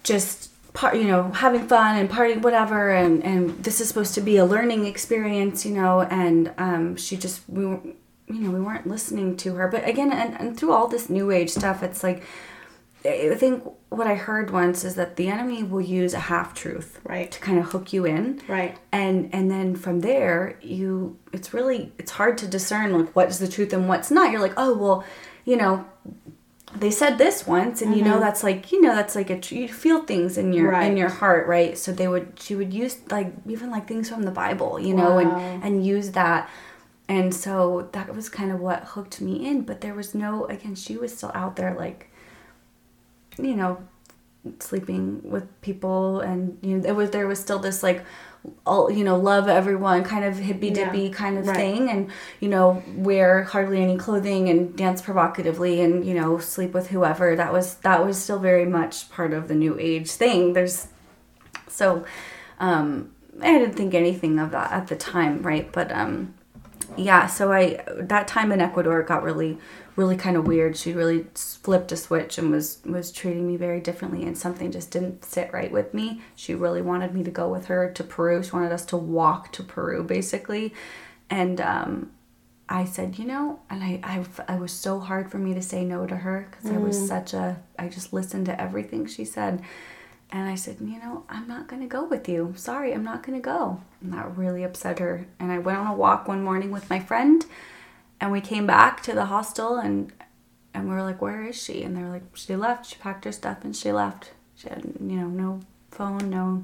just 0.03 0.51
part 0.73 0.97
you 0.97 1.05
know 1.05 1.31
having 1.33 1.67
fun 1.69 1.97
and 1.97 2.09
partying 2.09 2.41
whatever 2.41 2.91
and 2.91 3.23
and 3.25 3.63
this 3.63 3.81
is 3.81 3.89
supposed 3.89 4.15
to 4.15 4.21
be 4.21 4.37
a 4.39 4.45
learning 4.45 4.87
experience 4.87 5.67
you 5.67 5.73
know 5.73 6.01
and 6.03 6.51
um 6.57 6.97
she 6.97 7.17
just 7.17 7.43
we 7.49 7.63
you 7.63 7.95
know 8.29 8.51
we 8.51 8.61
weren't 8.61 8.87
listening 8.87 9.37
to 9.37 9.55
her 9.55 9.69
but 9.69 9.87
again 9.87 10.11
and, 10.11 10.35
and 10.41 10.57
through 10.57 10.73
all 10.73 10.89
this 10.89 11.11
new 11.11 11.31
age 11.31 11.51
stuff 11.51 11.83
it's 11.83 12.03
like 12.03 12.23
I 13.05 13.35
think 13.35 13.65
what 13.89 14.07
I 14.07 14.15
heard 14.15 14.51
once 14.51 14.85
is 14.85 14.95
that 14.95 15.17
the 15.17 15.29
enemy 15.29 15.63
will 15.63 15.81
use 15.81 16.15
a 16.15 16.21
half 16.21 16.55
truth, 16.55 17.01
right, 17.05 17.31
to 17.31 17.41
kind 17.41 17.59
of 17.59 17.67
hook 17.67 17.93
you 17.93 18.05
in, 18.05 18.41
right, 18.49 18.79
and 18.93 19.29
and 19.33 19.51
then 19.51 19.75
from 19.75 20.01
there 20.01 20.59
you 20.63 21.19
it's 21.33 21.53
really 21.53 21.93
it's 21.99 22.13
hard 22.13 22.39
to 22.39 22.47
discern 22.47 22.97
like 22.97 23.15
what 23.17 23.29
is 23.29 23.39
the 23.39 23.49
truth 23.49 23.73
and 23.73 23.89
what's 23.89 24.11
not. 24.11 24.31
You're 24.31 24.41
like, 24.41 24.55
oh 24.57 24.77
well, 24.77 25.05
you 25.45 25.57
know, 25.57 25.85
they 26.77 26.91
said 26.91 27.19
this 27.19 27.47
once, 27.47 27.83
and 27.83 27.91
mm-hmm. 27.91 27.99
you 27.99 28.05
know 28.05 28.13
mm-hmm. 28.13 28.21
that's 28.21 28.45
like 28.45 28.71
you 28.71 28.81
know 28.81 28.95
that's 28.95 29.17
like 29.17 29.31
a 29.31 29.55
you 29.55 29.69
feel 29.69 30.03
things 30.05 30.39
in 30.39 30.53
your 30.53 30.71
right. 30.71 30.91
in 30.91 30.97
your 30.97 31.09
heart, 31.09 31.47
right? 31.49 31.77
So 31.77 31.93
they 31.93 32.09
would 32.09 32.39
she 32.41 32.55
would 32.55 32.73
use 32.73 32.99
like 33.11 33.33
even 33.49 33.71
like 33.71 33.89
things 33.89 34.09
from 34.09 34.23
the 34.23 34.31
Bible, 34.31 34.79
you 34.79 34.95
know, 34.95 35.17
wow. 35.17 35.39
and 35.39 35.65
and 35.65 35.87
use 35.87 36.13
that. 36.13 36.49
And 37.09 37.35
so 37.35 37.89
that 37.93 38.15
was 38.15 38.29
kind 38.29 38.53
of 38.53 38.61
what 38.61 38.85
hooked 38.85 39.21
me 39.21 39.47
in, 39.47 39.63
but 39.63 39.81
there 39.81 39.93
was 39.93 40.15
no 40.15 40.47
again 40.47 40.77
she 40.77 40.97
was 40.97 41.17
still 41.17 41.33
out 41.35 41.57
there 41.57 41.75
like 41.75 42.12
you 43.39 43.57
know, 43.57 43.83
sleeping 44.59 45.23
with 45.31 45.61
people 45.61 46.21
and 46.21 46.59
you 46.63 46.79
know, 46.79 46.89
it 46.89 46.97
was 46.97 47.11
there 47.11 47.27
was 47.27 47.39
still 47.39 47.59
this 47.59 47.83
like 47.83 48.05
all 48.67 48.91
you 48.91 49.05
know 49.05 49.17
love 49.17 49.49
everyone 49.49 50.03
kind 50.03 50.25
of 50.25 50.37
hippy 50.37 50.71
dippy 50.71 51.03
yeah, 51.03 51.13
kind 51.13 51.39
of 51.39 51.47
right. 51.47 51.57
thing 51.57 51.89
and 51.89 52.11
you 52.41 52.49
know 52.49 52.83
wear 52.97 53.45
hardly 53.45 53.81
any 53.81 53.97
clothing 53.97 54.49
and 54.49 54.77
dance 54.77 55.01
provocatively 55.01 55.81
and 55.81 56.05
you 56.05 56.15
know 56.15 56.39
sleep 56.39 56.73
with 56.73 56.89
whoever. 56.89 57.37
That 57.37 57.53
was 57.53 57.75
that 57.77 58.05
was 58.05 58.21
still 58.21 58.41
very 58.41 58.67
much 58.67 59.11
part 59.11 59.33
of 59.33 59.49
the 59.49 59.55
new 59.55 59.79
age 59.79 60.11
thing. 60.11 60.55
There's 60.55 60.89
so 61.69 62.05
um 62.59 63.13
i 63.41 63.51
didn't 63.51 63.75
think 63.75 63.95
anything 63.95 64.39
of 64.39 64.51
that 64.51 64.73
at 64.73 64.89
the 64.89 64.97
time 64.97 65.43
right? 65.43 65.71
But 65.71 65.93
um 65.93 66.35
yeah 66.97 67.27
so 67.27 67.51
i 67.51 67.83
that 67.97 68.29
time 68.29 68.53
in 68.53 68.61
ecuador 68.61 69.03
got 69.03 69.23
really 69.23 69.57
really 69.97 70.17
kind 70.17 70.37
of 70.37 70.47
weird. 70.47 70.77
She 70.77 70.93
really 70.93 71.27
flipped 71.35 71.93
a 71.93 71.97
switch 71.97 72.39
and 72.39 72.51
was 72.51 72.79
was 72.85 73.13
treating 73.13 73.47
me 73.47 73.57
very 73.57 73.81
differently, 73.81 74.23
and 74.23 74.37
something 74.37 74.71
just 74.73 74.91
didn't 74.91 75.25
sit 75.25 75.53
right 75.53 75.71
with 75.71 75.93
me. 75.93 76.23
She 76.35 76.55
really 76.55 76.83
wanted 76.83 77.15
me 77.15 77.23
to 77.25 77.31
go 77.31 77.49
with 77.49 77.67
her 77.67 77.91
to 77.93 78.05
Peru. 78.05 78.43
She 78.43 78.53
wanted 78.53 78.73
us 78.73 78.85
to 78.87 78.97
walk 78.97 79.53
to 79.53 79.63
Peru, 79.63 80.03
basically, 80.03 80.75
and 81.29 81.61
um, 81.61 82.11
I 82.69 82.85
said, 82.85 83.19
you 83.19 83.27
know, 83.27 83.61
and 83.69 83.85
I 83.85 84.01
I, 84.03 84.55
I 84.55 84.57
was 84.57 84.73
so 84.73 84.99
hard 84.99 85.31
for 85.31 85.39
me 85.39 85.55
to 85.55 85.63
say 85.63 85.85
no 85.85 86.07
to 86.07 86.17
her 86.17 86.49
because 86.51 86.71
mm. 86.71 86.77
I 86.77 86.79
was 86.79 86.99
mm. 86.99 87.09
such 87.09 87.35
a 87.35 87.61
I 87.79 87.89
just 87.89 88.13
listened 88.13 88.47
to 88.47 88.61
everything 88.61 89.07
she 89.07 89.25
said. 89.25 89.63
And 90.35 90.49
I 90.49 90.55
said, 90.55 90.79
you 90.81 90.99
know, 90.99 91.25
I'm 91.29 91.47
not 91.47 91.69
going 91.69 91.83
to 91.83 91.87
go 91.89 92.07
with 92.07 92.27
you. 92.27 92.55
Sorry, 92.57 92.95
I'm 92.95 93.05
not 93.05 93.23
going 93.23 93.39
to 93.39 93.45
go. 93.45 93.83
And 94.01 94.15
that 94.15 94.35
really 94.35 94.63
upset 94.63 94.99
her. 94.99 95.27
And 95.39 95.53
I 95.53 95.59
went 95.59 95.77
on 95.77 95.87
a 95.87 95.95
walk 95.95 96.27
one 96.27 96.43
morning 96.43 96.71
with 96.71 96.89
my 96.89 97.01
friend 97.01 97.45
and 98.23 98.31
we 98.31 98.41
came 98.41 98.69
back 98.69 99.03
to 99.03 99.13
the 99.13 99.25
hostel 99.25 99.79
and 99.79 100.13
and 100.73 100.89
we 100.89 100.95
were 100.95 101.03
like 101.03 101.21
where 101.21 101.43
is 101.45 101.61
she? 101.61 101.83
And 101.83 101.97
they 101.97 102.03
were 102.03 102.09
like 102.09 102.23
she 102.35 102.55
left. 102.55 102.87
She 102.87 102.97
packed 102.97 103.25
her 103.25 103.33
stuff 103.33 103.65
and 103.65 103.75
she 103.75 103.91
left. 103.91 104.31
She 104.55 104.69
had 104.69 104.85
you 105.01 105.17
know 105.17 105.27
no 105.27 105.61
phone 105.91 106.31
no 106.31 106.63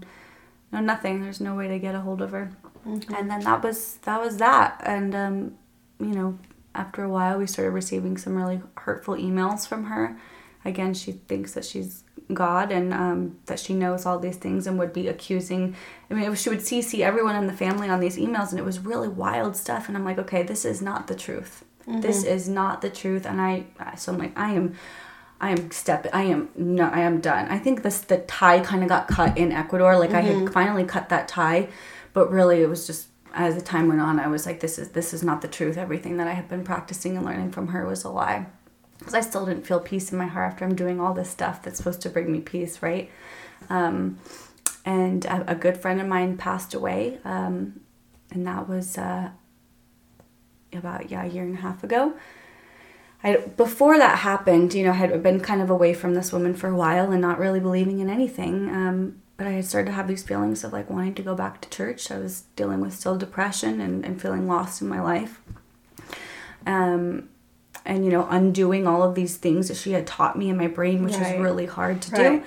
no 0.71 0.79
nothing. 0.79 1.21
There's 1.21 1.41
no 1.41 1.57
way 1.57 1.67
to 1.67 1.81
get 1.81 1.97
a 1.97 2.01
hold 2.01 2.23
of 2.23 2.31
her. 2.31 2.53
Mm-hmm. 2.87 3.13
and 3.13 3.29
then 3.29 3.41
that 3.41 3.63
was 3.65 3.97
that 4.03 4.21
was 4.21 4.37
that. 4.37 4.81
And 4.85 5.15
um 5.17 5.59
you 5.99 6.15
know 6.15 6.39
after 6.77 7.03
a 7.03 7.09
while 7.09 7.39
we 7.39 7.49
started 7.49 7.73
receiving 7.73 8.17
some 8.17 8.37
really 8.37 8.63
hurtful 8.77 9.17
emails 9.17 9.67
from 9.67 9.87
her. 9.87 10.17
Again 10.65 10.95
she 10.95 11.11
thinks 11.11 11.55
that 11.55 11.65
she's 11.65 12.05
God 12.33 12.70
and 12.70 12.93
um, 12.93 13.39
that 13.47 13.59
she 13.59 13.74
knows 13.74 14.05
all 14.05 14.18
these 14.18 14.37
things 14.37 14.66
and 14.66 14.79
would 14.79 14.93
be 14.93 15.09
accusing. 15.09 15.74
I 16.11 16.14
mean, 16.14 16.29
was, 16.29 16.41
she 16.41 16.51
would 16.51 16.61
CC 16.61 17.01
everyone 17.01 17.37
in 17.37 17.47
the 17.47 17.53
family 17.53 17.89
on 17.89 18.01
these 18.01 18.18
emails, 18.18 18.51
and 18.51 18.59
it 18.59 18.64
was 18.64 18.81
really 18.81 19.09
wild 19.09 19.57
stuff. 19.57 19.89
And 19.89 19.97
I'm 19.97 20.05
like, 20.05 20.18
okay, 20.18 20.43
this 20.43 20.64
is 20.64 20.83
not 20.83 21.07
the 21.07 21.14
truth. 21.14 21.64
Mm-hmm. 21.87 22.01
This 22.01 22.24
is 22.24 22.49
not 22.49 22.83
the 22.83 22.91
truth. 22.91 23.24
And 23.24 23.41
I, 23.41 23.64
so 23.97 24.12
I'm 24.12 24.18
like, 24.18 24.39
I 24.39 24.53
am. 24.53 24.74
I 25.41 25.51
am 25.51 25.70
step. 25.70 26.09
I 26.12 26.24
am 26.24 26.49
no. 26.57 26.89
I 26.89 26.99
am 26.99 27.20
done. 27.20 27.47
I 27.49 27.61
think 27.61 27.85
this 27.85 28.01
the 28.01 28.18
tie 28.18 28.59
kind 28.59 28.83
of 28.83 28.89
got 28.89 29.07
cut 29.07 29.39
in 29.39 29.53
Ecuador. 29.53 29.97
Like 29.97 30.09
mm-hmm. 30.09 30.18
I 30.18 30.22
had 30.22 30.35
mm-hmm. 30.35 30.53
finally 30.53 30.83
cut 30.83 31.11
that 31.11 31.29
tie, 31.29 31.68
but 32.12 32.29
really 32.33 32.61
it 32.61 32.68
was 32.68 32.89
just 32.89 33.07
as 33.35 33.55
the 33.55 33.61
time 33.61 33.87
went 33.87 34.01
on. 34.01 34.18
I 34.18 34.26
was 34.26 34.47
like, 34.47 34.59
this 34.59 34.81
is 34.81 34.89
this 34.89 35.14
is 35.14 35.22
not 35.22 35.41
the 35.41 35.47
truth. 35.47 35.76
Everything 35.76 36.16
that 36.16 36.26
I 36.26 36.33
had 36.33 36.49
been 36.49 36.64
practicing 36.64 37.16
and 37.16 37.24
learning 37.24 37.53
from 37.53 37.68
her 37.68 37.87
was 37.87 38.03
a 38.03 38.09
lie 38.09 38.47
because 38.99 39.15
I 39.15 39.21
still 39.21 39.47
didn't 39.47 39.67
feel 39.67 39.81
peace 39.81 40.13
in 40.13 40.19
my 40.19 40.27
heart 40.27 40.53
after 40.53 40.65
I'm 40.65 40.75
doing 40.75 41.01
all 41.01 41.15
this 41.15 41.31
stuff 41.31 41.63
that's 41.63 41.79
supposed 41.79 42.01
to 42.03 42.11
bring 42.11 42.31
me 42.31 42.41
peace, 42.41 42.83
right? 42.83 43.11
Um, 43.71 44.19
and 44.85 45.25
a, 45.25 45.53
a, 45.53 45.55
good 45.55 45.77
friend 45.77 46.01
of 46.01 46.07
mine 46.07 46.37
passed 46.37 46.75
away, 46.75 47.19
um, 47.25 47.81
and 48.31 48.47
that 48.47 48.69
was 48.69 48.97
uh, 48.97 49.31
about 50.73 51.11
yeah 51.11 51.25
a 51.25 51.29
year 51.29 51.45
and 51.45 51.59
a 51.59 51.61
half 51.61 51.85
ago. 51.85 52.15
I 53.23 53.37
before 53.37 53.99
that 53.99 54.19
happened, 54.21 54.75
you 54.75 54.85
know, 54.85 54.91
I 54.93 54.95
had 54.95 55.23
been 55.23 55.41
kind 55.41 55.61
of 55.61 55.71
away 55.71 55.93
from 55.93 56.15
this 56.15 56.33
woman 56.33 56.55
for 56.55 56.69
a 56.69 56.77
while 56.77 57.11
and 57.11 57.21
not 57.21 57.39
really 57.39 57.61
believing 57.61 57.99
in 57.99 58.09
anything. 58.09 58.69
Um, 58.69 59.23
but 59.37 59.47
I 59.47 59.51
had 59.53 59.65
started 59.65 59.87
to 59.87 59.93
have 59.93 60.09
these 60.09 60.25
feelings 60.25 60.65
of 60.65 60.73
like 60.73 60.91
wanting 60.91 61.15
to 61.15 61.23
go 61.23 61.35
back 61.35 61.61
to 61.61 61.71
church. 61.71 62.11
I 62.11 62.19
was 62.19 62.43
dealing 62.57 62.81
with 62.81 62.93
still 62.93 63.17
depression 63.17 63.81
and, 63.81 64.05
and 64.05 64.21
feeling 64.21 64.49
lost 64.49 64.83
in 64.83 64.89
my 64.89 65.01
life. 65.01 65.41
Um, 66.67 67.29
and 67.89 68.05
you 68.05 68.11
know 68.11 68.28
undoing 68.30 68.86
all 68.86 69.03
of 69.03 69.14
these 69.16 69.36
things 69.36 69.66
that 69.68 69.76
she 69.76 69.93
had 69.93 70.07
taught 70.07 70.39
me 70.39 70.49
in 70.51 70.57
my 70.57 70.68
brain 70.68 71.03
which 71.03 71.14
right. 71.14 71.32
was 71.32 71.43
really 71.43 71.66
hard 71.66 72.01
to 72.03 72.12
right. 72.12 72.45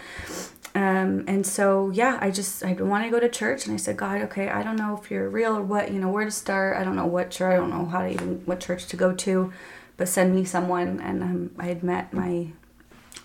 do 0.73 0.79
um, 0.79 1.25
and 1.27 1.45
so 1.45 1.89
yeah 1.89 2.17
i 2.21 2.29
just 2.31 2.63
i 2.63 2.71
want 2.73 3.03
to 3.03 3.09
go 3.09 3.19
to 3.19 3.27
church 3.27 3.65
and 3.65 3.73
i 3.73 3.77
said 3.77 3.97
god 3.97 4.21
okay 4.21 4.47
i 4.47 4.63
don't 4.63 4.77
know 4.77 4.97
if 5.01 5.11
you're 5.11 5.27
real 5.27 5.57
or 5.57 5.63
what 5.63 5.91
you 5.91 5.99
know 5.99 6.09
where 6.09 6.23
to 6.23 6.31
start 6.31 6.77
i 6.77 6.83
don't 6.83 6.95
know 6.95 7.05
what 7.05 7.31
church 7.31 7.53
i 7.53 7.57
don't 7.57 7.71
know 7.71 7.85
how 7.85 8.01
to 8.01 8.09
even 8.09 8.41
what 8.45 8.59
church 8.59 8.85
to 8.85 8.95
go 8.95 9.13
to 9.13 9.51
but 9.97 10.07
send 10.07 10.33
me 10.33 10.45
someone 10.45 11.01
and 11.01 11.23
um, 11.23 11.51
i 11.57 11.65
had 11.65 11.83
met 11.83 12.13
my 12.13 12.47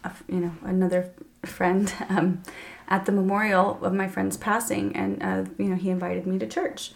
uh, 0.02 0.10
you 0.26 0.40
know 0.40 0.52
another 0.64 1.12
friend 1.44 1.92
um, 2.08 2.42
at 2.88 3.04
the 3.04 3.12
memorial 3.12 3.78
of 3.82 3.92
my 3.92 4.08
friend's 4.08 4.36
passing 4.36 4.96
and 4.96 5.22
uh, 5.22 5.44
you 5.58 5.68
know 5.68 5.76
he 5.76 5.90
invited 5.90 6.26
me 6.26 6.38
to 6.38 6.46
church 6.46 6.92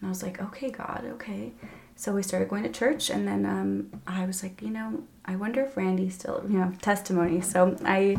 and 0.00 0.06
i 0.06 0.08
was 0.08 0.22
like 0.22 0.42
okay 0.42 0.70
god 0.70 1.04
okay 1.06 1.52
so 1.96 2.12
we 2.12 2.22
started 2.22 2.48
going 2.48 2.64
to 2.64 2.68
church, 2.70 3.10
and 3.10 3.26
then 3.26 3.46
um, 3.46 4.00
I 4.06 4.26
was 4.26 4.42
like, 4.42 4.60
you 4.62 4.70
know, 4.70 5.04
I 5.24 5.36
wonder 5.36 5.62
if 5.62 5.76
randy 5.76 6.10
still, 6.10 6.44
you 6.48 6.58
know, 6.58 6.72
testimony. 6.82 7.40
So 7.40 7.76
I 7.84 8.16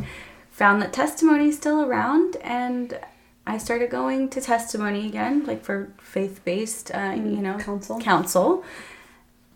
found 0.49 0.81
that 0.81 0.93
testimony 0.93 1.51
still 1.51 1.81
around, 1.81 2.37
and 2.37 2.99
I 3.45 3.57
started 3.57 3.89
going 3.89 4.29
to 4.29 4.41
testimony 4.41 5.07
again, 5.07 5.45
like 5.45 5.63
for 5.63 5.91
faith 5.99 6.41
based, 6.45 6.91
uh, 6.91 7.13
mm, 7.13 7.35
you 7.35 7.41
know, 7.41 7.57
counsel. 7.59 7.99
Counsel, 7.99 8.63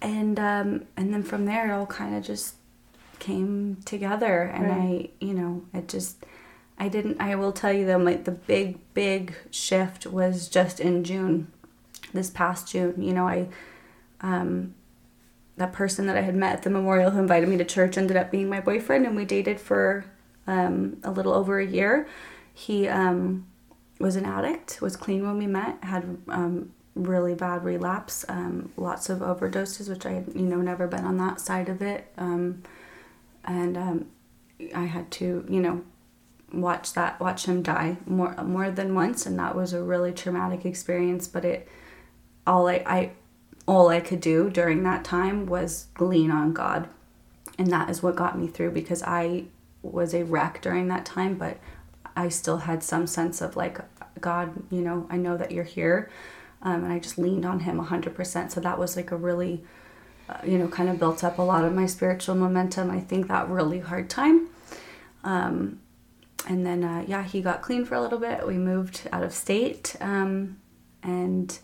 and 0.01 0.39
um, 0.39 0.85
and 0.97 1.13
then 1.13 1.23
from 1.23 1.45
there, 1.45 1.69
it 1.69 1.73
all 1.73 1.85
kind 1.85 2.15
of 2.15 2.23
just 2.23 2.55
came 3.19 3.77
together, 3.85 4.41
and 4.43 4.67
right. 4.67 5.09
I, 5.19 5.25
you 5.25 5.33
know, 5.33 5.63
it 5.73 5.87
just. 5.87 6.25
I 6.81 6.87
didn't. 6.87 7.19
I 7.19 7.35
will 7.35 7.51
tell 7.51 7.73
you 7.73 7.85
though, 7.85 7.97
like 7.97 8.23
the 8.23 8.31
big, 8.31 8.77
big 8.93 9.35
shift 9.51 10.05
was 10.05 10.47
just 10.47 10.79
in 10.79 11.03
June, 11.03 11.51
this 12.13 12.29
past 12.29 12.71
June. 12.71 13.01
You 13.01 13.11
know, 13.11 13.27
I, 13.27 13.49
um, 14.21 14.75
that 15.57 15.73
person 15.73 16.07
that 16.07 16.17
I 16.17 16.21
had 16.21 16.35
met 16.35 16.53
at 16.53 16.63
the 16.63 16.69
memorial 16.69 17.11
who 17.11 17.19
invited 17.19 17.49
me 17.49 17.57
to 17.57 17.65
church 17.65 17.97
ended 17.97 18.17
up 18.17 18.31
being 18.31 18.49
my 18.49 18.61
boyfriend, 18.61 19.05
and 19.05 19.15
we 19.15 19.25
dated 19.25 19.59
for 19.59 20.05
um, 20.47 20.97
a 21.03 21.11
little 21.11 21.33
over 21.33 21.59
a 21.59 21.65
year. 21.65 22.07
He 22.53 22.87
um, 22.87 23.45
was 23.99 24.15
an 24.15 24.25
addict, 24.25 24.81
was 24.81 24.95
clean 24.95 25.25
when 25.25 25.37
we 25.37 25.47
met, 25.47 25.83
had 25.83 26.17
um, 26.29 26.71
really 26.95 27.35
bad 27.35 27.63
relapse, 27.63 28.25
um, 28.29 28.71
lots 28.77 29.09
of 29.09 29.19
overdoses, 29.19 29.89
which 29.89 30.05
I 30.05 30.11
had, 30.11 30.27
you 30.33 30.41
know, 30.41 30.57
never 30.57 30.87
been 30.87 31.05
on 31.05 31.17
that 31.17 31.39
side 31.39 31.69
of 31.69 31.81
it. 31.81 32.11
Um, 32.17 32.63
and 33.45 33.77
um, 33.77 34.05
I 34.75 34.85
had 34.85 35.11
to, 35.11 35.45
you 35.49 35.59
know, 35.59 35.81
watch 36.53 36.93
that, 36.93 37.19
watch 37.19 37.45
him 37.45 37.61
die 37.61 37.97
more, 38.05 38.33
more 38.43 38.71
than 38.71 38.95
once. 38.95 39.25
And 39.25 39.37
that 39.39 39.55
was 39.55 39.73
a 39.73 39.81
really 39.81 40.11
traumatic 40.11 40.65
experience, 40.65 41.27
but 41.27 41.45
it, 41.45 41.67
all 42.47 42.67
I, 42.67 42.83
I, 42.85 43.11
all 43.69 43.89
I 43.89 43.99
could 43.99 44.19
do 44.19 44.49
during 44.49 44.81
that 44.81 45.05
time 45.05 45.45
was 45.45 45.89
lean 45.99 46.31
on 46.31 46.53
God. 46.53 46.89
And 47.59 47.71
that 47.71 47.87
is 47.87 48.01
what 48.01 48.15
got 48.15 48.35
me 48.35 48.47
through 48.47 48.71
because 48.71 49.03
I 49.03 49.45
was 49.83 50.15
a 50.15 50.23
wreck 50.23 50.59
during 50.63 50.87
that 50.87 51.05
time, 51.05 51.35
but 51.35 51.59
I 52.15 52.29
still 52.29 52.57
had 52.57 52.81
some 52.81 53.05
sense 53.05 53.41
of 53.41 53.55
like, 53.55 53.79
God, 54.19 54.63
you 54.71 54.81
know, 54.81 55.05
I 55.11 55.17
know 55.17 55.37
that 55.37 55.51
you're 55.51 55.63
here. 55.63 56.09
Um, 56.63 56.83
and 56.83 56.91
I 56.91 56.97
just 56.97 57.19
leaned 57.19 57.45
on 57.45 57.59
Him 57.59 57.79
100%. 57.79 58.51
So 58.51 58.59
that 58.59 58.79
was 58.79 58.95
like 58.95 59.11
a 59.11 59.15
really, 59.15 59.63
uh, 60.27 60.39
you 60.43 60.57
know, 60.57 60.67
kind 60.67 60.89
of 60.89 60.97
built 60.97 61.23
up 61.23 61.37
a 61.37 61.43
lot 61.43 61.63
of 61.63 61.71
my 61.71 61.85
spiritual 61.85 62.33
momentum. 62.33 62.89
I 62.89 62.99
think 62.99 63.27
that 63.27 63.47
really 63.49 63.81
hard 63.81 64.09
time. 64.09 64.49
Um, 65.23 65.79
and 66.47 66.65
then, 66.65 66.83
uh, 66.83 67.05
yeah, 67.07 67.21
he 67.21 67.43
got 67.43 67.61
clean 67.61 67.85
for 67.85 67.93
a 67.93 68.01
little 68.01 68.19
bit. 68.19 68.47
We 68.47 68.55
moved 68.55 69.07
out 69.11 69.21
of 69.21 69.31
state. 69.31 69.95
Um, 70.01 70.57
and 71.03 71.59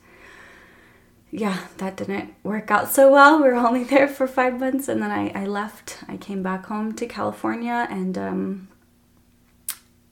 yeah, 1.38 1.68
that 1.78 1.98
didn't 1.98 2.34
work 2.44 2.72
out 2.72 2.92
so 2.92 3.12
well. 3.12 3.38
We 3.42 3.50
were 3.50 3.56
only 3.56 3.84
there 3.84 4.08
for 4.08 4.28
five 4.28 4.60
months. 4.60 4.88
And 4.88 5.02
then 5.02 5.12
I, 5.12 5.32
I 5.36 5.46
left. 5.46 6.00
I 6.08 6.18
came 6.18 6.42
back 6.42 6.68
home 6.68 6.94
to 6.94 7.06
California. 7.06 7.88
And 7.90 8.18
um, 8.18 8.68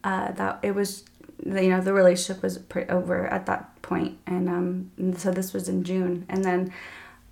uh, 0.03 0.31
that 0.33 0.59
it 0.61 0.75
was 0.75 1.05
you 1.45 1.69
know 1.69 1.81
the 1.81 1.93
relationship 1.93 2.41
was 2.41 2.59
over 2.89 3.27
at 3.27 3.45
that 3.45 3.81
point 3.81 4.17
and 4.25 4.47
um 4.47 4.91
and 4.97 5.19
so 5.19 5.29
this 5.29 5.51
was 5.51 5.67
in 5.67 5.83
june 5.83 6.25
and 6.29 6.45
then 6.45 6.71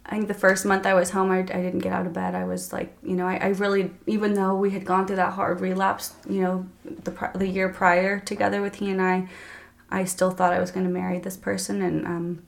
i 0.05 0.09
think 0.09 0.27
the 0.27 0.33
first 0.33 0.65
month 0.65 0.85
i 0.85 0.93
was 0.93 1.11
home 1.11 1.31
i, 1.31 1.39
I 1.39 1.43
didn't 1.43 1.79
get 1.79 1.93
out 1.93 2.05
of 2.05 2.11
bed 2.11 2.35
i 2.35 2.43
was 2.43 2.73
like 2.73 2.93
you 3.03 3.15
know 3.15 3.25
I, 3.25 3.37
I 3.37 3.47
really 3.49 3.91
even 4.07 4.33
though 4.33 4.53
we 4.55 4.71
had 4.71 4.83
gone 4.83 5.07
through 5.07 5.15
that 5.17 5.33
hard 5.33 5.61
relapse 5.61 6.13
you 6.29 6.41
know 6.41 6.65
the, 6.83 7.31
the 7.35 7.47
year 7.47 7.69
prior 7.69 8.19
together 8.19 8.61
with 8.61 8.75
he 8.75 8.89
and 8.89 9.01
i 9.01 9.29
i 9.89 10.03
still 10.03 10.31
thought 10.31 10.51
i 10.51 10.59
was 10.59 10.71
going 10.71 10.85
to 10.85 10.91
marry 10.91 11.19
this 11.19 11.37
person 11.37 11.81
and 11.81 12.05
um 12.05 12.43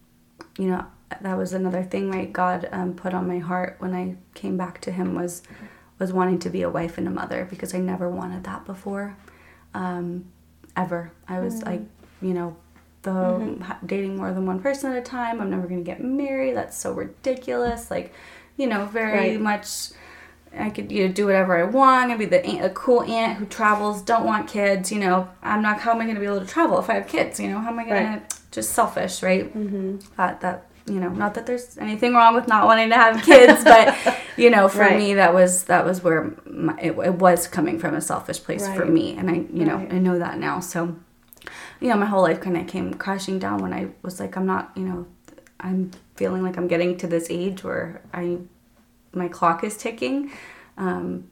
you 0.58 0.68
know 0.68 0.86
that 1.22 1.38
was 1.38 1.54
another 1.54 1.84
thing 1.84 2.10
right 2.10 2.34
god 2.34 2.68
um, 2.72 2.94
put 2.94 3.14
on 3.14 3.28
my 3.28 3.40
heart 3.40 3.76
when 3.80 3.94
i 3.94 4.16
came 4.34 4.58
back 4.58 4.82
to 4.82 4.92
him 4.92 5.14
was 5.14 5.44
was 6.00 6.12
wanting 6.12 6.40
to 6.40 6.50
be 6.50 6.62
a 6.62 6.70
wife 6.70 6.98
and 6.98 7.08
a 7.08 7.12
mother 7.12 7.46
because 7.50 7.74
i 7.74 7.78
never 7.78 8.10
wanted 8.10 8.44
that 8.44 8.66
before 8.66 9.16
um, 9.74 10.26
ever. 10.76 11.12
I 11.28 11.40
was 11.40 11.56
mm-hmm. 11.56 11.70
like, 11.70 11.82
you 12.22 12.34
know, 12.34 12.56
the 13.04 13.12
mm-hmm. 13.12 13.86
dating 13.86 14.18
more 14.18 14.34
than 14.34 14.46
one 14.46 14.60
person 14.60 14.92
at 14.92 14.98
a 14.98 15.02
time. 15.02 15.42
I'm 15.42 15.50
never 15.50 15.68
gonna 15.68 15.82
get 15.82 16.04
married. 16.04 16.56
That's 16.56 16.78
so 16.78 16.94
ridiculous. 16.94 17.92
Like, 17.92 18.14
you 18.58 18.68
know, 18.68 18.86
very 18.86 19.32
right. 19.32 19.42
much. 19.42 19.90
I 20.56 20.70
could 20.70 20.92
you 20.92 21.08
know 21.08 21.14
do 21.14 21.26
whatever 21.26 21.58
I 21.58 21.64
want. 21.64 22.12
I'd 22.12 22.20
be 22.20 22.26
the 22.26 22.46
aunt, 22.46 22.64
a 22.64 22.70
cool 22.70 23.02
aunt 23.04 23.40
who 23.40 23.46
travels, 23.46 24.04
don't 24.04 24.26
want 24.26 24.48
kids. 24.48 24.92
You 24.92 25.00
know, 25.00 25.28
I'm 25.42 25.62
not. 25.62 25.80
How 25.80 25.92
am 25.92 26.00
I 26.00 26.04
going 26.04 26.16
to 26.16 26.22
be 26.22 26.28
able 26.28 26.42
to 26.42 26.46
travel 26.46 26.80
if 26.80 26.90
I 26.90 26.94
have 26.94 27.08
kids? 27.08 27.40
You 27.40 27.50
know, 27.50 27.60
how 27.60 27.70
am 27.70 27.80
I 27.80 27.86
going 27.86 28.06
right. 28.06 28.30
to 28.30 28.38
just 28.52 28.72
selfish, 28.72 29.24
right? 29.24 29.46
Mm-hmm. 29.46 29.98
That 30.16 30.42
that 30.42 30.70
you 30.86 31.00
know, 31.00 31.10
not 31.10 31.34
that 31.36 31.46
there's 31.46 31.78
anything 31.78 32.14
wrong 32.14 32.36
with 32.36 32.48
not 32.48 32.66
wanting 32.66 32.90
to 32.90 32.96
have 32.96 33.24
kids, 33.24 33.64
but 33.64 34.20
you 34.38 34.50
know, 34.50 34.68
for 34.68 34.80
right. 34.80 34.98
me, 34.98 35.14
that 35.14 35.34
was 35.34 35.64
that 35.66 35.86
was 35.86 36.04
where 36.04 36.36
my, 36.46 36.78
it, 36.80 36.92
it, 36.92 37.16
was 37.16 37.48
coming 37.48 37.80
from 37.80 37.96
a 37.96 38.02
selfish 38.02 38.44
place 38.44 38.68
right. 38.68 38.78
for 38.78 38.86
me, 38.86 39.16
and 39.16 39.30
I, 39.30 39.34
you 39.54 39.66
know, 39.66 39.78
I 39.78 40.00
know 40.00 40.20
that 40.20 40.38
now. 40.40 40.60
So, 40.60 40.96
you 41.80 41.90
know, 41.90 41.96
my 41.96 42.06
whole 42.06 42.22
life 42.22 42.42
kind 42.42 42.58
of 42.58 42.68
came 42.68 42.94
crashing 42.94 43.40
down 43.40 43.62
when 43.62 43.74
I 43.74 43.90
was 44.02 44.20
like, 44.20 44.36
I'm 44.36 44.46
not, 44.46 44.72
you 44.76 44.84
know, 44.84 45.08
I'm 45.60 45.92
feeling 46.16 46.44
like 46.44 46.58
I'm 46.58 46.68
getting 46.68 46.98
to 46.98 47.08
this 47.08 47.28
age 47.30 47.64
where 47.64 48.02
I, 48.14 48.40
my 49.14 49.30
clock 49.30 49.64
is 49.64 49.78
ticking. 49.78 50.32
Um, 50.78 51.30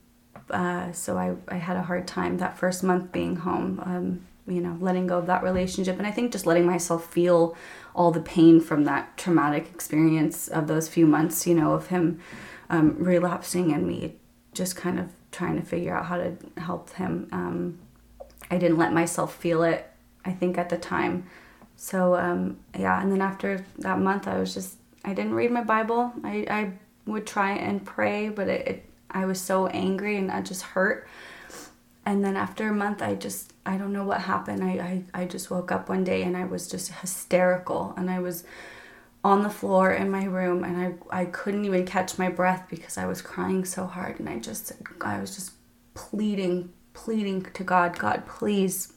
uh, 0.49 0.91
so 0.91 1.17
I, 1.17 1.35
I 1.47 1.57
had 1.57 1.77
a 1.77 1.81
hard 1.81 2.07
time 2.07 2.37
that 2.37 2.57
first 2.57 2.83
month 2.83 3.11
being 3.11 3.37
home. 3.37 3.81
Um, 3.83 4.27
you 4.47 4.59
know, 4.59 4.75
letting 4.79 5.07
go 5.07 5.17
of 5.17 5.27
that 5.27 5.43
relationship, 5.43 5.97
and 5.97 6.07
I 6.07 6.11
think 6.11 6.31
just 6.31 6.45
letting 6.45 6.65
myself 6.65 7.05
feel 7.05 7.55
all 7.93 8.11
the 8.11 8.21
pain 8.21 8.59
from 8.59 8.83
that 8.85 9.17
traumatic 9.17 9.67
experience 9.73 10.47
of 10.47 10.67
those 10.67 10.87
few 10.87 11.05
months, 11.05 11.45
you 11.45 11.53
know, 11.53 11.73
of 11.73 11.87
him 11.87 12.19
um, 12.69 12.95
relapsing 12.97 13.71
and 13.71 13.87
me 13.87 14.15
just 14.53 14.75
kind 14.75 14.99
of 14.99 15.09
trying 15.31 15.59
to 15.59 15.65
figure 15.65 15.95
out 15.95 16.05
how 16.05 16.17
to 16.17 16.35
help 16.57 16.89
him. 16.93 17.27
Um, 17.31 17.79
I 18.49 18.57
didn't 18.57 18.77
let 18.77 18.93
myself 18.93 19.35
feel 19.35 19.63
it, 19.63 19.89
I 20.25 20.31
think, 20.31 20.57
at 20.57 20.69
the 20.69 20.77
time. 20.77 21.25
So, 21.75 22.15
um, 22.15 22.59
yeah, 22.77 23.01
and 23.01 23.11
then 23.11 23.21
after 23.21 23.65
that 23.79 23.99
month, 23.99 24.27
I 24.27 24.39
was 24.39 24.53
just, 24.53 24.75
I 25.03 25.13
didn't 25.13 25.33
read 25.33 25.51
my 25.51 25.63
Bible. 25.63 26.13
I, 26.23 26.45
I 26.49 26.73
would 27.05 27.25
try 27.25 27.51
and 27.53 27.83
pray, 27.83 28.29
but 28.29 28.47
it, 28.47 28.67
it 28.67 28.85
I 29.09 29.25
was 29.25 29.41
so 29.41 29.67
angry 29.67 30.17
and 30.17 30.31
I 30.31 30.41
just 30.41 30.61
hurt. 30.61 31.07
And 32.05 32.23
then 32.23 32.35
after 32.35 32.69
a 32.69 32.73
month, 32.73 33.01
I 33.01 33.15
just 33.15 33.50
I 33.65 33.77
don't 33.77 33.93
know 33.93 34.03
what 34.03 34.21
happened. 34.21 34.63
I, 34.63 35.03
I, 35.13 35.21
I 35.21 35.25
just 35.25 35.51
woke 35.51 35.71
up 35.71 35.89
one 35.89 36.03
day 36.03 36.23
and 36.23 36.35
I 36.35 36.45
was 36.45 36.67
just 36.67 36.91
hysterical 36.91 37.93
and 37.95 38.09
I 38.09 38.19
was 38.19 38.43
on 39.23 39.43
the 39.43 39.49
floor 39.49 39.91
in 39.91 40.09
my 40.09 40.23
room 40.23 40.63
and 40.63 40.97
I, 41.11 41.21
I 41.21 41.25
couldn't 41.25 41.65
even 41.65 41.85
catch 41.85 42.17
my 42.17 42.29
breath 42.29 42.67
because 42.69 42.97
I 42.97 43.05
was 43.05 43.21
crying 43.21 43.65
so 43.65 43.85
hard 43.85 44.19
and 44.19 44.27
I 44.27 44.39
just 44.39 44.71
I 44.99 45.19
was 45.19 45.35
just 45.35 45.51
pleading 45.93 46.73
pleading 46.93 47.43
to 47.53 47.63
God 47.63 47.99
God 47.99 48.25
please 48.25 48.93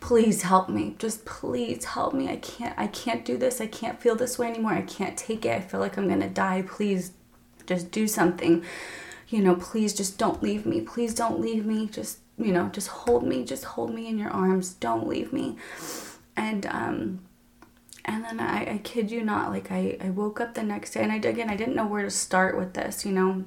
please 0.00 0.42
help 0.42 0.68
me. 0.68 0.94
Just 0.98 1.24
please 1.24 1.84
help 1.84 2.14
me. 2.14 2.28
I 2.28 2.36
can't 2.36 2.74
I 2.76 2.88
can't 2.88 3.24
do 3.24 3.36
this. 3.36 3.60
I 3.60 3.66
can't 3.66 4.00
feel 4.00 4.16
this 4.16 4.38
way 4.38 4.48
anymore. 4.48 4.72
I 4.72 4.82
can't 4.82 5.16
take 5.16 5.44
it. 5.44 5.50
I 5.52 5.60
feel 5.60 5.80
like 5.80 5.96
I'm 5.96 6.08
going 6.08 6.20
to 6.20 6.28
die. 6.28 6.62
Please 6.62 7.12
just 7.66 7.90
do 7.90 8.06
something. 8.08 8.64
You 9.28 9.42
know 9.42 9.56
please 9.56 9.94
just 9.94 10.18
don't 10.18 10.42
leave 10.42 10.66
me. 10.66 10.80
Please 10.80 11.14
don't 11.14 11.40
leave 11.40 11.64
me. 11.64 11.86
Just 11.86 12.18
you 12.38 12.52
know, 12.52 12.68
just 12.68 12.88
hold 12.88 13.24
me, 13.24 13.44
just 13.44 13.64
hold 13.64 13.94
me 13.94 14.08
in 14.08 14.18
your 14.18 14.30
arms, 14.30 14.74
don't 14.74 15.06
leave 15.06 15.32
me. 15.32 15.56
And 16.36 16.66
um 16.66 17.20
and 18.04 18.24
then 18.24 18.38
I, 18.38 18.74
I 18.74 18.78
kid 18.84 19.10
you 19.10 19.24
not, 19.24 19.50
like 19.50 19.72
I, 19.72 19.96
I 20.00 20.10
woke 20.10 20.40
up 20.40 20.54
the 20.54 20.62
next 20.62 20.92
day 20.92 21.02
and 21.02 21.12
I 21.12 21.16
again 21.16 21.50
I 21.50 21.56
didn't 21.56 21.76
know 21.76 21.86
where 21.86 22.02
to 22.02 22.10
start 22.10 22.56
with 22.56 22.74
this, 22.74 23.04
you 23.04 23.12
know. 23.12 23.44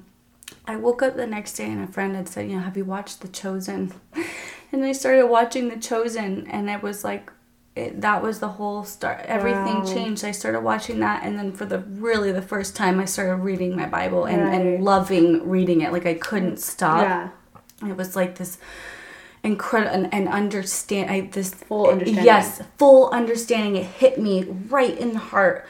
I 0.66 0.76
woke 0.76 1.02
up 1.02 1.16
the 1.16 1.26
next 1.26 1.54
day 1.54 1.70
and 1.70 1.82
a 1.82 1.92
friend 1.92 2.16
had 2.16 2.28
said, 2.28 2.50
you 2.50 2.56
know, 2.56 2.62
have 2.62 2.76
you 2.76 2.84
watched 2.84 3.20
The 3.20 3.28
Chosen? 3.28 3.92
and 4.72 4.84
I 4.84 4.92
started 4.92 5.26
watching 5.26 5.68
The 5.68 5.78
Chosen 5.78 6.46
and 6.48 6.68
it 6.68 6.82
was 6.82 7.04
like 7.04 7.32
it, 7.76 8.00
that 8.00 8.22
was 8.22 8.40
the 8.40 8.48
whole 8.48 8.84
start 8.84 9.20
everything 9.26 9.78
wow. 9.78 9.84
changed 9.84 10.24
i 10.24 10.32
started 10.32 10.60
watching 10.60 10.98
that 11.00 11.22
and 11.22 11.38
then 11.38 11.52
for 11.52 11.64
the 11.64 11.78
really 11.78 12.32
the 12.32 12.42
first 12.42 12.74
time 12.74 12.98
i 12.98 13.04
started 13.04 13.36
reading 13.36 13.76
my 13.76 13.86
bible 13.86 14.24
and, 14.24 14.42
right. 14.42 14.60
and 14.60 14.84
loving 14.84 15.48
reading 15.48 15.80
it 15.80 15.92
like 15.92 16.04
i 16.04 16.14
couldn't 16.14 16.58
stop 16.58 17.02
yeah 17.02 17.28
it 17.82 17.96
was 17.96 18.16
like 18.16 18.36
this 18.36 18.58
incredible 19.42 19.94
and, 19.94 20.14
and 20.14 20.28
understand 20.28 21.10
I, 21.10 21.22
this 21.22 21.54
full 21.54 21.88
understanding. 21.88 22.24
Yes, 22.24 22.62
full 22.78 23.10
understanding. 23.10 23.76
It 23.76 23.86
hit 23.86 24.18
me 24.18 24.44
right 24.44 24.96
in 24.96 25.12
the 25.12 25.18
heart 25.18 25.66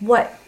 what 0.00 0.38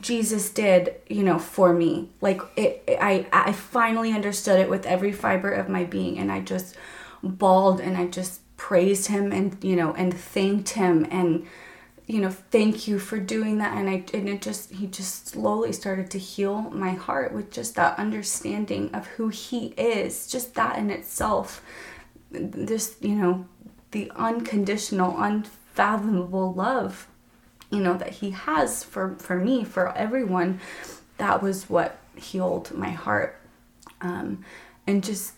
Jesus 0.00 0.50
did, 0.50 0.94
you 1.08 1.22
know, 1.22 1.38
for 1.38 1.72
me. 1.72 2.08
Like 2.20 2.40
it, 2.56 2.84
I 2.88 3.26
I 3.32 3.52
finally 3.52 4.12
understood 4.12 4.60
it 4.60 4.70
with 4.70 4.86
every 4.86 5.12
fiber 5.12 5.50
of 5.50 5.68
my 5.68 5.84
being, 5.84 6.18
and 6.18 6.30
I 6.30 6.40
just 6.40 6.76
bawled 7.22 7.80
and 7.80 7.96
I 7.96 8.06
just 8.06 8.40
praised 8.56 9.08
him 9.08 9.32
and 9.32 9.56
you 9.62 9.74
know 9.74 9.92
and 9.94 10.14
thanked 10.14 10.70
him 10.70 11.06
and 11.10 11.46
you 12.06 12.20
know 12.20 12.30
thank 12.30 12.86
you 12.88 12.98
for 12.98 13.18
doing 13.18 13.58
that. 13.58 13.76
And 13.76 13.88
i 13.88 14.04
and 14.14 14.28
it 14.28 14.42
just 14.42 14.72
he 14.72 14.86
just 14.86 15.28
slowly 15.28 15.72
started 15.72 16.10
to 16.12 16.18
heal 16.18 16.62
my 16.70 16.92
heart 16.92 17.32
with 17.32 17.50
just 17.50 17.74
that 17.76 17.98
understanding 17.98 18.90
of 18.94 19.06
who 19.06 19.28
he 19.28 19.66
is 19.76 20.26
just 20.26 20.54
that 20.54 20.78
in 20.78 20.90
itself. 20.90 21.62
This 22.30 22.96
you 23.00 23.14
know 23.14 23.46
the 23.90 24.10
unconditional 24.16 25.20
unfathomable 25.22 26.54
love 26.54 27.06
you 27.70 27.80
know 27.80 27.96
that 27.96 28.10
he 28.10 28.30
has 28.30 28.82
for 28.84 29.16
for 29.18 29.36
me 29.36 29.64
for 29.64 29.96
everyone 29.96 30.60
that 31.18 31.42
was 31.42 31.70
what 31.70 31.98
healed 32.16 32.72
my 32.72 32.90
heart. 32.90 33.38
Um, 34.00 34.44
and 34.86 35.04
just 35.04 35.34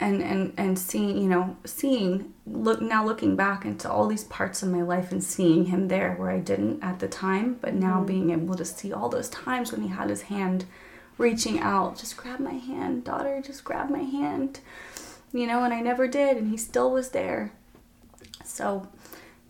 and 0.00 0.22
and 0.22 0.52
and 0.56 0.78
seeing 0.78 1.18
you 1.18 1.28
know 1.28 1.56
seeing 1.64 2.32
look 2.46 2.80
now 2.80 3.04
looking 3.04 3.34
back 3.34 3.64
into 3.64 3.90
all 3.90 4.06
these 4.06 4.24
parts 4.24 4.62
of 4.62 4.68
my 4.68 4.82
life 4.82 5.10
and 5.10 5.22
seeing 5.22 5.66
him 5.66 5.88
there 5.88 6.14
where 6.14 6.30
I 6.30 6.38
didn't 6.38 6.82
at 6.82 7.00
the 7.00 7.08
time 7.08 7.58
but 7.60 7.74
now 7.74 7.96
mm-hmm. 7.96 8.06
being 8.06 8.30
able 8.30 8.54
to 8.54 8.64
see 8.64 8.92
all 8.92 9.08
those 9.08 9.28
times 9.28 9.72
when 9.72 9.82
he 9.82 9.88
had 9.88 10.10
his 10.10 10.22
hand 10.22 10.64
reaching 11.16 11.58
out 11.58 11.98
just 11.98 12.16
grab 12.16 12.38
my 12.38 12.54
hand 12.54 13.04
daughter 13.04 13.42
just 13.44 13.64
grab 13.64 13.90
my 13.90 14.02
hand 14.02 14.60
you 15.32 15.46
know 15.46 15.64
and 15.64 15.74
I 15.74 15.80
never 15.80 16.06
did 16.06 16.36
and 16.36 16.50
he 16.50 16.56
still 16.56 16.92
was 16.92 17.10
there 17.10 17.52
so 18.44 18.88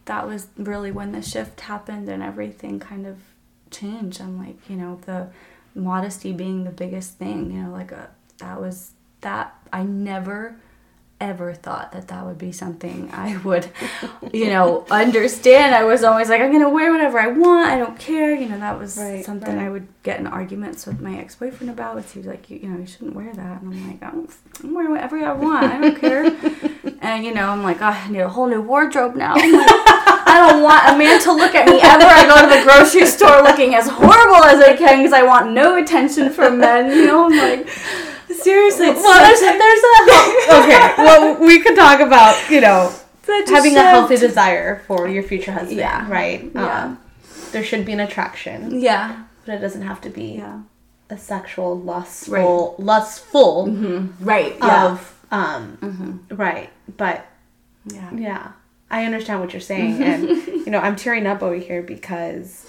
that 0.07 0.27
was 0.27 0.47
really 0.57 0.91
when 0.91 1.13
the 1.13 1.21
shift 1.21 1.61
happened 1.61 2.09
and 2.09 2.23
everything 2.23 2.81
kind 2.81 3.07
of 3.07 3.19
changed 3.71 4.23
I'm 4.23 4.39
like 4.39 4.71
you 4.71 4.77
know 4.77 4.99
the 5.05 5.29
modesty 5.75 6.33
being 6.33 6.65
the 6.65 6.71
biggest 6.71 7.19
thing 7.19 7.51
you 7.51 7.63
know 7.63 7.71
like 7.71 7.93
a 7.93 8.09
that 8.39 8.59
was 8.61 8.93
that 9.21 9.55
I 9.73 9.83
never 9.83 10.57
ever 11.21 11.53
thought 11.53 11.91
that 11.93 12.09
that 12.09 12.25
would 12.25 12.39
be 12.39 12.53
something 12.53 13.11
I 13.13 13.37
would, 13.39 13.69
you 14.33 14.47
know, 14.47 14.87
understand. 14.91 15.75
I 15.75 15.85
was 15.85 16.05
always 16.05 16.29
like, 16.29 16.41
I'm 16.41 16.53
gonna 16.53 16.71
wear 16.71 16.93
whatever 16.93 17.19
I 17.19 17.29
want. 17.29 17.69
I 17.69 17.79
don't 17.79 17.99
care. 17.99 18.35
You 18.35 18.49
know, 18.49 18.59
that 18.59 18.79
was 18.79 18.97
right, 18.97 19.25
something 19.25 19.57
right. 19.57 19.67
I 19.67 19.71
would 19.71 19.89
get 20.03 20.21
in 20.21 20.27
arguments 20.27 20.87
with 20.87 21.01
my 21.01 21.19
ex 21.19 21.35
boyfriend 21.35 21.71
about. 21.71 22.03
He 22.05 22.21
was 22.21 22.27
like, 22.27 22.49
you, 22.51 22.59
you 22.59 22.69
know, 22.69 22.79
you 22.79 22.87
shouldn't 22.87 23.15
wear 23.15 23.33
that, 23.35 23.63
and 23.63 23.75
I'm 23.75 23.89
like, 23.89 24.03
I'm, 24.03 24.29
I'm 24.63 24.75
wearing 24.75 24.93
whatever 24.93 25.19
I 25.19 25.33
want. 25.33 25.65
I 25.65 25.81
don't 25.81 25.99
care. 25.99 26.25
and 27.01 27.25
you 27.25 27.35
know, 27.35 27.49
I'm 27.51 27.63
like, 27.63 27.81
oh, 27.81 27.87
I 27.87 28.09
need 28.11 28.21
a 28.21 28.29
whole 28.29 28.47
new 28.47 28.63
wardrobe 28.63 29.17
now. 29.17 29.35
Like, 29.35 29.45
I 30.31 30.47
don't 30.51 30.63
want 30.63 30.95
a 30.95 30.99
man 30.99 31.21
to 31.23 31.33
look 31.33 31.55
at 31.55 31.67
me 31.67 31.81
ever. 31.81 32.05
I 32.05 32.27
go 32.27 32.41
to 32.43 32.55
the 32.55 32.63
grocery 32.63 33.07
store 33.07 33.43
looking 33.43 33.75
as 33.75 33.89
horrible 33.89 34.45
as 34.45 34.61
I 34.61 34.77
can 34.77 34.99
because 34.99 35.13
I 35.13 35.23
want 35.23 35.53
no 35.53 35.83
attention 35.83 36.31
from 36.31 36.59
men. 36.61 36.97
You 36.97 37.07
know, 37.07 37.25
I'm 37.27 37.37
like 37.37 37.69
seriously. 38.35 38.91
Well, 38.91 39.25
there's 39.25 39.41
a, 39.41 39.59
there's 39.59 39.83
a 39.83 39.99
okay. 40.63 40.95
Well, 40.99 41.41
we 41.41 41.61
could 41.61 41.77
talk 41.77 42.01
about 42.01 42.51
you 42.51 42.61
know 42.61 42.95
having 43.27 43.77
a 43.77 43.83
healthy 43.83 44.17
desire 44.17 44.83
for 44.87 45.09
your 45.09 45.23
future 45.23 45.53
husband. 45.53 45.79
Yeah. 45.79 46.11
Right. 46.11 46.51
Yeah. 46.55 46.85
Um, 46.85 47.01
there 47.53 47.65
should 47.65 47.85
be 47.85 47.93
an 47.93 48.01
attraction. 48.01 48.81
Yeah. 48.81 49.25
But 49.45 49.57
it 49.57 49.59
doesn't 49.59 49.83
have 49.83 50.01
to 50.03 50.11
be. 50.11 50.37
Yeah. 50.37 50.63
A 51.11 51.17
sexual 51.17 51.79
lustful 51.79 52.75
right. 52.79 52.85
lustful 52.85 53.67
mm-hmm. 53.67 54.23
right 54.23 54.53
of 54.61 55.19
yeah. 55.33 55.55
um 55.55 55.79
mm-hmm. 55.81 56.37
right 56.37 56.69
but 56.99 57.27
yeah 57.87 58.11
yeah 58.15 58.53
I 58.91 59.07
understand 59.07 59.41
what 59.41 59.55
you're 59.55 59.61
saying 59.63 60.03
and 60.03 60.29
you 60.29 60.67
know 60.67 60.79
I'm 60.79 60.97
tearing 60.97 61.27
up 61.27 61.43
over 61.43 61.55
here 61.55 61.81
because 61.81 62.67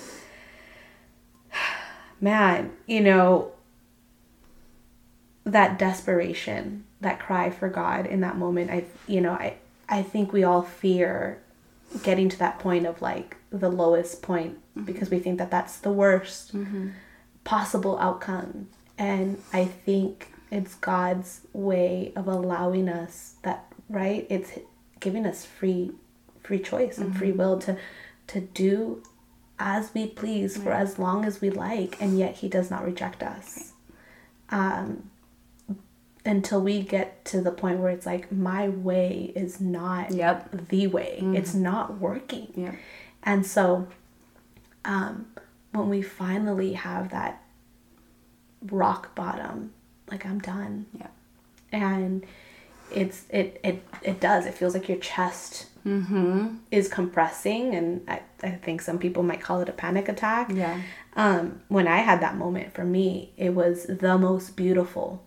man 2.22 2.72
you 2.88 3.02
know 3.02 3.52
that 5.52 5.80
desperation, 5.80 6.86
that 7.02 7.20
cry 7.20 7.50
for 7.50 7.70
God 7.70 8.06
in 8.06 8.22
that 8.22 8.38
moment, 8.38 8.72
I 8.72 8.86
you 9.08 9.22
know, 9.22 9.34
I 9.34 9.58
I 9.88 10.04
think 10.04 10.32
we 10.32 10.44
all 10.44 10.62
fear 10.62 11.42
getting 12.04 12.30
to 12.30 12.40
that 12.40 12.60
point 12.60 12.86
of 12.86 13.02
like 13.02 13.38
the 13.52 13.70
lowest 13.70 14.22
point 14.22 14.54
mm-hmm. 14.54 14.84
because 14.84 15.10
we 15.10 15.20
think 15.20 15.40
that 15.40 15.50
that's 15.50 15.78
the 15.78 15.92
worst 15.92 16.56
mm-hmm. 16.56 16.90
possible 17.44 17.98
outcome. 18.00 18.70
And 18.98 19.42
I 19.54 19.66
think 19.66 20.32
it's 20.52 20.76
God's 20.76 21.42
way 21.54 22.12
of 22.16 22.28
allowing 22.28 22.90
us 22.90 23.36
that 23.44 23.66
right? 23.90 24.28
It's 24.30 24.52
giving 25.00 25.26
us 25.26 25.46
free 25.46 25.92
free 26.44 26.60
choice 26.60 26.98
and 26.98 27.10
mm-hmm. 27.10 27.20
free 27.20 27.32
will 27.32 27.60
to 27.60 27.78
to 28.28 28.42
do 28.42 29.04
as 29.58 29.94
we 29.94 30.08
please 30.08 30.58
right. 30.58 30.64
for 30.64 30.72
as 30.72 31.00
long 31.00 31.26
as 31.26 31.42
we 31.42 31.50
like 31.50 32.00
and 32.02 32.18
yet 32.18 32.36
he 32.36 32.48
does 32.48 32.70
not 32.70 32.86
reject 32.86 33.24
us. 33.24 33.74
Right. 34.52 34.80
Um 34.80 35.09
until 36.26 36.62
we 36.62 36.82
get 36.82 37.24
to 37.26 37.42
the 37.42 37.52
point 37.52 37.80
where 37.80 37.92
it's 37.92 38.06
like 38.06 38.32
my 38.32 38.68
way 38.68 39.32
is 39.36 39.62
not 39.62 40.12
yep. 40.12 40.68
the 40.70 40.88
way. 40.88 41.20
Mm-hmm. 41.22 41.36
It's 41.36 41.54
not 41.54 42.00
working. 42.00 42.52
Yep. 42.56 42.76
And 43.24 43.46
so 43.46 43.88
um, 44.86 45.28
when 45.72 45.90
we 45.90 46.02
finally 46.02 46.74
have 46.74 47.12
that 47.12 47.44
rock 48.62 49.16
bottom, 49.16 49.74
like 50.12 50.26
I'm 50.26 50.40
done. 50.40 50.88
Yeah. 50.98 51.08
And 51.72 52.26
it's 52.92 53.26
it 53.30 53.60
it 53.64 53.84
it 54.02 54.20
does. 54.20 54.46
It 54.46 54.56
feels 54.56 54.74
like 54.74 54.90
your 54.90 54.98
chest 54.98 55.68
mm-hmm. 55.86 56.56
is 56.72 56.88
compressing 56.88 57.76
and 57.76 58.02
I, 58.08 58.22
I 58.44 58.52
think 58.52 58.82
some 58.82 58.98
people 58.98 59.24
might 59.24 59.42
call 59.42 59.62
it 59.62 59.70
a 59.70 59.74
panic 59.74 60.10
attack. 60.10 60.52
Yeah. 60.52 60.82
Um, 61.16 61.62
when 61.68 61.88
I 61.88 61.98
had 61.98 62.22
that 62.22 62.38
moment 62.38 62.74
for 62.74 62.84
me, 62.84 63.32
it 63.38 63.54
was 63.54 63.86
the 63.86 64.18
most 64.18 64.56
beautiful 64.56 65.24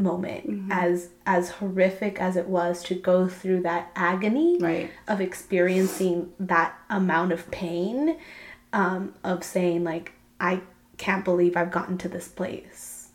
moment 0.00 0.48
mm-hmm. 0.48 0.72
as 0.72 1.10
as 1.26 1.50
horrific 1.50 2.20
as 2.20 2.36
it 2.36 2.46
was 2.46 2.82
to 2.82 2.94
go 2.94 3.28
through 3.28 3.62
that 3.62 3.90
agony 3.94 4.58
right. 4.58 4.90
of 5.06 5.20
experiencing 5.20 6.32
that 6.40 6.76
amount 6.88 7.32
of 7.32 7.50
pain 7.50 8.16
um, 8.72 9.14
of 9.22 9.44
saying 9.44 9.84
like 9.84 10.12
i 10.40 10.60
can't 10.96 11.24
believe 11.24 11.56
i've 11.56 11.70
gotten 11.70 11.98
to 11.98 12.08
this 12.08 12.28
place 12.28 13.10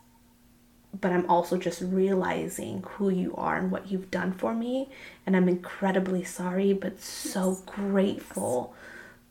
but 1.00 1.12
i'm 1.12 1.30
also 1.30 1.58
just 1.58 1.82
realizing 1.82 2.84
who 2.92 3.10
you 3.10 3.34
are 3.36 3.58
and 3.58 3.72
what 3.72 3.92
you've 3.92 4.12
done 4.12 4.32
for 4.32 4.54
me 4.54 4.90
and 5.26 5.36
i'm 5.36 5.50
incredibly 5.50 6.24
sorry 6.24 6.74
but 6.74 7.02
so 7.02 7.58
grateful 7.66 8.74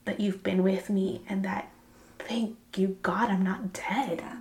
that 0.04 0.20
you've 0.20 0.42
been 0.42 0.62
with 0.62 0.90
me 0.90 1.22
and 1.28 1.44
that 1.44 1.70
thank 2.18 2.56
you 2.76 2.96
god 3.02 3.30
i'm 3.30 3.42
not 3.42 3.72
dead 3.72 4.18
yeah. 4.18 4.36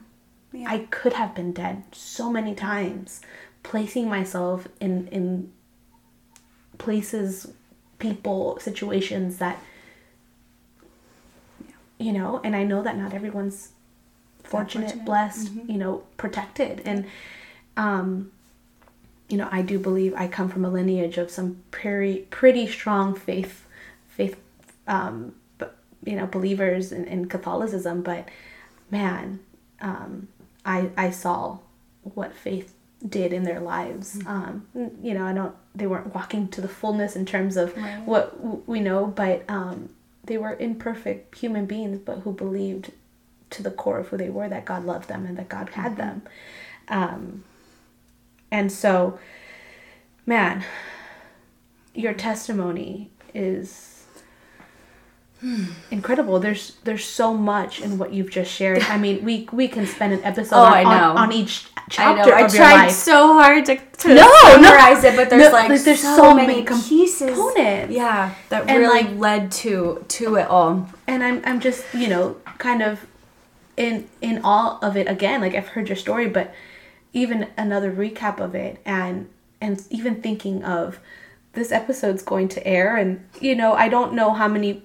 Yeah. 0.54 0.70
I 0.70 0.80
could 0.92 1.14
have 1.14 1.34
been 1.36 1.52
dead 1.52 1.84
so 1.92 2.30
many 2.32 2.54
times, 2.54 3.22
placing 3.64 4.08
myself 4.08 4.68
in 4.80 5.08
in 5.08 5.52
places, 6.78 7.52
people, 8.00 8.60
situations 8.60 9.38
that 9.38 9.60
you 11.98 12.12
know, 12.12 12.42
and 12.44 12.56
I 12.56 12.64
know 12.64 12.84
that 12.84 12.98
not 12.98 13.14
everyone's 13.14 13.72
fortunate, 14.44 14.86
fortunate. 14.88 15.06
blessed, 15.06 15.48
mm-hmm. 15.56 15.72
you 15.72 15.78
know, 15.78 16.04
protected. 16.18 16.82
And 16.86 17.06
um 17.78 18.32
you 19.30 19.38
know, 19.38 19.48
I 19.52 19.62
do 19.62 19.80
believe 19.80 20.14
I 20.16 20.28
come 20.28 20.50
from 20.50 20.66
a 20.66 20.70
lineage 20.70 21.18
of 21.18 21.32
some 21.32 21.64
pretty 21.72 22.28
pretty 22.30 22.68
strong 22.68 23.16
faith 23.16 23.66
faith 24.10 24.38
um 24.88 25.34
you 26.06 26.18
know, 26.18 26.28
believers 26.28 26.92
in, 26.92 27.06
in 27.06 27.28
Catholicism, 27.30 28.02
but 28.02 28.28
man, 28.92 29.40
um 29.82 30.28
I 30.66 30.90
I 30.98 31.10
saw 31.12 31.60
what 32.04 32.34
faith 32.34 32.74
did 33.08 33.34
in 33.34 33.44
their 33.44 33.60
lives. 33.60 34.18
Mm-hmm. 34.18 34.28
Um, 34.28 34.68
you 35.02 35.14
know, 35.14 35.26
I 35.26 35.34
don't. 35.34 35.56
They 35.76 35.88
weren't 35.88 36.14
walking 36.14 36.48
to 36.50 36.62
the 36.62 36.68
fullness 36.68 37.16
in 37.16 37.26
terms 37.26 37.58
of 37.58 37.76
right. 37.76 38.02
what 38.06 38.68
we 38.68 38.80
know, 38.80 39.08
but 39.08 39.44
um, 39.50 39.90
they 40.24 40.38
were 40.38 40.56
imperfect 40.56 41.36
human 41.38 41.66
beings, 41.66 42.00
but 42.00 42.20
who 42.20 42.32
believed 42.32 42.92
to 43.50 43.64
the 43.64 43.72
core 43.72 44.00
of 44.00 44.08
who 44.10 44.18
they 44.18 44.30
were 44.30 44.50
that 44.50 44.66
God 44.66 44.86
loved 44.86 45.08
them 45.08 45.26
and 45.26 45.38
that 45.38 45.50
God 45.50 45.70
had 45.70 45.94
mm-hmm. 45.94 46.02
them. 46.02 46.22
Um, 46.88 47.44
and 48.52 48.72
so, 48.72 49.20
man, 50.26 50.64
your 51.94 52.14
testimony 52.14 53.12
is 53.34 53.93
incredible. 55.92 56.40
There's 56.40 56.78
there's 56.84 57.06
so 57.06 57.34
much 57.34 57.82
in 57.82 57.98
what 57.98 58.14
you've 58.14 58.30
just 58.30 58.52
shared. 58.52 58.82
I 58.90 58.98
mean 58.98 59.24
we 59.24 59.48
we 59.52 59.68
can 59.68 59.86
spend 59.86 60.14
an 60.14 60.24
episode 60.24 60.56
oh, 60.56 60.64
on, 60.64 60.86
on, 60.86 61.18
on, 61.18 61.32
each 61.32 61.66
chapter 61.90 62.34
I, 62.34 62.42
know. 62.42 62.46
I 62.46 62.48
tried 62.48 62.90
so 62.90 63.34
hard 63.34 63.66
to, 63.66 63.76
to 63.76 64.16
no, 64.16 64.32
summarize 64.42 65.04
no, 65.04 65.10
it 65.10 65.16
but 65.16 65.30
there's 65.30 65.44
no, 65.44 65.52
like, 65.52 65.70
like 65.70 65.84
there's 65.84 66.02
so, 66.02 66.16
so 66.16 66.34
many, 66.34 66.64
many 66.64 66.66
pieces. 66.66 67.30
components. 67.30 67.94
Yeah 67.94 68.34
that 68.50 68.70
and 68.70 68.80
really 68.80 69.04
like, 69.04 69.18
led 69.18 69.52
to 69.52 70.06
to 70.08 70.36
it 70.36 70.48
all. 70.48 70.90
and 71.08 71.24
i'm 71.24 71.42
i'm 71.46 71.60
just 71.60 71.84
you 71.94 72.08
know 72.08 72.38
kind 72.58 72.82
of 72.82 73.06
in 73.76 74.08
in 74.22 74.40
all 74.44 74.80
of 74.82 74.96
it 74.96 75.10
again. 75.10 75.42
Like 75.42 75.56
i've 75.56 75.70
heard 75.70 75.90
your 75.90 75.98
story 75.98 76.28
but 76.28 76.54
even 77.12 77.50
another 77.58 77.92
recap 77.92 78.40
of 78.40 78.56
it 78.56 78.80
and 78.86 79.30
and 79.62 79.82
even 79.90 80.22
thinking 80.22 80.64
of 80.64 81.00
this 81.54 81.72
episode's 81.72 82.24
going 82.24 82.48
to 82.50 82.66
air 82.68 82.98
and 82.98 83.24
you 83.40 83.56
know 83.56 83.74
i 83.74 83.88
don't 83.88 84.14
know 84.14 84.34
how 84.34 84.48
many 84.48 84.84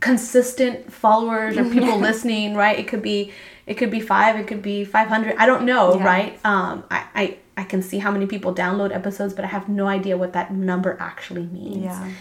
consistent 0.00 0.92
followers 0.92 1.56
or 1.56 1.64
people 1.64 1.98
listening, 2.08 2.54
right? 2.54 2.78
It 2.78 2.88
could 2.88 3.02
be 3.02 3.32
it 3.66 3.74
could 3.74 3.90
be 3.90 4.00
five, 4.00 4.36
it 4.36 4.46
could 4.46 4.62
be 4.62 4.84
five 4.84 5.08
hundred. 5.08 5.36
I 5.36 5.46
don't 5.46 5.64
know, 5.64 5.96
yeah. 5.96 6.04
right? 6.04 6.40
Um, 6.44 6.84
I, 6.90 7.06
I 7.14 7.36
I 7.56 7.64
can 7.64 7.82
see 7.82 7.98
how 7.98 8.10
many 8.10 8.26
people 8.26 8.54
download 8.54 8.94
episodes, 8.94 9.34
but 9.34 9.44
I 9.44 9.48
have 9.48 9.68
no 9.68 9.86
idea 9.86 10.16
what 10.16 10.32
that 10.34 10.52
number 10.52 10.96
actually 11.00 11.46
means. 11.46 11.84
Yeah. 11.84 12.12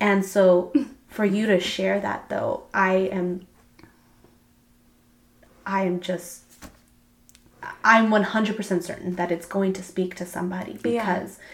And 0.00 0.24
so 0.24 0.72
for 1.08 1.24
you 1.24 1.46
to 1.46 1.60
share 1.60 2.00
that 2.00 2.28
though, 2.28 2.64
I 2.74 2.94
am 2.94 3.46
I 5.64 5.84
am 5.84 6.00
just 6.00 6.42
I'm 7.84 8.10
100% 8.10 8.82
certain 8.82 9.16
that 9.16 9.30
it's 9.32 9.46
going 9.46 9.72
to 9.74 9.82
speak 9.82 10.14
to 10.16 10.26
somebody 10.26 10.78
because 10.82 11.38
yeah. 11.38 11.44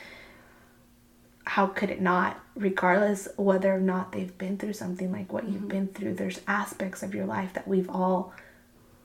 How 1.55 1.67
could 1.67 1.89
it 1.91 2.01
not 2.01 2.39
regardless 2.55 3.27
whether 3.37 3.73
or 3.75 3.81
not 3.81 4.13
they've 4.13 4.37
been 4.37 4.57
through 4.59 4.73
something 4.75 5.11
like 5.11 5.33
what 5.33 5.45
Mm-hmm. 5.45 5.53
you've 5.55 5.69
been 5.69 5.89
through 5.89 6.15
there's 6.15 6.41
aspects 6.47 7.03
of 7.03 7.15
your 7.15 7.25
life 7.27 7.53
that 7.55 7.67
we've 7.67 7.89
all 7.91 8.33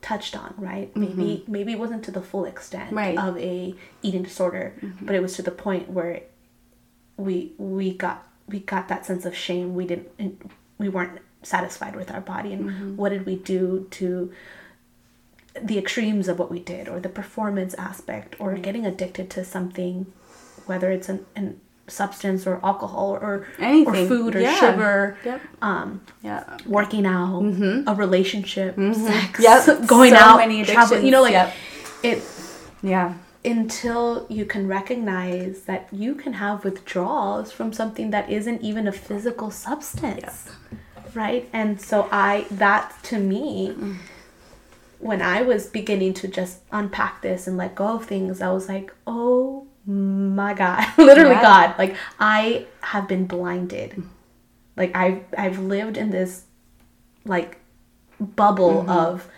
touched 0.02 0.36
on 0.36 0.52
right 0.58 0.94
maybe 0.94 1.42
maybe 1.46 1.72
it 1.72 1.78
wasn't 1.78 2.04
to 2.04 2.10
the 2.10 2.20
full 2.20 2.44
extent 2.44 2.86
Mm-hmm. 2.88 2.96
Right. 2.96 3.16
Mm-hmm. 3.16 3.28
of 3.28 3.36
a 3.38 3.74
eating 4.02 4.22
disorder 4.24 4.74
but 5.00 5.14
it 5.14 5.22
was 5.22 5.34
to 5.36 5.42
the 5.42 5.50
point 5.66 5.88
where 5.90 6.20
we 7.16 7.52
we 7.58 7.94
got 7.94 8.26
we 8.46 8.58
got 8.60 8.88
that 8.88 9.06
sense 9.06 9.24
of 9.24 9.34
shame 9.34 9.74
we 9.74 9.86
didn't 9.86 10.50
we 10.78 10.88
weren't 10.90 11.18
satisfied 11.42 11.94
with 11.96 12.10
our 12.10 12.20
body 12.20 12.52
and 12.52 12.64
Mm-hmm. 12.68 12.96
what 12.96 13.08
did 13.10 13.24
we 13.24 13.36
do 13.36 13.86
to 13.92 14.30
the 15.62 15.78
extremes 15.78 16.26
of 16.28 16.38
what 16.38 16.50
we 16.50 16.58
did 16.58 16.88
or 16.88 16.98
the 17.00 17.08
performance 17.08 17.72
aspect 17.74 18.34
or 18.38 18.54
getting 18.54 18.84
addicted 18.84 19.30
to 19.30 19.44
something 19.44 20.06
whether 20.66 20.90
it's 20.90 21.08
an, 21.08 21.24
an 21.36 21.60
substance 21.86 22.46
or 22.46 22.60
alcohol 22.64 23.10
or 23.20 23.46
Anything. 23.58 24.04
or 24.04 24.08
food 24.08 24.34
or 24.36 24.40
Yeah. 24.40 24.54
sugar 24.54 25.16
Yep. 25.24 25.40
um 25.62 26.00
Yeah. 26.22 26.44
working 26.66 27.04
out 27.06 27.42
a 27.86 27.94
relationship 27.94 28.74
sex 28.76 29.38
Mm-hmm. 29.38 29.42
Yep. 29.42 29.86
going 29.94 30.14
So 30.14 30.20
out 30.20 30.36
many 30.38 30.64
travel 30.64 30.98
you 31.00 31.10
know 31.10 31.22
like 31.22 31.34
addictions. 31.34 32.22
it 32.82 32.86
Yeah. 32.94 33.14
until 33.44 34.26
you 34.30 34.44
can 34.46 34.66
recognize 34.66 35.62
that 35.70 35.82
you 35.92 36.14
can 36.14 36.32
have 36.44 36.64
withdrawals 36.64 37.52
from 37.52 37.72
something 37.72 38.10
that 38.10 38.30
isn't 38.30 38.62
even 38.62 38.88
a 38.88 38.92
physical 38.92 39.50
substance 39.50 40.48
right 41.14 41.48
and 41.52 41.80
so 41.80 42.08
i 42.10 42.46
that 42.50 42.92
to 43.02 43.18
me 43.18 43.74
when 44.98 45.20
i 45.20 45.42
was 45.42 45.66
beginning 45.66 46.12
to 46.14 46.26
just 46.28 46.60
unpack 46.72 47.20
this 47.22 47.46
and 47.46 47.56
let 47.56 47.74
go 47.74 47.88
of 47.96 48.04
things 48.06 48.40
i 48.40 48.50
was 48.50 48.68
like 48.68 48.92
oh 49.06 49.66
my 49.86 50.54
god 50.54 50.86
literally 50.98 51.34
Yeah. 51.34 51.42
god 51.42 51.78
like 51.78 51.96
i 52.18 52.66
have 52.80 53.06
been 53.08 53.26
blinded 53.26 54.02
like 54.76 54.94
i've 54.96 55.22
i've 55.36 55.58
lived 55.58 55.96
in 55.96 56.10
this 56.10 56.44
like 57.24 57.58
bubble 58.20 58.88
of 58.88 59.28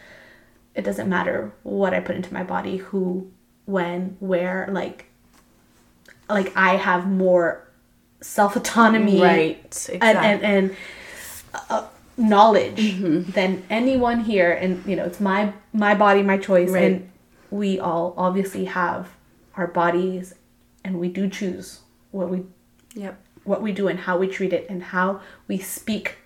it 0.75 0.85
doesn't 0.85 1.09
matter 1.09 1.53
what 1.63 1.95
I 1.95 2.01
put 2.01 2.17
into 2.17 2.35
my 2.35 2.43
body, 2.43 2.77
who, 2.77 3.31
when, 3.65 4.19
where, 4.21 4.69
like 4.71 5.07
like 6.29 6.55
I 6.55 6.77
have 6.77 7.07
more 7.07 7.67
self 8.21 8.57
autonomy 8.57 9.19
Right. 9.23 9.89
and 10.03 10.19
and, 10.19 10.43
and 10.43 10.77
uh, 11.71 11.87
knowledge 12.19 12.77
Mm-hmm. 12.93 13.31
than 13.31 13.63
anyone 13.71 14.21
here 14.21 14.53
and 14.53 14.85
you 14.85 14.97
know 14.97 15.05
it's 15.05 15.19
my 15.21 15.55
my 15.73 15.95
body 15.95 16.23
my 16.23 16.37
choice 16.37 16.69
Right. 16.71 16.85
and 16.85 17.11
we 17.51 17.79
all 17.81 18.13
obviously 18.19 18.67
have 18.67 19.09
our 19.57 19.67
bodies 19.67 20.35
and 20.85 21.01
we 21.01 21.09
do 21.09 21.29
choose 21.29 21.81
what 22.11 22.29
we 22.29 22.45
Yep. 22.95 23.21
what 23.45 23.63
we 23.63 23.73
do 23.73 23.89
and 23.89 24.01
how 24.01 24.17
we 24.19 24.27
treat 24.29 24.53
it 24.53 24.67
and 24.69 24.83
how 24.83 25.21
we 25.49 25.59
speak 25.59 26.17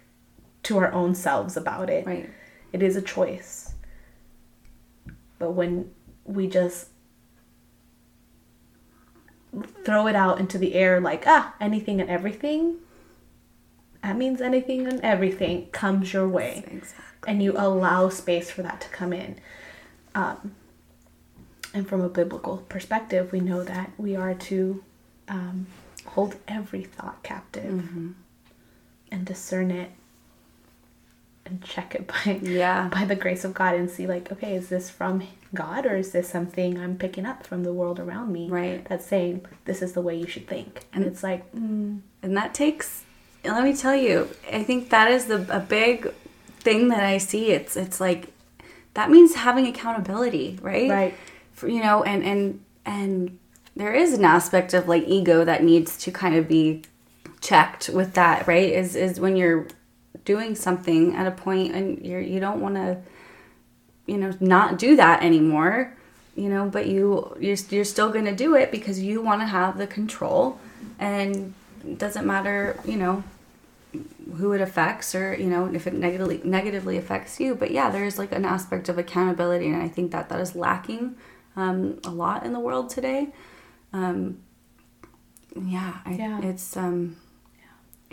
to 0.65 0.79
our 0.79 0.93
own 0.93 1.15
selves 1.15 1.57
about 1.57 1.89
it 1.91 2.07
Right. 2.07 2.31
it 2.73 2.83
is 2.83 2.97
a 2.97 3.03
choice. 3.03 3.75
But 5.39 5.53
when 5.53 5.91
we 6.25 6.47
just 6.49 6.89
throw 9.85 10.07
it 10.07 10.15
out 10.15 10.39
into 10.39 10.59
the 10.59 10.75
air 10.75 11.01
like, 11.01 11.25
ah, 11.27 11.55
anything 11.61 12.01
and 12.01 12.09
everything, 12.09 12.77
that 14.03 14.17
means 14.17 14.41
anything 14.41 14.87
and 14.87 15.01
everything 15.01 15.67
comes 15.71 16.13
your 16.13 16.29
way. 16.29 16.63
Exactly. 16.71 17.29
And 17.33 17.43
you 17.43 17.53
allow 17.57 18.09
space 18.11 18.51
for 18.51 18.63
that 18.63 18.81
to 18.83 18.89
come 18.91 19.13
in. 19.13 19.37
Um, 20.15 20.55
and 21.75 21.89
from 21.89 22.01
a 22.01 22.09
biblical 22.09 22.59
perspective, 22.69 23.33
we 23.33 23.41
know 23.41 23.63
that 23.65 23.91
we 23.99 24.17
are 24.17 24.35
to 24.35 24.83
um, 25.29 25.67
hold 26.07 26.37
every 26.49 26.85
thought 26.85 27.23
captive 27.23 27.85
and 29.13 29.25
discern 29.25 29.71
it 29.71 29.91
and 31.47 31.63
check 31.63 31.95
it 31.95 32.07
by 32.07 32.39
Yeah. 32.43 32.89
by 32.89 33.05
the 33.05 33.17
grace 33.17 33.45
of 33.45 33.55
God 33.55 33.75
and 33.75 33.91
see 33.91 34.07
like, 34.07 34.31
okay, 34.33 34.55
is 34.55 34.69
this 34.69 34.91
from 34.91 35.23
God 35.55 35.87
or 35.87 35.97
is 35.97 36.13
this 36.13 36.29
something 36.29 36.79
I'm 36.79 36.97
picking 36.97 37.27
up 37.27 37.47
from 37.47 37.65
the 37.65 37.73
world 37.73 37.99
around 37.99 38.33
me? 38.33 38.49
Right. 38.49 38.85
That's 38.89 39.07
saying 39.07 39.47
this 39.65 39.83
is 39.83 39.93
the 39.93 40.01
way 40.01 40.17
you 40.17 40.27
should 40.27 40.47
think, 40.47 40.85
and 40.93 41.05
it's 41.05 41.23
like, 41.23 41.51
mm, 41.53 42.01
and 42.23 42.37
that 42.37 42.55
takes 42.55 43.05
let 43.43 43.65
me 43.65 43.75
tell 43.75 43.97
you 43.97 44.29
i 44.53 44.63
think 44.63 44.91
that 44.91 45.11
is 45.11 45.25
the 45.25 45.47
a 45.49 45.61
big 45.61 46.13
thing 46.59 46.89
that 46.89 47.03
i 47.03 47.17
see 47.17 47.53
it's 47.53 47.75
it's 47.75 47.99
like 47.99 48.27
that 48.93 49.11
means 49.11 49.35
having 49.35 49.67
accountability 49.67 50.59
right 50.61 50.91
Right. 50.91 51.15
You 51.63 51.83
know 51.83 52.03
and 52.03 52.23
and 52.25 52.65
and 52.85 53.39
there 53.77 53.93
is 53.93 54.15
an 54.15 54.25
aspect 54.25 54.75
of 54.75 54.89
like 54.89 55.05
ego 55.07 55.45
that 55.45 55.63
needs 55.63 55.97
to 55.99 56.11
kind 56.11 56.35
of 56.35 56.49
be 56.49 56.83
checked 57.41 57.89
with 57.89 58.15
that 58.15 58.47
right? 58.47 58.73
Is 58.73 58.97
is 58.97 59.21
when 59.21 59.37
you're 59.37 59.67
doing 60.25 60.55
something 60.55 61.15
at 61.15 61.27
a 61.27 61.31
point 61.31 61.75
and 61.75 62.05
you're 62.05 62.21
you 62.21 62.41
don't 62.41 62.61
want 62.61 62.75
to 62.75 62.99
you 64.07 64.17
know 64.17 64.33
not 64.41 64.79
do 64.79 64.97
that 64.97 65.23
anymore 65.23 65.97
you 66.37 66.49
know 66.49 66.69
but 66.69 66.87
you 66.87 67.35
you're, 67.41 67.57
you're 67.71 67.85
still 67.85 68.11
going 68.11 68.25
to 68.25 68.35
do 68.35 68.55
it 68.55 68.71
because 68.71 69.01
you 69.01 69.23
want 69.23 69.41
to 69.41 69.47
have 69.47 69.79
the 69.79 69.87
control 69.87 70.59
and 70.99 71.55
it 71.85 71.99
doesn't 71.99 72.27
matter 72.27 72.79
you 72.85 72.97
know 72.97 73.23
who 74.37 74.53
it 74.53 74.61
affects 74.61 75.15
or 75.15 75.35
you 75.35 75.47
know 75.47 75.67
if 75.73 75.87
it 75.87 75.95
negatively 75.95 76.41
negatively 76.45 76.97
affects 76.97 77.41
you. 77.41 77.55
But 77.55 77.71
yeah 77.71 77.91
there's 77.91 78.19
like 78.19 78.33
an 78.33 78.45
aspect 78.45 78.89
of 78.89 78.99
accountability 78.99 79.67
and 79.67 79.83
i 79.83 79.89
think 79.89 80.13
that 80.13 80.29
that 80.29 80.41
is 80.41 80.55
lacking 80.55 81.17
um, 81.57 81.99
a 82.05 82.11
lot 82.11 82.45
in 82.47 82.53
the 82.53 82.61
world 82.61 82.91
today 82.91 83.29
um, 83.93 84.39
yeah, 85.57 85.95
I, 86.05 86.13
Yeah. 86.13 86.41
it's 86.43 86.77
um 86.77 87.17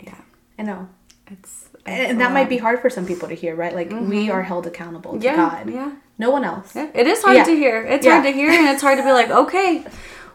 yeah 0.02 0.14
I 0.58 0.62
know. 0.62 0.88
it's, 1.28 1.68
And, 1.86 2.00
it's 2.02 2.10
and 2.10 2.20
that 2.20 2.32
might 2.32 2.48
be 2.48 2.58
hard 2.58 2.80
for 2.80 2.90
some 2.90 3.06
people 3.06 3.28
to 3.28 3.34
hear, 3.34 3.54
right? 3.54 3.74
Like 3.74 3.90
we 3.90 4.28
are 4.30 4.42
held 4.42 4.66
accountable 4.66 5.18
to 5.18 5.24
yeah 5.24 5.36
God, 5.36 5.70
yeah 5.70 5.92
no 6.18 6.30
one 6.30 6.42
else. 6.44 6.74
Yeah, 6.74 6.88
it 6.94 7.06
is 7.06 7.22
hard 7.22 7.36
Yeah. 7.36 7.44
to 7.44 7.54
hear. 7.54 7.82
It's 7.86 8.04
hard 8.04 8.24
to 8.24 8.32
hear, 8.32 8.50
and 8.50 8.66
it's 8.68 8.82
hard 8.82 8.98
to 8.98 9.04
be 9.04 9.12
like, 9.12 9.30
okay, 9.30 9.84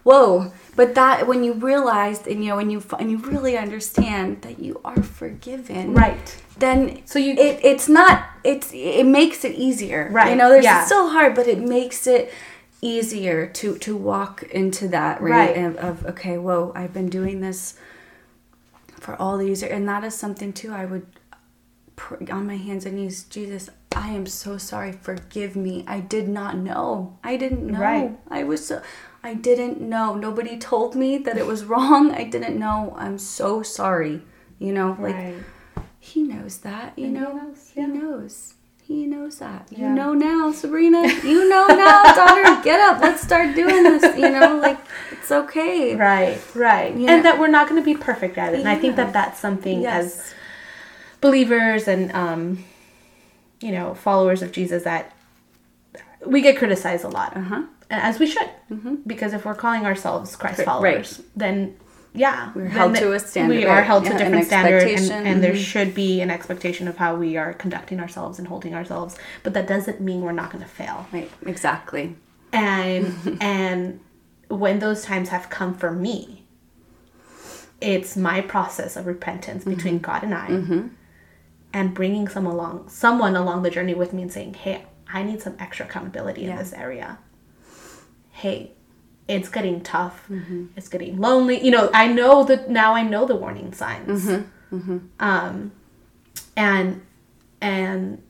whoa. 0.04 0.52
But 0.78 0.96
that 0.96 1.28
when 1.28 1.44
you 1.44 1.54
realize, 1.54 2.26
and 2.26 2.42
you 2.42 2.50
know, 2.52 2.56
when 2.56 2.70
you 2.70 2.82
and 2.98 3.12
you 3.12 3.18
really 3.18 3.58
understand 3.58 4.42
that 4.44 4.60
you 4.60 4.80
are 4.86 5.04
forgiven, 5.04 5.94
Right. 5.94 6.42
Then 6.58 7.02
So 7.06 7.20
you- 7.20 7.34
it 7.34 7.60
it's 7.66 7.90
not 7.90 8.24
it's 8.46 8.72
it 8.74 9.06
makes 9.06 9.44
it 9.44 9.56
easier, 9.56 10.08
right? 10.12 10.30
You 10.30 10.36
know, 10.38 10.48
there's 10.50 10.64
yeah. 10.64 10.78
it's 10.80 10.88
still 10.88 11.10
hard, 11.10 11.36
but 11.36 11.48
it 11.48 11.60
makes 11.60 12.08
it 12.08 12.32
easier 12.84 13.48
to 13.48 13.78
to 13.80 13.96
walk 13.96 14.44
into 14.44 14.88
that 14.90 15.22
right, 15.22 15.56
Right. 15.56 15.66
Of, 15.66 15.78
of 15.78 16.06
okay, 16.06 16.38
whoa, 16.38 16.72
I've 16.76 16.94
been 16.94 17.10
doing 17.10 17.42
this 17.42 17.76
for 19.00 19.16
all 19.16 19.38
these 19.38 19.62
years, 19.62 19.72
and 19.72 19.88
that 19.88 20.04
is 20.04 20.16
something 20.16 20.54
too. 20.54 20.72
I 20.74 20.86
would 20.86 21.06
on 22.32 22.48
my 22.48 22.58
hands 22.58 22.86
and 22.86 22.96
knees, 22.96 23.24
Jesus, 23.24 23.70
I 23.96 24.10
am 24.10 24.26
so 24.26 24.58
sorry. 24.58 24.92
Forgive 24.92 25.56
me. 25.56 25.84
I 25.88 26.00
did 26.00 26.28
not 26.28 26.58
know. 26.58 27.18
I 27.24 27.38
didn't 27.38 27.66
know. 27.68 27.80
Right. 27.80 28.18
I 28.30 28.44
was 28.44 28.68
so. 28.68 28.82
I 29.24 29.36
didn't 29.36 29.80
know. 29.80 30.16
Nobody 30.16 30.58
told 30.58 30.96
me 30.96 31.18
that 31.20 31.38
it 31.38 31.46
was 31.46 31.64
wrong. 31.72 32.12
I 32.12 32.24
didn't 32.26 32.58
know. 32.60 32.94
I'm 32.98 33.18
so 33.18 33.62
sorry. 33.64 34.22
You 34.60 34.74
know, 34.74 34.98
like 35.00 35.16
right. 35.16 35.36
he 36.00 36.24
knows 36.24 36.58
that. 36.60 36.98
You 36.98 37.06
And 37.06 37.18
he 37.18 37.24
know, 37.24 37.34
knows, 37.34 37.72
he 37.74 37.82
knows. 37.86 38.54
He 38.94 39.08
knows 39.08 39.40
that. 39.40 39.66
You 39.72 39.90
know 39.90 40.14
now, 40.14 40.52
Sabryna. 40.52 41.24
You 41.24 41.50
know 41.50 41.66
now, 41.66 42.04
daughter. 42.16 42.62
Get 42.64 42.80
up. 42.80 43.02
Let's 43.02 43.24
start 43.24 43.56
doing 43.56 43.82
this. 43.82 44.04
You 44.16 44.30
know, 44.30 44.60
like 44.62 44.78
it's 45.12 45.32
okay. 45.32 45.96
Right, 45.96 46.40
right. 46.54 46.96
Yeah. 46.96 47.12
And 47.16 47.26
that 47.26 47.40
we're 47.40 47.48
not 47.48 47.68
going 47.68 47.82
to 47.82 47.86
be 47.86 47.96
perfect 48.00 48.38
at 48.38 48.54
it. 48.54 48.60
And 48.60 48.70
I 48.70 48.78
think 48.78 48.96
that 48.98 49.12
that's 49.12 49.40
something 49.40 49.88
as 49.88 50.36
believers 51.22 51.88
and 51.88 52.12
um 52.12 52.64
you 53.62 53.72
know, 53.72 53.96
followers 53.96 54.44
of 54.44 54.52
Jesus 54.52 54.84
that 54.84 55.16
we 56.26 56.42
get 56.42 56.58
criticized 56.58 57.04
a 57.04 57.10
lot. 57.10 57.36
Uh 57.36 57.42
huh. 57.42 57.64
As 57.90 58.20
we 58.20 58.28
should. 58.28 58.50
Because 59.08 59.34
if 59.34 59.44
we're 59.46 59.56
calling 59.56 59.86
ourselves 59.88 60.36
Christ 60.36 60.60
Right. 60.60 60.66
followers, 60.66 61.22
then 61.36 61.78
yeah, 62.14 62.52
We're 62.54 62.68
held 62.68 62.96
to 62.96 63.14
a 63.14 63.20
standard, 63.20 63.56
We 63.58 63.66
are 63.66 63.82
held 63.82 64.04
to 64.06 64.10
Yeah, 64.12 64.18
a 64.18 64.20
an 64.20 64.24
different 64.26 64.46
standard, 64.48 64.84
and, 64.84 65.28
and 65.28 65.44
there 65.44 65.54
Mhm. 65.54 65.64
should 65.66 65.96
be 65.96 66.22
an 66.22 66.30
expectation 66.30 66.88
of 66.88 66.98
how 66.98 67.16
we 67.16 67.38
are 67.38 67.54
conducting 67.54 68.00
ourselves 68.00 68.38
and 68.40 68.48
holding 68.48 68.76
ourselves. 68.76 69.16
But 69.42 69.54
that 69.56 69.68
doesn't 69.68 70.00
mean 70.00 70.22
we're 70.22 70.32
not 70.32 70.52
going 70.52 70.64
to 70.64 70.70
fail. 70.70 71.08
Right. 71.12 71.30
Exactly. 71.46 72.16
and 72.52 73.38
and 73.42 74.00
when 74.50 74.78
those 74.80 75.04
times 75.04 75.30
have 75.30 75.50
come 75.50 75.74
for 75.74 75.92
me 75.92 76.46
it's 77.82 78.16
my 78.16 78.40
process 78.42 78.96
of 78.96 79.08
repentance 79.08 79.66
between 79.66 79.98
god 79.98 80.22
and 80.24 80.34
i 80.36 80.48
and 81.74 81.94
bringing 81.96 82.28
some 82.28 82.46
along 82.46 82.88
someone 82.88 83.36
along 83.36 83.64
the 83.64 83.70
journey 83.72 83.96
with 83.96 84.14
me 84.14 84.22
and 84.22 84.32
saying 84.32 84.54
hey 84.54 84.86
i 85.12 85.24
need 85.24 85.42
some 85.42 85.56
extra 85.60 85.86
accountability 85.88 86.44
in 86.46 86.56
this 86.56 86.72
area 86.74 87.18
hey 88.30 88.72
it's 89.28 89.50
getting 89.50 89.82
tough. 89.82 90.26
Mm-hmm. 90.30 90.66
It's 90.76 90.90
getting 90.90 91.18
lonely. 91.20 91.64
You 91.64 91.72
know 91.72 91.90
i 91.94 92.08
know 92.08 92.44
that 92.44 92.70
now 92.70 92.94
i 92.94 93.04
know 93.04 93.26
the 93.26 93.36
warning 93.36 93.74
signs. 93.74 94.26
Mm-hmm. 94.26 94.76
Mm-hmm. 94.76 94.98
Um 95.20 95.72
and 96.58 97.02
and 97.62 98.22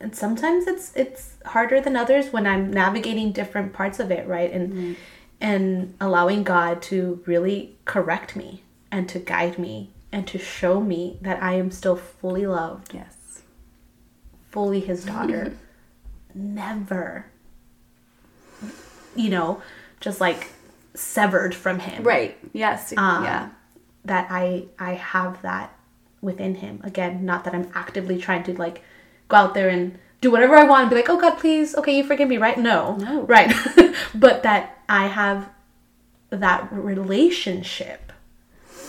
and 0.00 0.14
sometimes 0.14 0.66
it's 0.66 0.92
it's 0.94 1.34
harder 1.44 1.80
than 1.80 1.96
others 1.96 2.32
when 2.32 2.46
i'm 2.46 2.70
navigating 2.70 3.32
different 3.32 3.72
parts 3.72 3.98
of 3.98 4.10
it 4.10 4.26
right? 4.28 4.52
And 4.52 4.96
and 5.40 5.94
allowing 6.00 6.42
god 6.44 6.82
to 6.82 7.22
really 7.26 7.76
correct 7.84 8.36
me 8.36 8.62
and 8.90 9.08
to 9.08 9.18
guide 9.18 9.58
me 9.58 9.90
and 10.10 10.26
to 10.26 10.38
show 10.38 10.80
me 10.80 11.18
that 11.20 11.42
I 11.42 11.52
am 11.54 11.70
still 11.70 11.94
fully 11.96 12.46
loved, 12.46 12.94
Yes. 12.94 13.42
fully 14.50 14.80
his 14.80 15.04
daughter. 15.04 15.54
Never, 16.34 17.26
you 19.14 19.30
know, 19.30 19.60
just 20.00 20.20
like 20.20 20.48
severed 20.94 21.54
from 21.54 21.78
him. 21.78 22.02
Right. 22.02 22.36
Yes. 22.52 22.92
Um, 22.96 23.24
yeah. 23.24 23.50
That 24.04 24.28
I 24.30 24.66
I 24.78 24.92
have 24.94 25.42
that 25.42 25.74
within 26.20 26.56
him. 26.56 26.80
Again, 26.84 27.24
not 27.24 27.44
that 27.44 27.54
I'm 27.54 27.70
actively 27.74 28.18
trying 28.18 28.42
to 28.44 28.54
like 28.54 28.82
go 29.28 29.36
out 29.36 29.54
there 29.54 29.68
and 29.68 29.98
do 30.20 30.30
whatever 30.30 30.56
I 30.56 30.64
want 30.64 30.82
and 30.82 30.90
be 30.90 30.96
like, 30.96 31.08
oh 31.08 31.20
God, 31.20 31.38
please, 31.38 31.76
okay, 31.76 31.96
you 31.96 32.04
forgive 32.04 32.28
me, 32.28 32.38
right? 32.38 32.58
No. 32.58 32.96
No. 32.96 33.22
Right. 33.22 33.54
but 34.14 34.42
that 34.42 34.78
I 34.88 35.06
have 35.06 35.48
that 36.30 36.72
relationship 36.72 38.12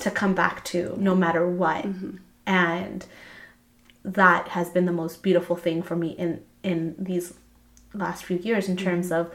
to 0.01 0.09
come 0.09 0.33
back 0.33 0.63
to 0.65 0.95
no 0.97 1.15
matter 1.15 1.47
what. 1.47 1.85
And 2.45 3.05
that 4.03 4.49
has 4.49 4.69
been 4.69 4.85
the 4.85 4.91
most 4.91 5.21
beautiful 5.21 5.55
thing 5.55 5.81
for 5.83 5.95
me 5.95 6.09
in 6.11 6.41
in 6.63 6.95
these 6.97 7.33
last 7.93 8.23
few 8.23 8.37
years 8.37 8.67
in 8.67 8.75
terms 8.75 9.11
of 9.11 9.31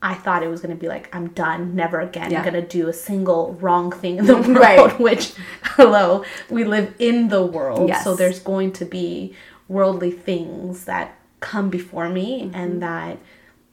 I 0.00 0.14
thought 0.14 0.42
it 0.44 0.48
was 0.48 0.60
going 0.60 0.74
to 0.76 0.80
be 0.80 0.86
like 0.88 1.14
I'm 1.14 1.28
done, 1.30 1.74
never 1.74 2.00
again 2.00 2.30
Yeah. 2.30 2.42
going 2.42 2.54
to 2.54 2.62
do 2.66 2.88
a 2.88 2.92
single 2.92 3.54
wrong 3.60 3.90
thing 3.90 4.18
in 4.18 4.26
the 4.26 4.34
world. 4.36 4.48
Right. 4.56 5.00
Which, 5.06 5.32
hello, 5.62 6.24
we 6.48 6.64
live 6.64 6.94
in 6.98 7.28
the 7.28 7.44
world, 7.44 7.88
Yes. 7.88 8.04
so 8.04 8.14
there's 8.14 8.38
going 8.38 8.72
to 8.74 8.84
be 8.84 9.34
worldly 9.66 10.10
things 10.12 10.84
that 10.84 11.16
come 11.40 11.68
before 11.70 12.08
me, 12.08 12.42
Mm-hmm. 12.44 12.54
and 12.54 12.82
that 12.82 13.18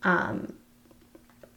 um, 0.03 0.53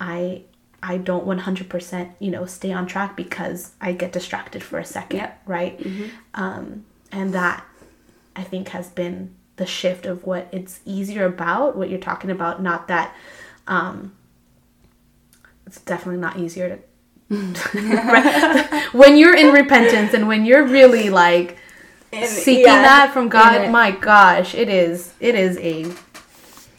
I 0.00 0.42
I 0.82 0.96
don't 0.98 1.26
100% 1.26 2.10
you 2.20 2.30
know 2.30 2.46
stay 2.46 2.72
on 2.72 2.86
track 2.86 3.16
because 3.16 3.72
I 3.80 3.92
get 3.92 4.12
distracted 4.12 4.62
for 4.62 4.78
a 4.78 4.84
second, 4.84 5.18
Yep. 5.18 5.42
right? 5.46 5.86
Um, 6.34 6.84
and 7.10 7.32
that 7.34 7.64
I 8.36 8.44
think 8.44 8.68
has 8.68 8.88
been 8.88 9.34
the 9.56 9.66
shift 9.66 10.06
of 10.06 10.24
what 10.24 10.46
it's 10.52 10.80
easier 10.84 11.24
about 11.24 11.76
what 11.76 11.90
you're 11.90 11.98
talking 11.98 12.30
about. 12.30 12.62
Not 12.62 12.86
that 12.88 13.12
um, 13.66 14.12
it's 15.68 15.80
definitely 15.82 16.20
not 16.20 16.38
easier 16.38 16.66
to. 16.70 16.78
When 18.92 19.18
you're 19.18 19.36
in 19.36 19.52
repentance 19.52 20.14
and 20.14 20.26
when 20.26 20.46
you're 20.46 20.66
really 20.66 21.10
like 21.10 21.58
And- 22.10 22.26
seeking 22.26 22.64
yeah, 22.64 22.82
that 22.82 23.12
from 23.12 23.28
God, 23.28 23.70
my 23.70 23.90
gosh, 23.90 24.54
it 24.54 24.68
is 24.70 25.12
it 25.20 25.34
is 25.34 25.58
a 25.58 25.86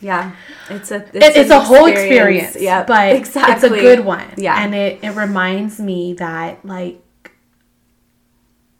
Yeah. 0.01 0.31
It's 0.71 0.89
a 0.91 0.97
it, 1.13 1.35
it's 1.37 1.51
a 1.51 1.59
whole 1.59 1.85
experience, 1.85 2.55
Yeah. 2.59 2.83
but 2.83 3.15
exactly. 3.15 3.53
it's 3.53 3.63
a 3.63 3.69
good 3.69 3.99
one. 4.03 4.25
Yeah. 4.37 4.55
and 4.63 4.73
it 4.73 5.03
it 5.03 5.11
reminds 5.15 5.79
me 5.79 6.13
that 6.13 6.65
like 6.65 6.99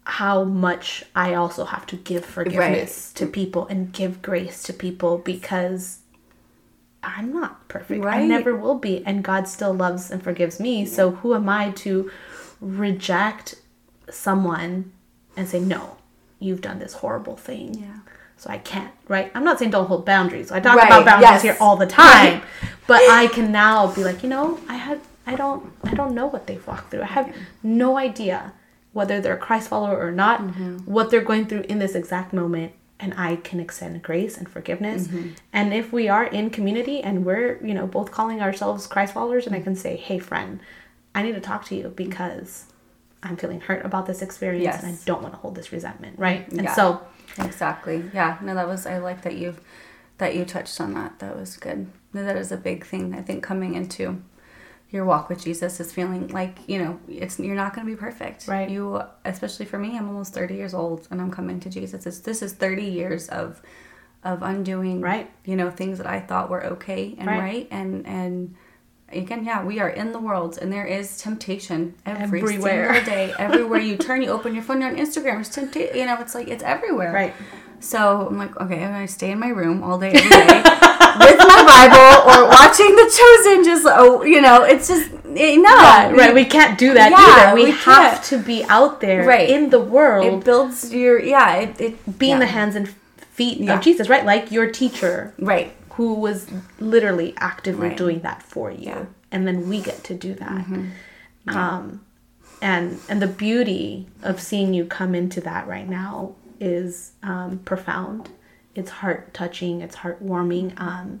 how 0.04 0.42
much 0.42 1.04
I 1.14 1.34
also 1.34 1.64
have 1.66 1.86
to 1.86 1.96
give 1.96 2.24
forgiveness 2.24 3.12
to 3.12 3.26
people 3.26 3.68
and 3.68 3.92
give 3.92 4.22
grace 4.22 4.60
to 4.64 4.72
people 4.72 5.18
because 5.18 5.98
I'm 7.02 7.32
not 7.32 7.66
perfect. 7.68 8.04
I 8.04 8.24
never 8.26 8.54
will 8.54 8.74
be, 8.78 9.02
and 9.06 9.24
God 9.24 9.48
still 9.48 9.72
loves 9.72 10.10
and 10.10 10.22
forgives 10.22 10.60
me. 10.60 10.84
So 10.86 11.12
who 11.12 11.34
am 11.34 11.48
I 11.48 11.70
to 11.84 12.10
reject 12.60 13.54
someone 14.10 14.92
and 15.36 15.48
say 15.48 15.60
no? 15.60 15.96
You've 16.38 16.60
done 16.60 16.78
this 16.78 16.94
horrible 16.94 17.36
thing 17.36 17.74
Yeah. 17.74 17.98
so 18.36 18.50
I 18.50 18.58
can't, 18.58 18.92
right? 19.08 19.30
I'm 19.34 19.44
not 19.44 19.58
saying 19.58 19.70
don't 19.70 19.86
hold 19.86 20.04
boundaries. 20.06 20.50
I 20.50 20.60
talk 20.60 20.76
Right, 20.76 20.86
about 20.86 21.04
boundaries 21.04 21.30
yes. 21.30 21.42
here 21.42 21.56
all 21.60 21.76
the 21.76 21.86
time, 21.86 22.42
but 22.86 23.00
I 23.10 23.26
can 23.28 23.52
now 23.52 23.92
be 23.92 24.04
like, 24.04 24.22
you 24.22 24.28
know, 24.28 24.58
I 24.68 24.74
had, 24.76 25.00
I 25.26 25.36
don't, 25.36 25.72
I 25.84 25.94
don't 25.94 26.14
know 26.14 26.26
what 26.26 26.46
they've 26.46 26.66
walked 26.66 26.90
through. 26.90 27.02
I 27.02 27.06
have 27.06 27.34
no 27.62 27.96
idea 27.98 28.52
whether 28.92 29.20
they're 29.20 29.34
a 29.34 29.38
Christ 29.38 29.68
follower 29.68 29.98
or 30.04 30.10
not, 30.10 30.40
Mm-hmm. 30.40 30.78
what 30.78 31.10
they're 31.10 31.20
going 31.20 31.46
through 31.46 31.62
in 31.68 31.78
this 31.78 31.94
exact 31.94 32.32
moment, 32.32 32.72
and 33.00 33.14
I 33.16 33.36
can 33.36 33.58
extend 33.60 34.02
grace 34.02 34.36
and 34.38 34.48
forgiveness. 34.48 35.08
Mm-hmm. 35.08 35.30
And 35.52 35.74
if 35.74 35.92
we 35.92 36.08
are 36.08 36.24
in 36.24 36.50
community 36.50 37.02
and 37.02 37.24
we're, 37.24 37.58
you 37.64 37.74
know, 37.74 37.86
both 37.86 38.10
calling 38.10 38.40
ourselves 38.40 38.86
Christ 38.86 39.14
followers, 39.14 39.46
and 39.46 39.56
I 39.56 39.60
can 39.60 39.74
say, 39.74 39.96
hey, 39.96 40.18
friend, 40.18 40.60
I 41.14 41.22
need 41.22 41.34
to 41.34 41.40
talk 41.40 41.64
to 41.66 41.74
you 41.74 41.88
because. 41.88 42.66
I'm 43.22 43.36
feeling 43.36 43.60
hurt 43.60 43.84
about 43.84 44.06
this 44.06 44.22
experience 44.22 44.82
and 44.82 44.94
I 44.94 44.98
don't 45.04 45.20
want 45.20 45.34
to 45.34 45.40
hold 45.40 45.54
this 45.54 45.72
resentment, 45.72 46.18
right? 46.18 46.50
And 46.52 46.62
Yeah. 46.62 46.74
so 46.74 47.02
Exactly. 47.38 48.04
Yeah. 48.12 48.38
No, 48.40 48.54
that 48.54 48.66
was. 48.66 48.86
I 48.86 48.98
like 48.98 49.22
that 49.22 49.36
you've, 49.36 49.60
that 50.18 50.34
you 50.34 50.44
touched 50.44 50.80
on 50.80 50.94
that. 50.94 51.18
That 51.18 51.36
was 51.36 51.56
good. 51.56 51.88
No, 52.12 52.24
That 52.24 52.36
is 52.36 52.50
a 52.50 52.56
big 52.56 52.84
thing. 52.84 53.14
I 53.14 53.22
think 53.22 53.42
coming 53.42 53.74
into 53.74 54.22
your 54.90 55.04
walk 55.04 55.28
with 55.28 55.42
Jesus 55.42 55.78
is 55.80 55.92
feeling 55.92 56.28
like 56.28 56.56
you 56.66 56.78
know 56.78 56.98
it's 57.08 57.38
you're 57.38 57.54
not 57.54 57.74
going 57.74 57.86
to 57.86 57.92
be 57.92 57.96
perfect. 57.96 58.48
Right. 58.48 58.68
You, 58.68 59.02
especially 59.24 59.66
for 59.66 59.78
me, 59.78 59.96
I'm 59.96 60.08
almost 60.08 60.34
30 60.34 60.54
years 60.54 60.74
old 60.74 61.06
and 61.10 61.20
I'm 61.20 61.30
coming 61.30 61.60
to 61.60 61.70
Jesus. 61.70 62.06
It's, 62.06 62.18
this 62.18 62.42
is 62.42 62.52
30 62.54 62.82
years 62.84 63.28
of, 63.28 63.62
of 64.24 64.42
undoing. 64.42 65.00
Right. 65.00 65.30
You 65.44 65.56
know 65.56 65.70
things 65.70 65.98
that 65.98 66.06
I 66.06 66.20
thought 66.20 66.50
were 66.50 66.64
okay 66.66 67.14
and 67.18 67.26
Right. 67.28 67.40
right, 67.40 67.68
and 67.70 68.06
and. 68.06 68.54
Again, 69.12 69.44
yeah, 69.44 69.64
we 69.64 69.80
are 69.80 69.88
in 69.88 70.12
the 70.12 70.20
world, 70.20 70.56
and 70.62 70.72
there 70.72 70.86
is 70.86 71.20
temptation 71.20 71.96
every 72.06 72.38
Everywhere. 72.42 72.94
single 72.94 73.12
day. 73.16 73.34
Everywhere 73.40 73.80
you 73.80 73.96
turn, 73.96 74.22
you 74.22 74.28
open 74.30 74.54
your 74.54 74.62
phone, 74.62 74.80
you're 74.80 74.88
on 74.88 74.94
Instagram. 74.94 75.40
It's 75.40 75.48
temptation. 75.48 75.96
You 75.96 76.06
know, 76.06 76.20
it's 76.20 76.32
like 76.32 76.46
it's 76.46 76.62
everywhere. 76.62 77.12
Right. 77.12 77.34
So 77.80 78.28
I'm 78.28 78.38
like, 78.38 78.56
okay, 78.60 78.84
I'm 78.84 78.92
gonna 78.92 79.08
stay 79.08 79.32
in 79.32 79.40
my 79.40 79.48
room 79.48 79.82
all 79.82 79.98
day, 79.98 80.12
every 80.12 80.30
day, 80.30 80.62
my 81.56 81.88
Bible 81.88 82.30
or 82.30 82.48
watching 82.48 82.94
The 82.96 83.08
Chosen. 83.18 83.64
Just 83.64 83.86
oh, 83.88 84.22
you 84.22 84.40
know, 84.40 84.62
it's 84.64 84.88
just 84.88 85.10
eh, 85.12 85.56
no, 85.56 85.70
Yeah, 85.70 86.10
right. 86.12 86.34
We 86.34 86.44
can't 86.44 86.78
do 86.78 86.94
that 86.94 87.10
Yeah, 87.10 87.18
either. 87.46 87.54
We, 87.54 87.64
we 87.66 87.70
have 87.72 88.12
can't. 88.14 88.24
to 88.24 88.38
be 88.38 88.64
out 88.64 89.00
there 89.00 89.24
Right. 89.26 89.48
in 89.50 89.70
the 89.70 89.80
world. 89.80 90.26
It 90.26 90.44
builds 90.44 90.92
your 90.92 91.20
yeah. 91.22 91.56
It, 91.56 91.80
it 91.80 92.18
being 92.18 92.32
yeah. 92.32 92.38
the 92.40 92.46
hands 92.46 92.76
and 92.76 92.88
feet 93.32 93.68
of 93.68 93.80
Jesus, 93.80 94.08
right? 94.08 94.24
Like 94.24 94.50
your 94.50 94.70
teacher 94.70 95.34
right. 95.38 95.72
who 95.94 96.14
was 96.14 96.46
literally 96.78 97.34
actively 97.38 97.88
Right. 97.88 97.96
doing 97.96 98.20
that 98.20 98.42
for 98.42 98.70
you. 98.70 98.90
Mm-hmm. 98.90 99.12
And 99.32 99.46
then 99.46 99.68
we 99.68 99.80
get 99.80 100.02
to 100.04 100.14
do 100.14 100.34
that. 100.34 100.66
Um 101.48 102.04
and 102.62 103.00
and 103.08 103.22
the 103.22 103.26
beauty 103.26 104.06
of 104.22 104.40
seeing 104.40 104.74
you 104.74 104.84
come 104.84 105.14
into 105.14 105.40
that 105.40 105.66
right 105.66 105.88
now 105.88 106.34
is 106.60 107.12
um, 107.22 107.58
profound. 107.60 108.28
It's 108.74 108.90
heart 108.90 109.32
touching, 109.32 109.80
it's 109.80 109.96
heartwarming. 109.96 110.78
Um 110.78 111.20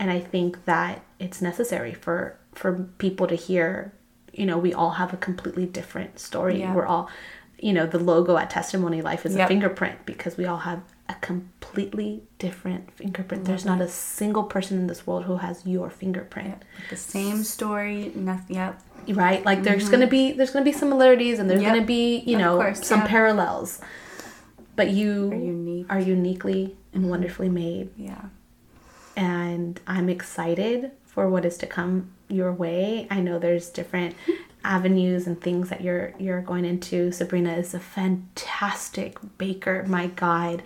and 0.00 0.10
I 0.10 0.18
think 0.18 0.64
that 0.64 1.04
it's 1.20 1.40
necessary 1.42 1.92
for 1.92 2.36
for 2.52 2.88
people 2.98 3.26
to 3.28 3.36
hear. 3.36 3.92
You 4.32 4.46
know, 4.46 4.58
we 4.58 4.72
all 4.72 4.92
have 4.92 5.12
a 5.12 5.16
completely 5.16 5.66
different 5.66 6.18
story. 6.18 6.60
Yeah. 6.60 6.74
We're 6.74 6.86
all, 6.86 7.10
you 7.58 7.72
know, 7.72 7.86
the 7.86 7.98
logo 7.98 8.36
at 8.38 8.48
Testimony 8.48 9.02
Life 9.02 9.26
is 9.26 9.36
a 9.36 9.46
fingerprint 9.46 10.06
because 10.06 10.36
we 10.36 10.46
all 10.46 10.58
have 10.58 10.80
a 11.08 11.14
completely 11.20 12.22
different 12.38 12.92
fingerprint. 12.92 13.44
There's 13.44 13.64
not 13.64 13.80
a 13.80 13.88
single 13.88 14.44
person 14.44 14.78
in 14.78 14.86
this 14.86 15.06
world 15.06 15.24
who 15.24 15.36
has 15.38 15.66
your 15.66 15.90
fingerprint, 15.90 16.62
The 16.88 16.96
same 16.96 17.42
story. 17.42 18.12
Nothing. 18.14 18.56
Yep. 18.56 18.80
right? 19.08 19.44
Like 19.44 19.64
there's 19.64 19.82
mm-hmm. 19.82 19.90
gonna 19.90 20.06
be 20.06 20.32
there's 20.32 20.52
gonna 20.52 20.64
be 20.64 20.72
similarities 20.72 21.38
and 21.38 21.50
there's 21.50 21.60
Yep. 21.60 21.74
gonna 21.74 21.86
be 21.86 22.20
you 22.20 22.38
know 22.38 22.56
course, 22.56 22.86
some 22.86 23.00
yeah. 23.00 23.08
parallels, 23.08 23.80
but 24.76 24.88
you 24.90 25.30
Are 25.30 25.34
unique. 25.34 25.86
are 25.90 26.00
uniquely 26.00 26.76
and 26.94 27.02
mm-hmm. 27.02 27.10
wonderfully 27.10 27.50
made 27.50 27.90
Yeah. 27.96 28.22
And 29.20 29.78
I'm 29.86 30.08
excited 30.08 30.92
for 31.04 31.28
what 31.28 31.44
is 31.44 31.58
to 31.58 31.66
come 31.66 32.10
your 32.28 32.50
way. 32.52 33.06
I 33.10 33.20
know 33.20 33.38
there's 33.38 33.68
different 33.68 34.16
avenues 34.64 35.26
and 35.26 35.38
things 35.38 35.68
that 35.68 35.82
you're 35.82 36.14
you're 36.18 36.40
going 36.40 36.64
into. 36.64 37.10
Sabryna 37.10 37.58
is 37.58 37.74
a 37.74 37.80
fantastic 37.80 39.18
baker, 39.36 39.84
my 39.86 40.06
god. 40.06 40.62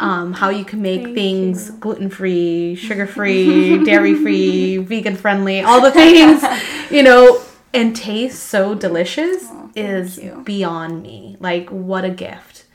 Um, 0.00 0.34
how 0.34 0.50
you 0.50 0.66
can 0.66 0.82
make 0.82 1.04
Thank 1.04 1.14
things 1.14 1.70
gluten 1.70 2.10
free, 2.10 2.74
sugar 2.78 3.06
free, 3.06 3.82
dairy 3.84 4.14
free, 4.14 4.76
vegan 4.76 5.16
friendly, 5.16 5.62
all 5.62 5.80
the 5.80 5.90
things, 5.90 6.44
you 6.90 7.02
know, 7.02 7.40
and 7.72 7.96
taste 7.96 8.42
so 8.42 8.74
delicious 8.74 9.46
thank 9.46 9.78
is 9.78 10.18
you. 10.18 10.42
beyond 10.44 11.02
me. 11.02 11.38
Like 11.40 11.70
what 11.70 12.04
a 12.04 12.10
gift. 12.10 12.66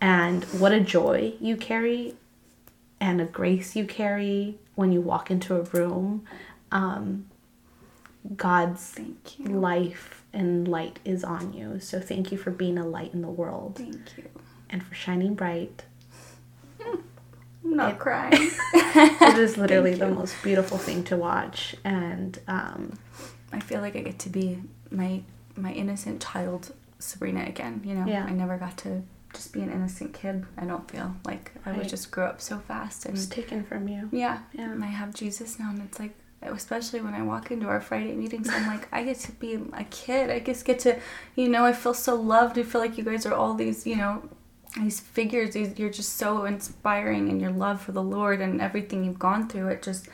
And 0.00 0.44
what 0.44 0.72
a 0.72 0.80
joy 0.80 1.34
you 1.38 1.58
carry 1.58 2.14
and 3.00 3.20
a 3.20 3.24
grace 3.26 3.76
you 3.76 3.84
carry 3.84 4.58
when 4.80 4.92
you 4.92 5.00
walk 5.02 5.30
into 5.30 5.54
a 5.56 5.62
room. 5.62 6.24
Um, 6.72 7.26
God's 8.36 8.82
Thank 8.82 9.38
you. 9.38 9.46
life 9.46 10.24
and 10.32 10.66
light 10.66 10.98
is 11.04 11.22
on 11.22 11.52
you. 11.52 11.78
So 11.80 12.00
thank 12.00 12.32
you 12.32 12.38
for 12.38 12.50
being 12.50 12.78
a 12.78 12.86
light 12.86 13.12
in 13.14 13.22
the 13.22 13.28
world 13.28 13.76
Thank 13.76 14.16
you. 14.16 14.28
and 14.70 14.82
for 14.82 14.94
shining 14.94 15.34
bright. 15.34 15.84
I'm 17.62 17.76
not 17.76 17.98
crying. 17.98 18.50
It 18.92 19.38
is 19.38 19.56
literally 19.56 19.94
the 19.94 20.08
most 20.10 20.34
beautiful 20.42 20.76
thing 20.78 21.04
to 21.04 21.16
watch. 21.16 21.76
And 21.84 22.38
um, 22.48 22.98
I 23.52 23.60
feel 23.60 23.80
like 23.80 23.94
I 23.96 24.00
get 24.00 24.18
to 24.20 24.28
be 24.28 24.62
my 24.90 25.22
my 25.56 25.72
innocent 25.72 26.20
child 26.22 26.72
Sabryna 26.98 27.48
again. 27.48 27.82
You 27.84 27.94
know, 27.94 28.06
Yeah. 28.06 28.24
I 28.24 28.30
never 28.32 28.56
got 28.56 28.76
to 28.78 29.02
just 29.32 29.52
be 29.52 29.60
an 29.60 29.70
innocent 29.70 30.12
kid. 30.14 30.44
I 30.56 30.64
don't 30.64 30.90
feel 30.90 31.14
like 31.24 31.52
I 31.64 31.70
Right. 31.70 31.78
was 31.80 31.88
just 31.90 32.10
grew 32.10 32.24
up 32.24 32.40
so 32.40 32.58
fast 32.58 33.06
and 33.06 33.14
it's 33.14 33.26
taken 33.26 33.64
from 33.64 33.88
you. 33.88 34.08
yeah, 34.12 34.40
Yeah. 34.52 34.70
And 34.72 34.82
I 34.82 34.88
have 34.88 35.14
Jesus 35.14 35.58
now, 35.58 35.70
and 35.70 35.82
it's 35.82 35.98
like 35.98 36.14
especially 36.42 37.02
when 37.02 37.12
I 37.12 37.22
walk 37.22 37.50
into 37.50 37.66
our 37.66 37.82
Friday 37.82 38.14
meetings, 38.14 38.48
I'm 38.50 38.66
like, 38.66 38.88
I 38.92 39.04
get 39.04 39.18
to 39.20 39.32
be 39.32 39.60
a 39.74 39.84
kid. 39.84 40.30
I 40.30 40.38
just 40.40 40.64
get 40.64 40.78
to, 40.80 40.98
you 41.36 41.48
know, 41.50 41.66
I 41.66 41.74
feel 41.74 41.92
so 41.92 42.14
loved. 42.14 42.58
I 42.58 42.62
feel 42.62 42.80
like 42.80 42.96
you 42.96 43.04
guys 43.04 43.26
are 43.26 43.34
all 43.34 43.52
these, 43.52 43.86
you 43.86 43.96
know, 43.96 44.22
these 44.80 45.00
figures. 45.00 45.52
These, 45.52 45.78
you're 45.78 45.90
just 45.90 46.16
so 46.16 46.46
inspiring 46.46 47.28
in 47.28 47.40
your 47.40 47.50
love 47.50 47.82
for 47.82 47.92
the 47.92 48.02
Lord 48.02 48.40
and 48.40 48.58
everything 48.58 49.04
you've 49.04 49.18
gone 49.18 49.48
through. 49.48 49.68
It 49.68 49.82
just, 49.82 50.08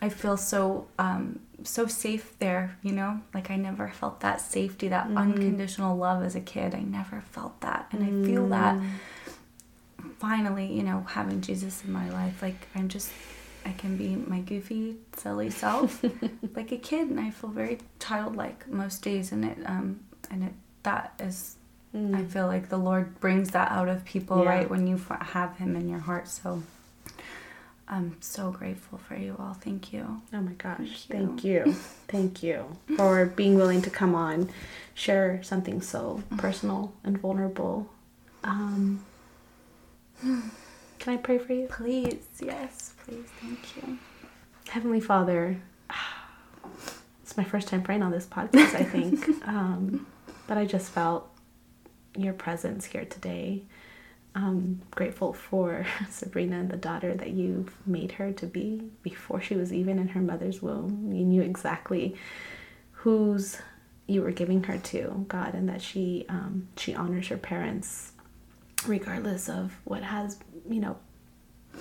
I 0.00 0.10
feel 0.10 0.36
so, 0.36 0.86
um, 1.00 1.40
so 1.64 1.86
safe 1.86 2.38
there, 2.38 2.76
you 2.82 2.92
know? 2.92 3.20
Like 3.32 3.50
I 3.50 3.56
never 3.56 3.88
felt 3.88 4.20
that 4.20 4.40
safety, 4.40 4.88
that 4.88 5.08
mm. 5.08 5.16
unconditional 5.16 5.96
love 5.96 6.22
as 6.22 6.34
a 6.34 6.40
kid. 6.40 6.74
I 6.74 6.80
never 6.80 7.22
felt 7.32 7.60
that. 7.62 7.88
And 7.92 8.02
mm. 8.02 8.22
I 8.22 8.26
feel 8.26 8.48
that 8.48 8.76
mm. 8.76 10.14
finally, 10.18 10.72
you 10.72 10.82
know, 10.82 11.06
having 11.08 11.40
Jesus 11.40 11.84
in 11.84 11.92
my 11.92 12.08
life. 12.10 12.42
Like 12.42 12.68
I'm 12.74 12.88
just 12.88 13.10
I 13.64 13.72
can 13.72 13.96
be 13.96 14.14
my 14.16 14.40
goofy, 14.40 14.96
silly 15.16 15.50
self, 15.50 16.04
like 16.54 16.70
a 16.72 16.76
kid, 16.76 17.08
and 17.08 17.18
I 17.18 17.30
feel 17.30 17.50
very 17.50 17.78
childlike 17.98 18.68
most 18.68 19.02
days. 19.02 19.32
And 19.32 19.44
it, 19.44 19.58
um, 19.64 20.00
and 20.30 20.44
it 20.44 20.52
that 20.82 21.14
is, 21.18 21.56
mm. 21.94 22.14
I 22.14 22.24
feel 22.24 22.46
like 22.46 22.68
the 22.68 22.76
Lord 22.76 23.18
brings 23.20 23.50
that 23.50 23.70
out 23.70 23.88
of 23.88 24.04
people, 24.04 24.42
yeah. 24.42 24.48
right, 24.50 24.70
when 24.70 24.86
you 24.86 25.00
have 25.08 25.56
Him 25.56 25.76
in 25.76 25.88
your 25.88 26.00
heart. 26.00 26.28
So, 26.28 26.62
I'm 27.86 28.16
so 28.20 28.50
grateful 28.50 28.98
for 28.98 29.14
you 29.16 29.36
all. 29.38 29.54
Thank 29.54 29.92
you. 29.92 30.22
Oh 30.32 30.40
my 30.40 30.52
gosh, 30.52 31.06
thank 31.08 31.44
you, 31.44 31.64
thank 31.64 31.66
you, 31.66 31.72
thank 32.08 32.42
you 32.42 32.76
for 32.96 33.26
being 33.26 33.56
willing 33.56 33.82
to 33.82 33.90
come 33.90 34.14
on, 34.14 34.50
share 34.94 35.42
something 35.42 35.82
so 35.82 36.22
personal 36.38 36.92
and 37.04 37.18
vulnerable. 37.18 37.90
Um, 38.42 39.04
can 40.22 41.12
I 41.14 41.16
pray 41.18 41.38
for 41.38 41.52
you? 41.52 41.66
Please, 41.68 42.26
yes 42.40 42.94
please. 43.04 43.26
Thank 43.40 43.76
you. 43.76 43.98
Heavenly 44.68 45.00
Father, 45.00 45.60
it's 47.22 47.36
my 47.36 47.44
first 47.44 47.68
time 47.68 47.82
praying 47.82 48.02
on 48.02 48.10
this 48.10 48.26
podcast, 48.26 48.74
I 48.74 48.84
think. 48.84 49.28
um, 49.46 50.06
but 50.46 50.58
I 50.58 50.64
just 50.64 50.90
felt 50.90 51.28
your 52.16 52.32
presence 52.32 52.86
here 52.86 53.04
today. 53.04 53.62
I'm 54.34 54.82
grateful 54.90 55.32
for 55.32 55.86
Sabryna 56.10 56.60
and 56.60 56.70
the 56.70 56.76
daughter 56.76 57.14
that 57.14 57.30
you've 57.30 57.72
made 57.86 58.12
her 58.12 58.32
to 58.32 58.46
be 58.46 58.82
before 59.02 59.40
she 59.40 59.54
was 59.54 59.72
even 59.72 59.98
in 59.98 60.08
her 60.08 60.20
mother's 60.20 60.60
womb. 60.60 61.12
You 61.12 61.24
knew 61.24 61.42
exactly 61.42 62.16
whose 62.92 63.58
you 64.06 64.22
were 64.22 64.32
giving 64.32 64.64
her 64.64 64.78
to, 64.78 65.24
God, 65.28 65.54
and 65.54 65.68
that 65.68 65.80
she 65.82 66.26
um, 66.28 66.68
she 66.76 66.94
honors 66.94 67.28
her 67.28 67.38
parents 67.38 68.12
regardless 68.86 69.48
of 69.48 69.78
what 69.84 70.02
has 70.02 70.38
you 70.68 70.80
know 70.80 70.96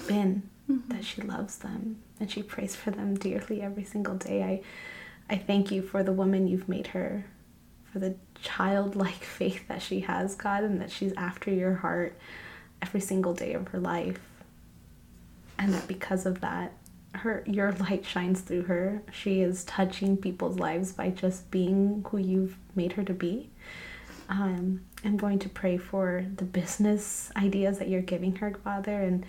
been 0.07 0.43
mm-hmm. 0.69 0.89
that 0.89 1.03
she 1.03 1.21
loves 1.21 1.57
them 1.57 2.01
and 2.19 2.31
she 2.31 2.41
prays 2.41 2.75
for 2.75 2.91
them 2.91 3.15
dearly 3.15 3.61
every 3.61 3.83
single 3.83 4.15
day. 4.15 4.43
I 4.43 5.33
I 5.33 5.37
thank 5.37 5.71
you 5.71 5.81
for 5.81 6.03
the 6.03 6.13
woman 6.13 6.47
you've 6.47 6.69
made 6.69 6.87
her, 6.87 7.25
for 7.91 7.99
the 7.99 8.15
childlike 8.41 9.13
faith 9.23 9.67
that 9.67 9.81
she 9.81 10.01
has, 10.01 10.35
God, 10.35 10.63
and 10.63 10.79
that 10.81 10.91
she's 10.91 11.13
after 11.13 11.51
your 11.51 11.75
heart 11.75 12.17
every 12.83 13.01
single 13.01 13.33
day 13.33 13.53
of 13.53 13.69
her 13.69 13.79
life. 13.79 14.19
And 15.57 15.73
that 15.73 15.87
because 15.87 16.25
of 16.25 16.41
that, 16.41 16.73
her 17.15 17.43
your 17.47 17.71
light 17.73 18.05
shines 18.05 18.41
through 18.41 18.63
her. 18.63 19.01
She 19.11 19.41
is 19.41 19.63
touching 19.63 20.17
people's 20.17 20.59
lives 20.59 20.91
by 20.91 21.09
just 21.09 21.49
being 21.49 22.05
who 22.09 22.17
you've 22.17 22.57
made 22.75 22.93
her 22.93 23.03
to 23.03 23.13
be. 23.13 23.49
Um, 24.29 24.81
I'm 25.05 25.17
going 25.17 25.39
to 25.39 25.49
pray 25.49 25.77
for 25.77 26.25
the 26.35 26.45
business 26.45 27.31
ideas 27.37 27.79
that 27.79 27.87
you're 27.87 28.01
giving 28.01 28.35
her, 28.37 28.53
Father, 28.63 29.01
and 29.01 29.25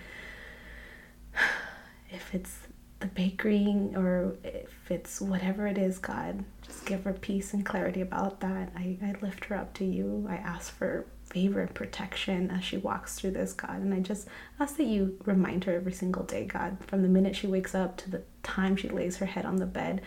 if 2.10 2.34
it's 2.34 2.58
the 3.00 3.06
bakery 3.08 3.92
or 3.94 4.36
if 4.42 4.90
it's 4.90 5.20
whatever 5.20 5.66
it 5.66 5.78
is, 5.78 5.98
God, 5.98 6.44
just 6.62 6.86
give 6.86 7.04
her 7.04 7.12
peace 7.12 7.52
and 7.52 7.64
clarity 7.64 8.00
about 8.00 8.40
that. 8.40 8.72
I, 8.74 8.96
I 9.02 9.14
lift 9.20 9.44
her 9.46 9.56
up 9.56 9.74
to 9.74 9.84
you. 9.84 10.26
I 10.28 10.36
ask 10.36 10.72
for 10.74 11.04
favor 11.34 11.60
and 11.60 11.74
protection 11.74 12.50
as 12.50 12.64
she 12.64 12.78
walks 12.78 13.16
through 13.16 13.32
this, 13.32 13.52
God. 13.52 13.80
And 13.80 13.92
I 13.92 14.00
just 14.00 14.28
ask 14.58 14.76
that 14.76 14.86
you 14.86 15.18
remind 15.24 15.64
her 15.64 15.74
every 15.74 15.92
single 15.92 16.22
day, 16.22 16.44
God, 16.46 16.78
from 16.86 17.02
the 17.02 17.08
minute 17.08 17.36
she 17.36 17.46
wakes 17.46 17.74
up 17.74 17.96
to 17.98 18.10
the 18.10 18.22
time 18.42 18.76
she 18.76 18.88
lays 18.88 19.16
her 19.18 19.26
head 19.26 19.44
on 19.44 19.56
the 19.56 19.66
bed, 19.66 20.00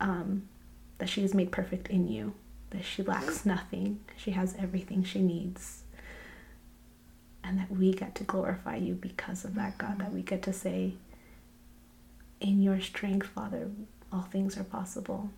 um, 0.00 0.48
that 0.98 1.08
she 1.08 1.22
is 1.22 1.32
made 1.34 1.52
perfect 1.52 1.88
in 1.88 2.08
you, 2.08 2.34
that 2.70 2.84
she 2.84 3.02
lacks 3.02 3.46
nothing, 3.46 4.00
she 4.16 4.32
has 4.32 4.54
everything 4.58 5.04
she 5.04 5.20
needs 5.20 5.84
and 7.44 7.58
that 7.58 7.70
we 7.70 7.92
get 7.92 8.14
to 8.16 8.24
glorify 8.24 8.76
you 8.76 8.94
because 8.94 9.44
of 9.44 9.54
that, 9.54 9.76
God, 9.78 9.98
that 9.98 10.12
we 10.12 10.22
get 10.22 10.42
to 10.44 10.52
say, 10.52 10.94
In 12.40 12.62
your 12.62 12.80
strength, 12.80 13.26
Father, 13.26 13.70
all 14.12 14.22
things 14.22 14.56
are 14.56 14.64
possible. 14.64 15.30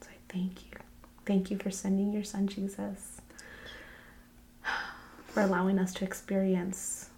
So 0.00 0.08
I 0.10 0.32
thank 0.32 0.64
you. 0.66 0.78
Thank 1.26 1.50
you 1.50 1.58
for 1.58 1.70
sending 1.70 2.12
your 2.12 2.24
son, 2.24 2.46
Jesus, 2.46 3.13
for 5.34 5.40
allowing 5.40 5.80
us 5.80 5.92
to 5.92 6.04
experience 6.04 7.10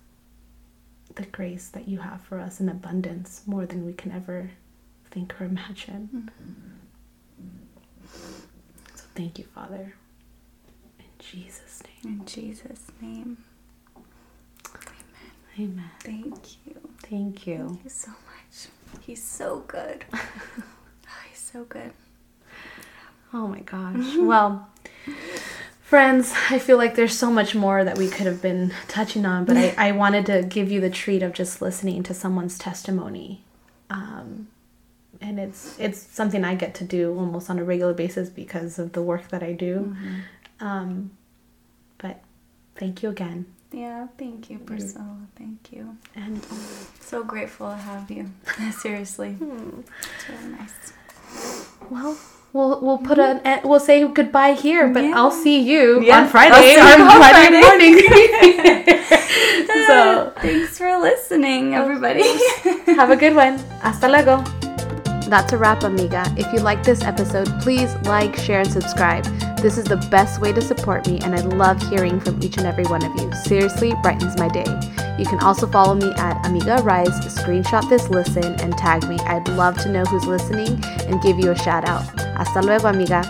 the 1.16 1.26
grace 1.26 1.68
that 1.68 1.86
you 1.86 1.98
have 1.98 2.22
for 2.22 2.38
us 2.38 2.60
in 2.60 2.68
abundance 2.70 3.42
more 3.46 3.66
than 3.66 3.84
we 3.84 3.92
can 3.92 4.10
ever 4.10 4.50
think 5.10 5.38
or 5.38 5.44
imagine. 5.44 6.08
Mm-hmm. 6.14 8.08
So 8.94 9.04
thank 9.14 9.38
you, 9.38 9.44
Father. 9.54 9.94
In 10.98 11.04
Jesus' 11.18 11.82
name. 12.04 12.20
In 12.20 12.26
Jesus' 12.26 12.86
name. 13.02 13.36
Amen. 15.58 15.72
Amen. 15.72 15.90
Thank 16.00 16.66
you. 16.66 16.74
Thank 17.02 17.46
you. 17.46 17.66
Thank 17.68 17.84
you 17.84 17.90
so 17.90 18.10
much. 18.10 18.68
He's 19.02 19.22
so 19.22 19.62
good. 19.68 20.06
oh, 20.14 20.22
he's 21.28 21.38
so 21.38 21.64
good. 21.64 21.92
Oh 23.34 23.46
my 23.46 23.60
gosh. 23.60 24.16
well, 24.18 24.70
friends, 25.87 26.34
I 26.51 26.59
feel 26.59 26.76
like 26.76 26.97
there's 26.97 27.16
so 27.16 27.30
much 27.30 27.55
more 27.55 27.84
that 27.84 27.97
we 27.97 28.09
could 28.09 28.26
have 28.26 28.43
been 28.43 28.74
touching 28.89 29.24
on, 29.24 29.45
but 29.45 29.57
I, 29.57 29.74
I 29.78 29.93
wanted 29.93 30.26
to 30.26 30.43
give 30.43 30.70
you 30.70 30.80
the 30.80 30.91
treat 30.91 31.22
of 31.22 31.32
just 31.32 31.62
listening 31.62 32.03
to 32.03 32.12
someone's 32.12 32.59
testimony. 32.59 33.45
Um, 33.89 34.49
and 35.20 35.39
it's 35.39 35.78
it's 35.78 35.99
something 35.99 36.45
I 36.45 36.57
get 36.57 36.74
to 36.76 36.84
do 36.84 37.16
almost 37.16 37.49
on 37.49 37.61
a 37.61 37.64
regular 37.64 37.95
basis 37.95 38.28
because 38.28 38.80
of 38.80 38.93
the 38.93 39.03
work 39.03 39.28
that 39.28 39.45
I 39.45 39.53
do. 39.53 39.95
Mm-hmm. 39.97 40.66
Um, 40.66 41.11
but 41.99 42.20
thank 42.74 43.05
you 43.05 43.11
again. 43.11 43.47
Yeah, 43.72 44.09
thank 44.18 44.51
you, 44.51 44.59
Priscilla. 44.59 45.18
Thank 45.37 45.72
you. 45.72 45.97
And 46.16 46.45
so 47.01 47.22
grateful 47.22 47.70
to 47.70 47.76
have 47.76 48.11
you. 48.11 48.30
Seriously, 48.72 49.32
hmm. 49.34 49.80
it's 49.80 50.28
really 50.28 50.53
nice. 50.53 50.93
Well, 51.91 52.18
we'll 52.57 52.80
we'll 52.80 52.98
put 52.98 53.18
an 53.18 53.40
we'll 53.62 53.78
say 53.80 54.07
goodbye 54.09 54.54
here, 54.54 54.88
but 54.88 55.04
yeah. 55.04 55.16
I'll 55.16 55.30
see 55.30 55.61
you 55.61 56.02
yeah. 56.02 56.20
on 56.22 56.28
Friday 56.28 56.76
on 56.80 57.07
Friday 57.20 57.61
morning. 57.61 57.94
so 59.86 60.32
thanks 60.40 60.78
for 60.78 60.98
listening, 60.98 61.74
everybody. 61.74 62.24
have 62.96 63.11
a 63.11 63.16
good 63.16 63.34
one. 63.36 63.59
Hasta 63.84 64.09
luego. 64.09 64.42
That's 65.28 65.52
a 65.52 65.59
wrap, 65.59 65.82
amiga. 65.82 66.24
If 66.36 66.52
you 66.52 66.61
like 66.61 66.84
this 66.84 67.02
episode, 67.02 67.48
please 67.61 67.92
like, 68.04 68.36
share, 68.36 68.61
and 68.61 68.70
subscribe. 68.70 69.26
This 69.62 69.78
is 69.78 69.84
the 69.84 69.96
best 70.11 70.40
way 70.40 70.52
to 70.52 70.61
support 70.61 71.07
me, 71.09 71.18
and 71.20 71.34
I 71.34 71.40
love 71.40 71.80
hearing 71.88 72.20
from 72.20 72.42
each 72.42 72.57
and 72.57 72.66
every 72.66 72.84
one 72.84 73.04
of 73.04 73.14
you. 73.20 73.32
Seriously, 73.44 73.94
brightens 74.02 74.38
my 74.38 74.48
day. 74.48 74.66
You 75.18 75.24
can 75.24 75.40
also 75.40 75.66
follow 75.66 75.94
me 75.94 76.12
at 76.18 76.46
Amiga 76.46 76.82
Arise, 76.82 77.09
screenshot 77.34 77.88
this 77.88 78.09
listen, 78.11 78.44
and 78.61 78.76
tag 78.76 79.09
me. 79.09 79.18
I'd 79.20 79.48
love 79.48 79.78
to 79.78 79.90
know 79.90 80.04
who's 80.04 80.26
listening 80.26 80.78
and 81.09 81.22
give 81.22 81.38
you 81.38 81.50
a 81.50 81.59
shout 81.59 81.88
out. 81.88 82.04
Hasta 82.36 82.61
luego, 82.61 82.88
amiga. 82.88 83.22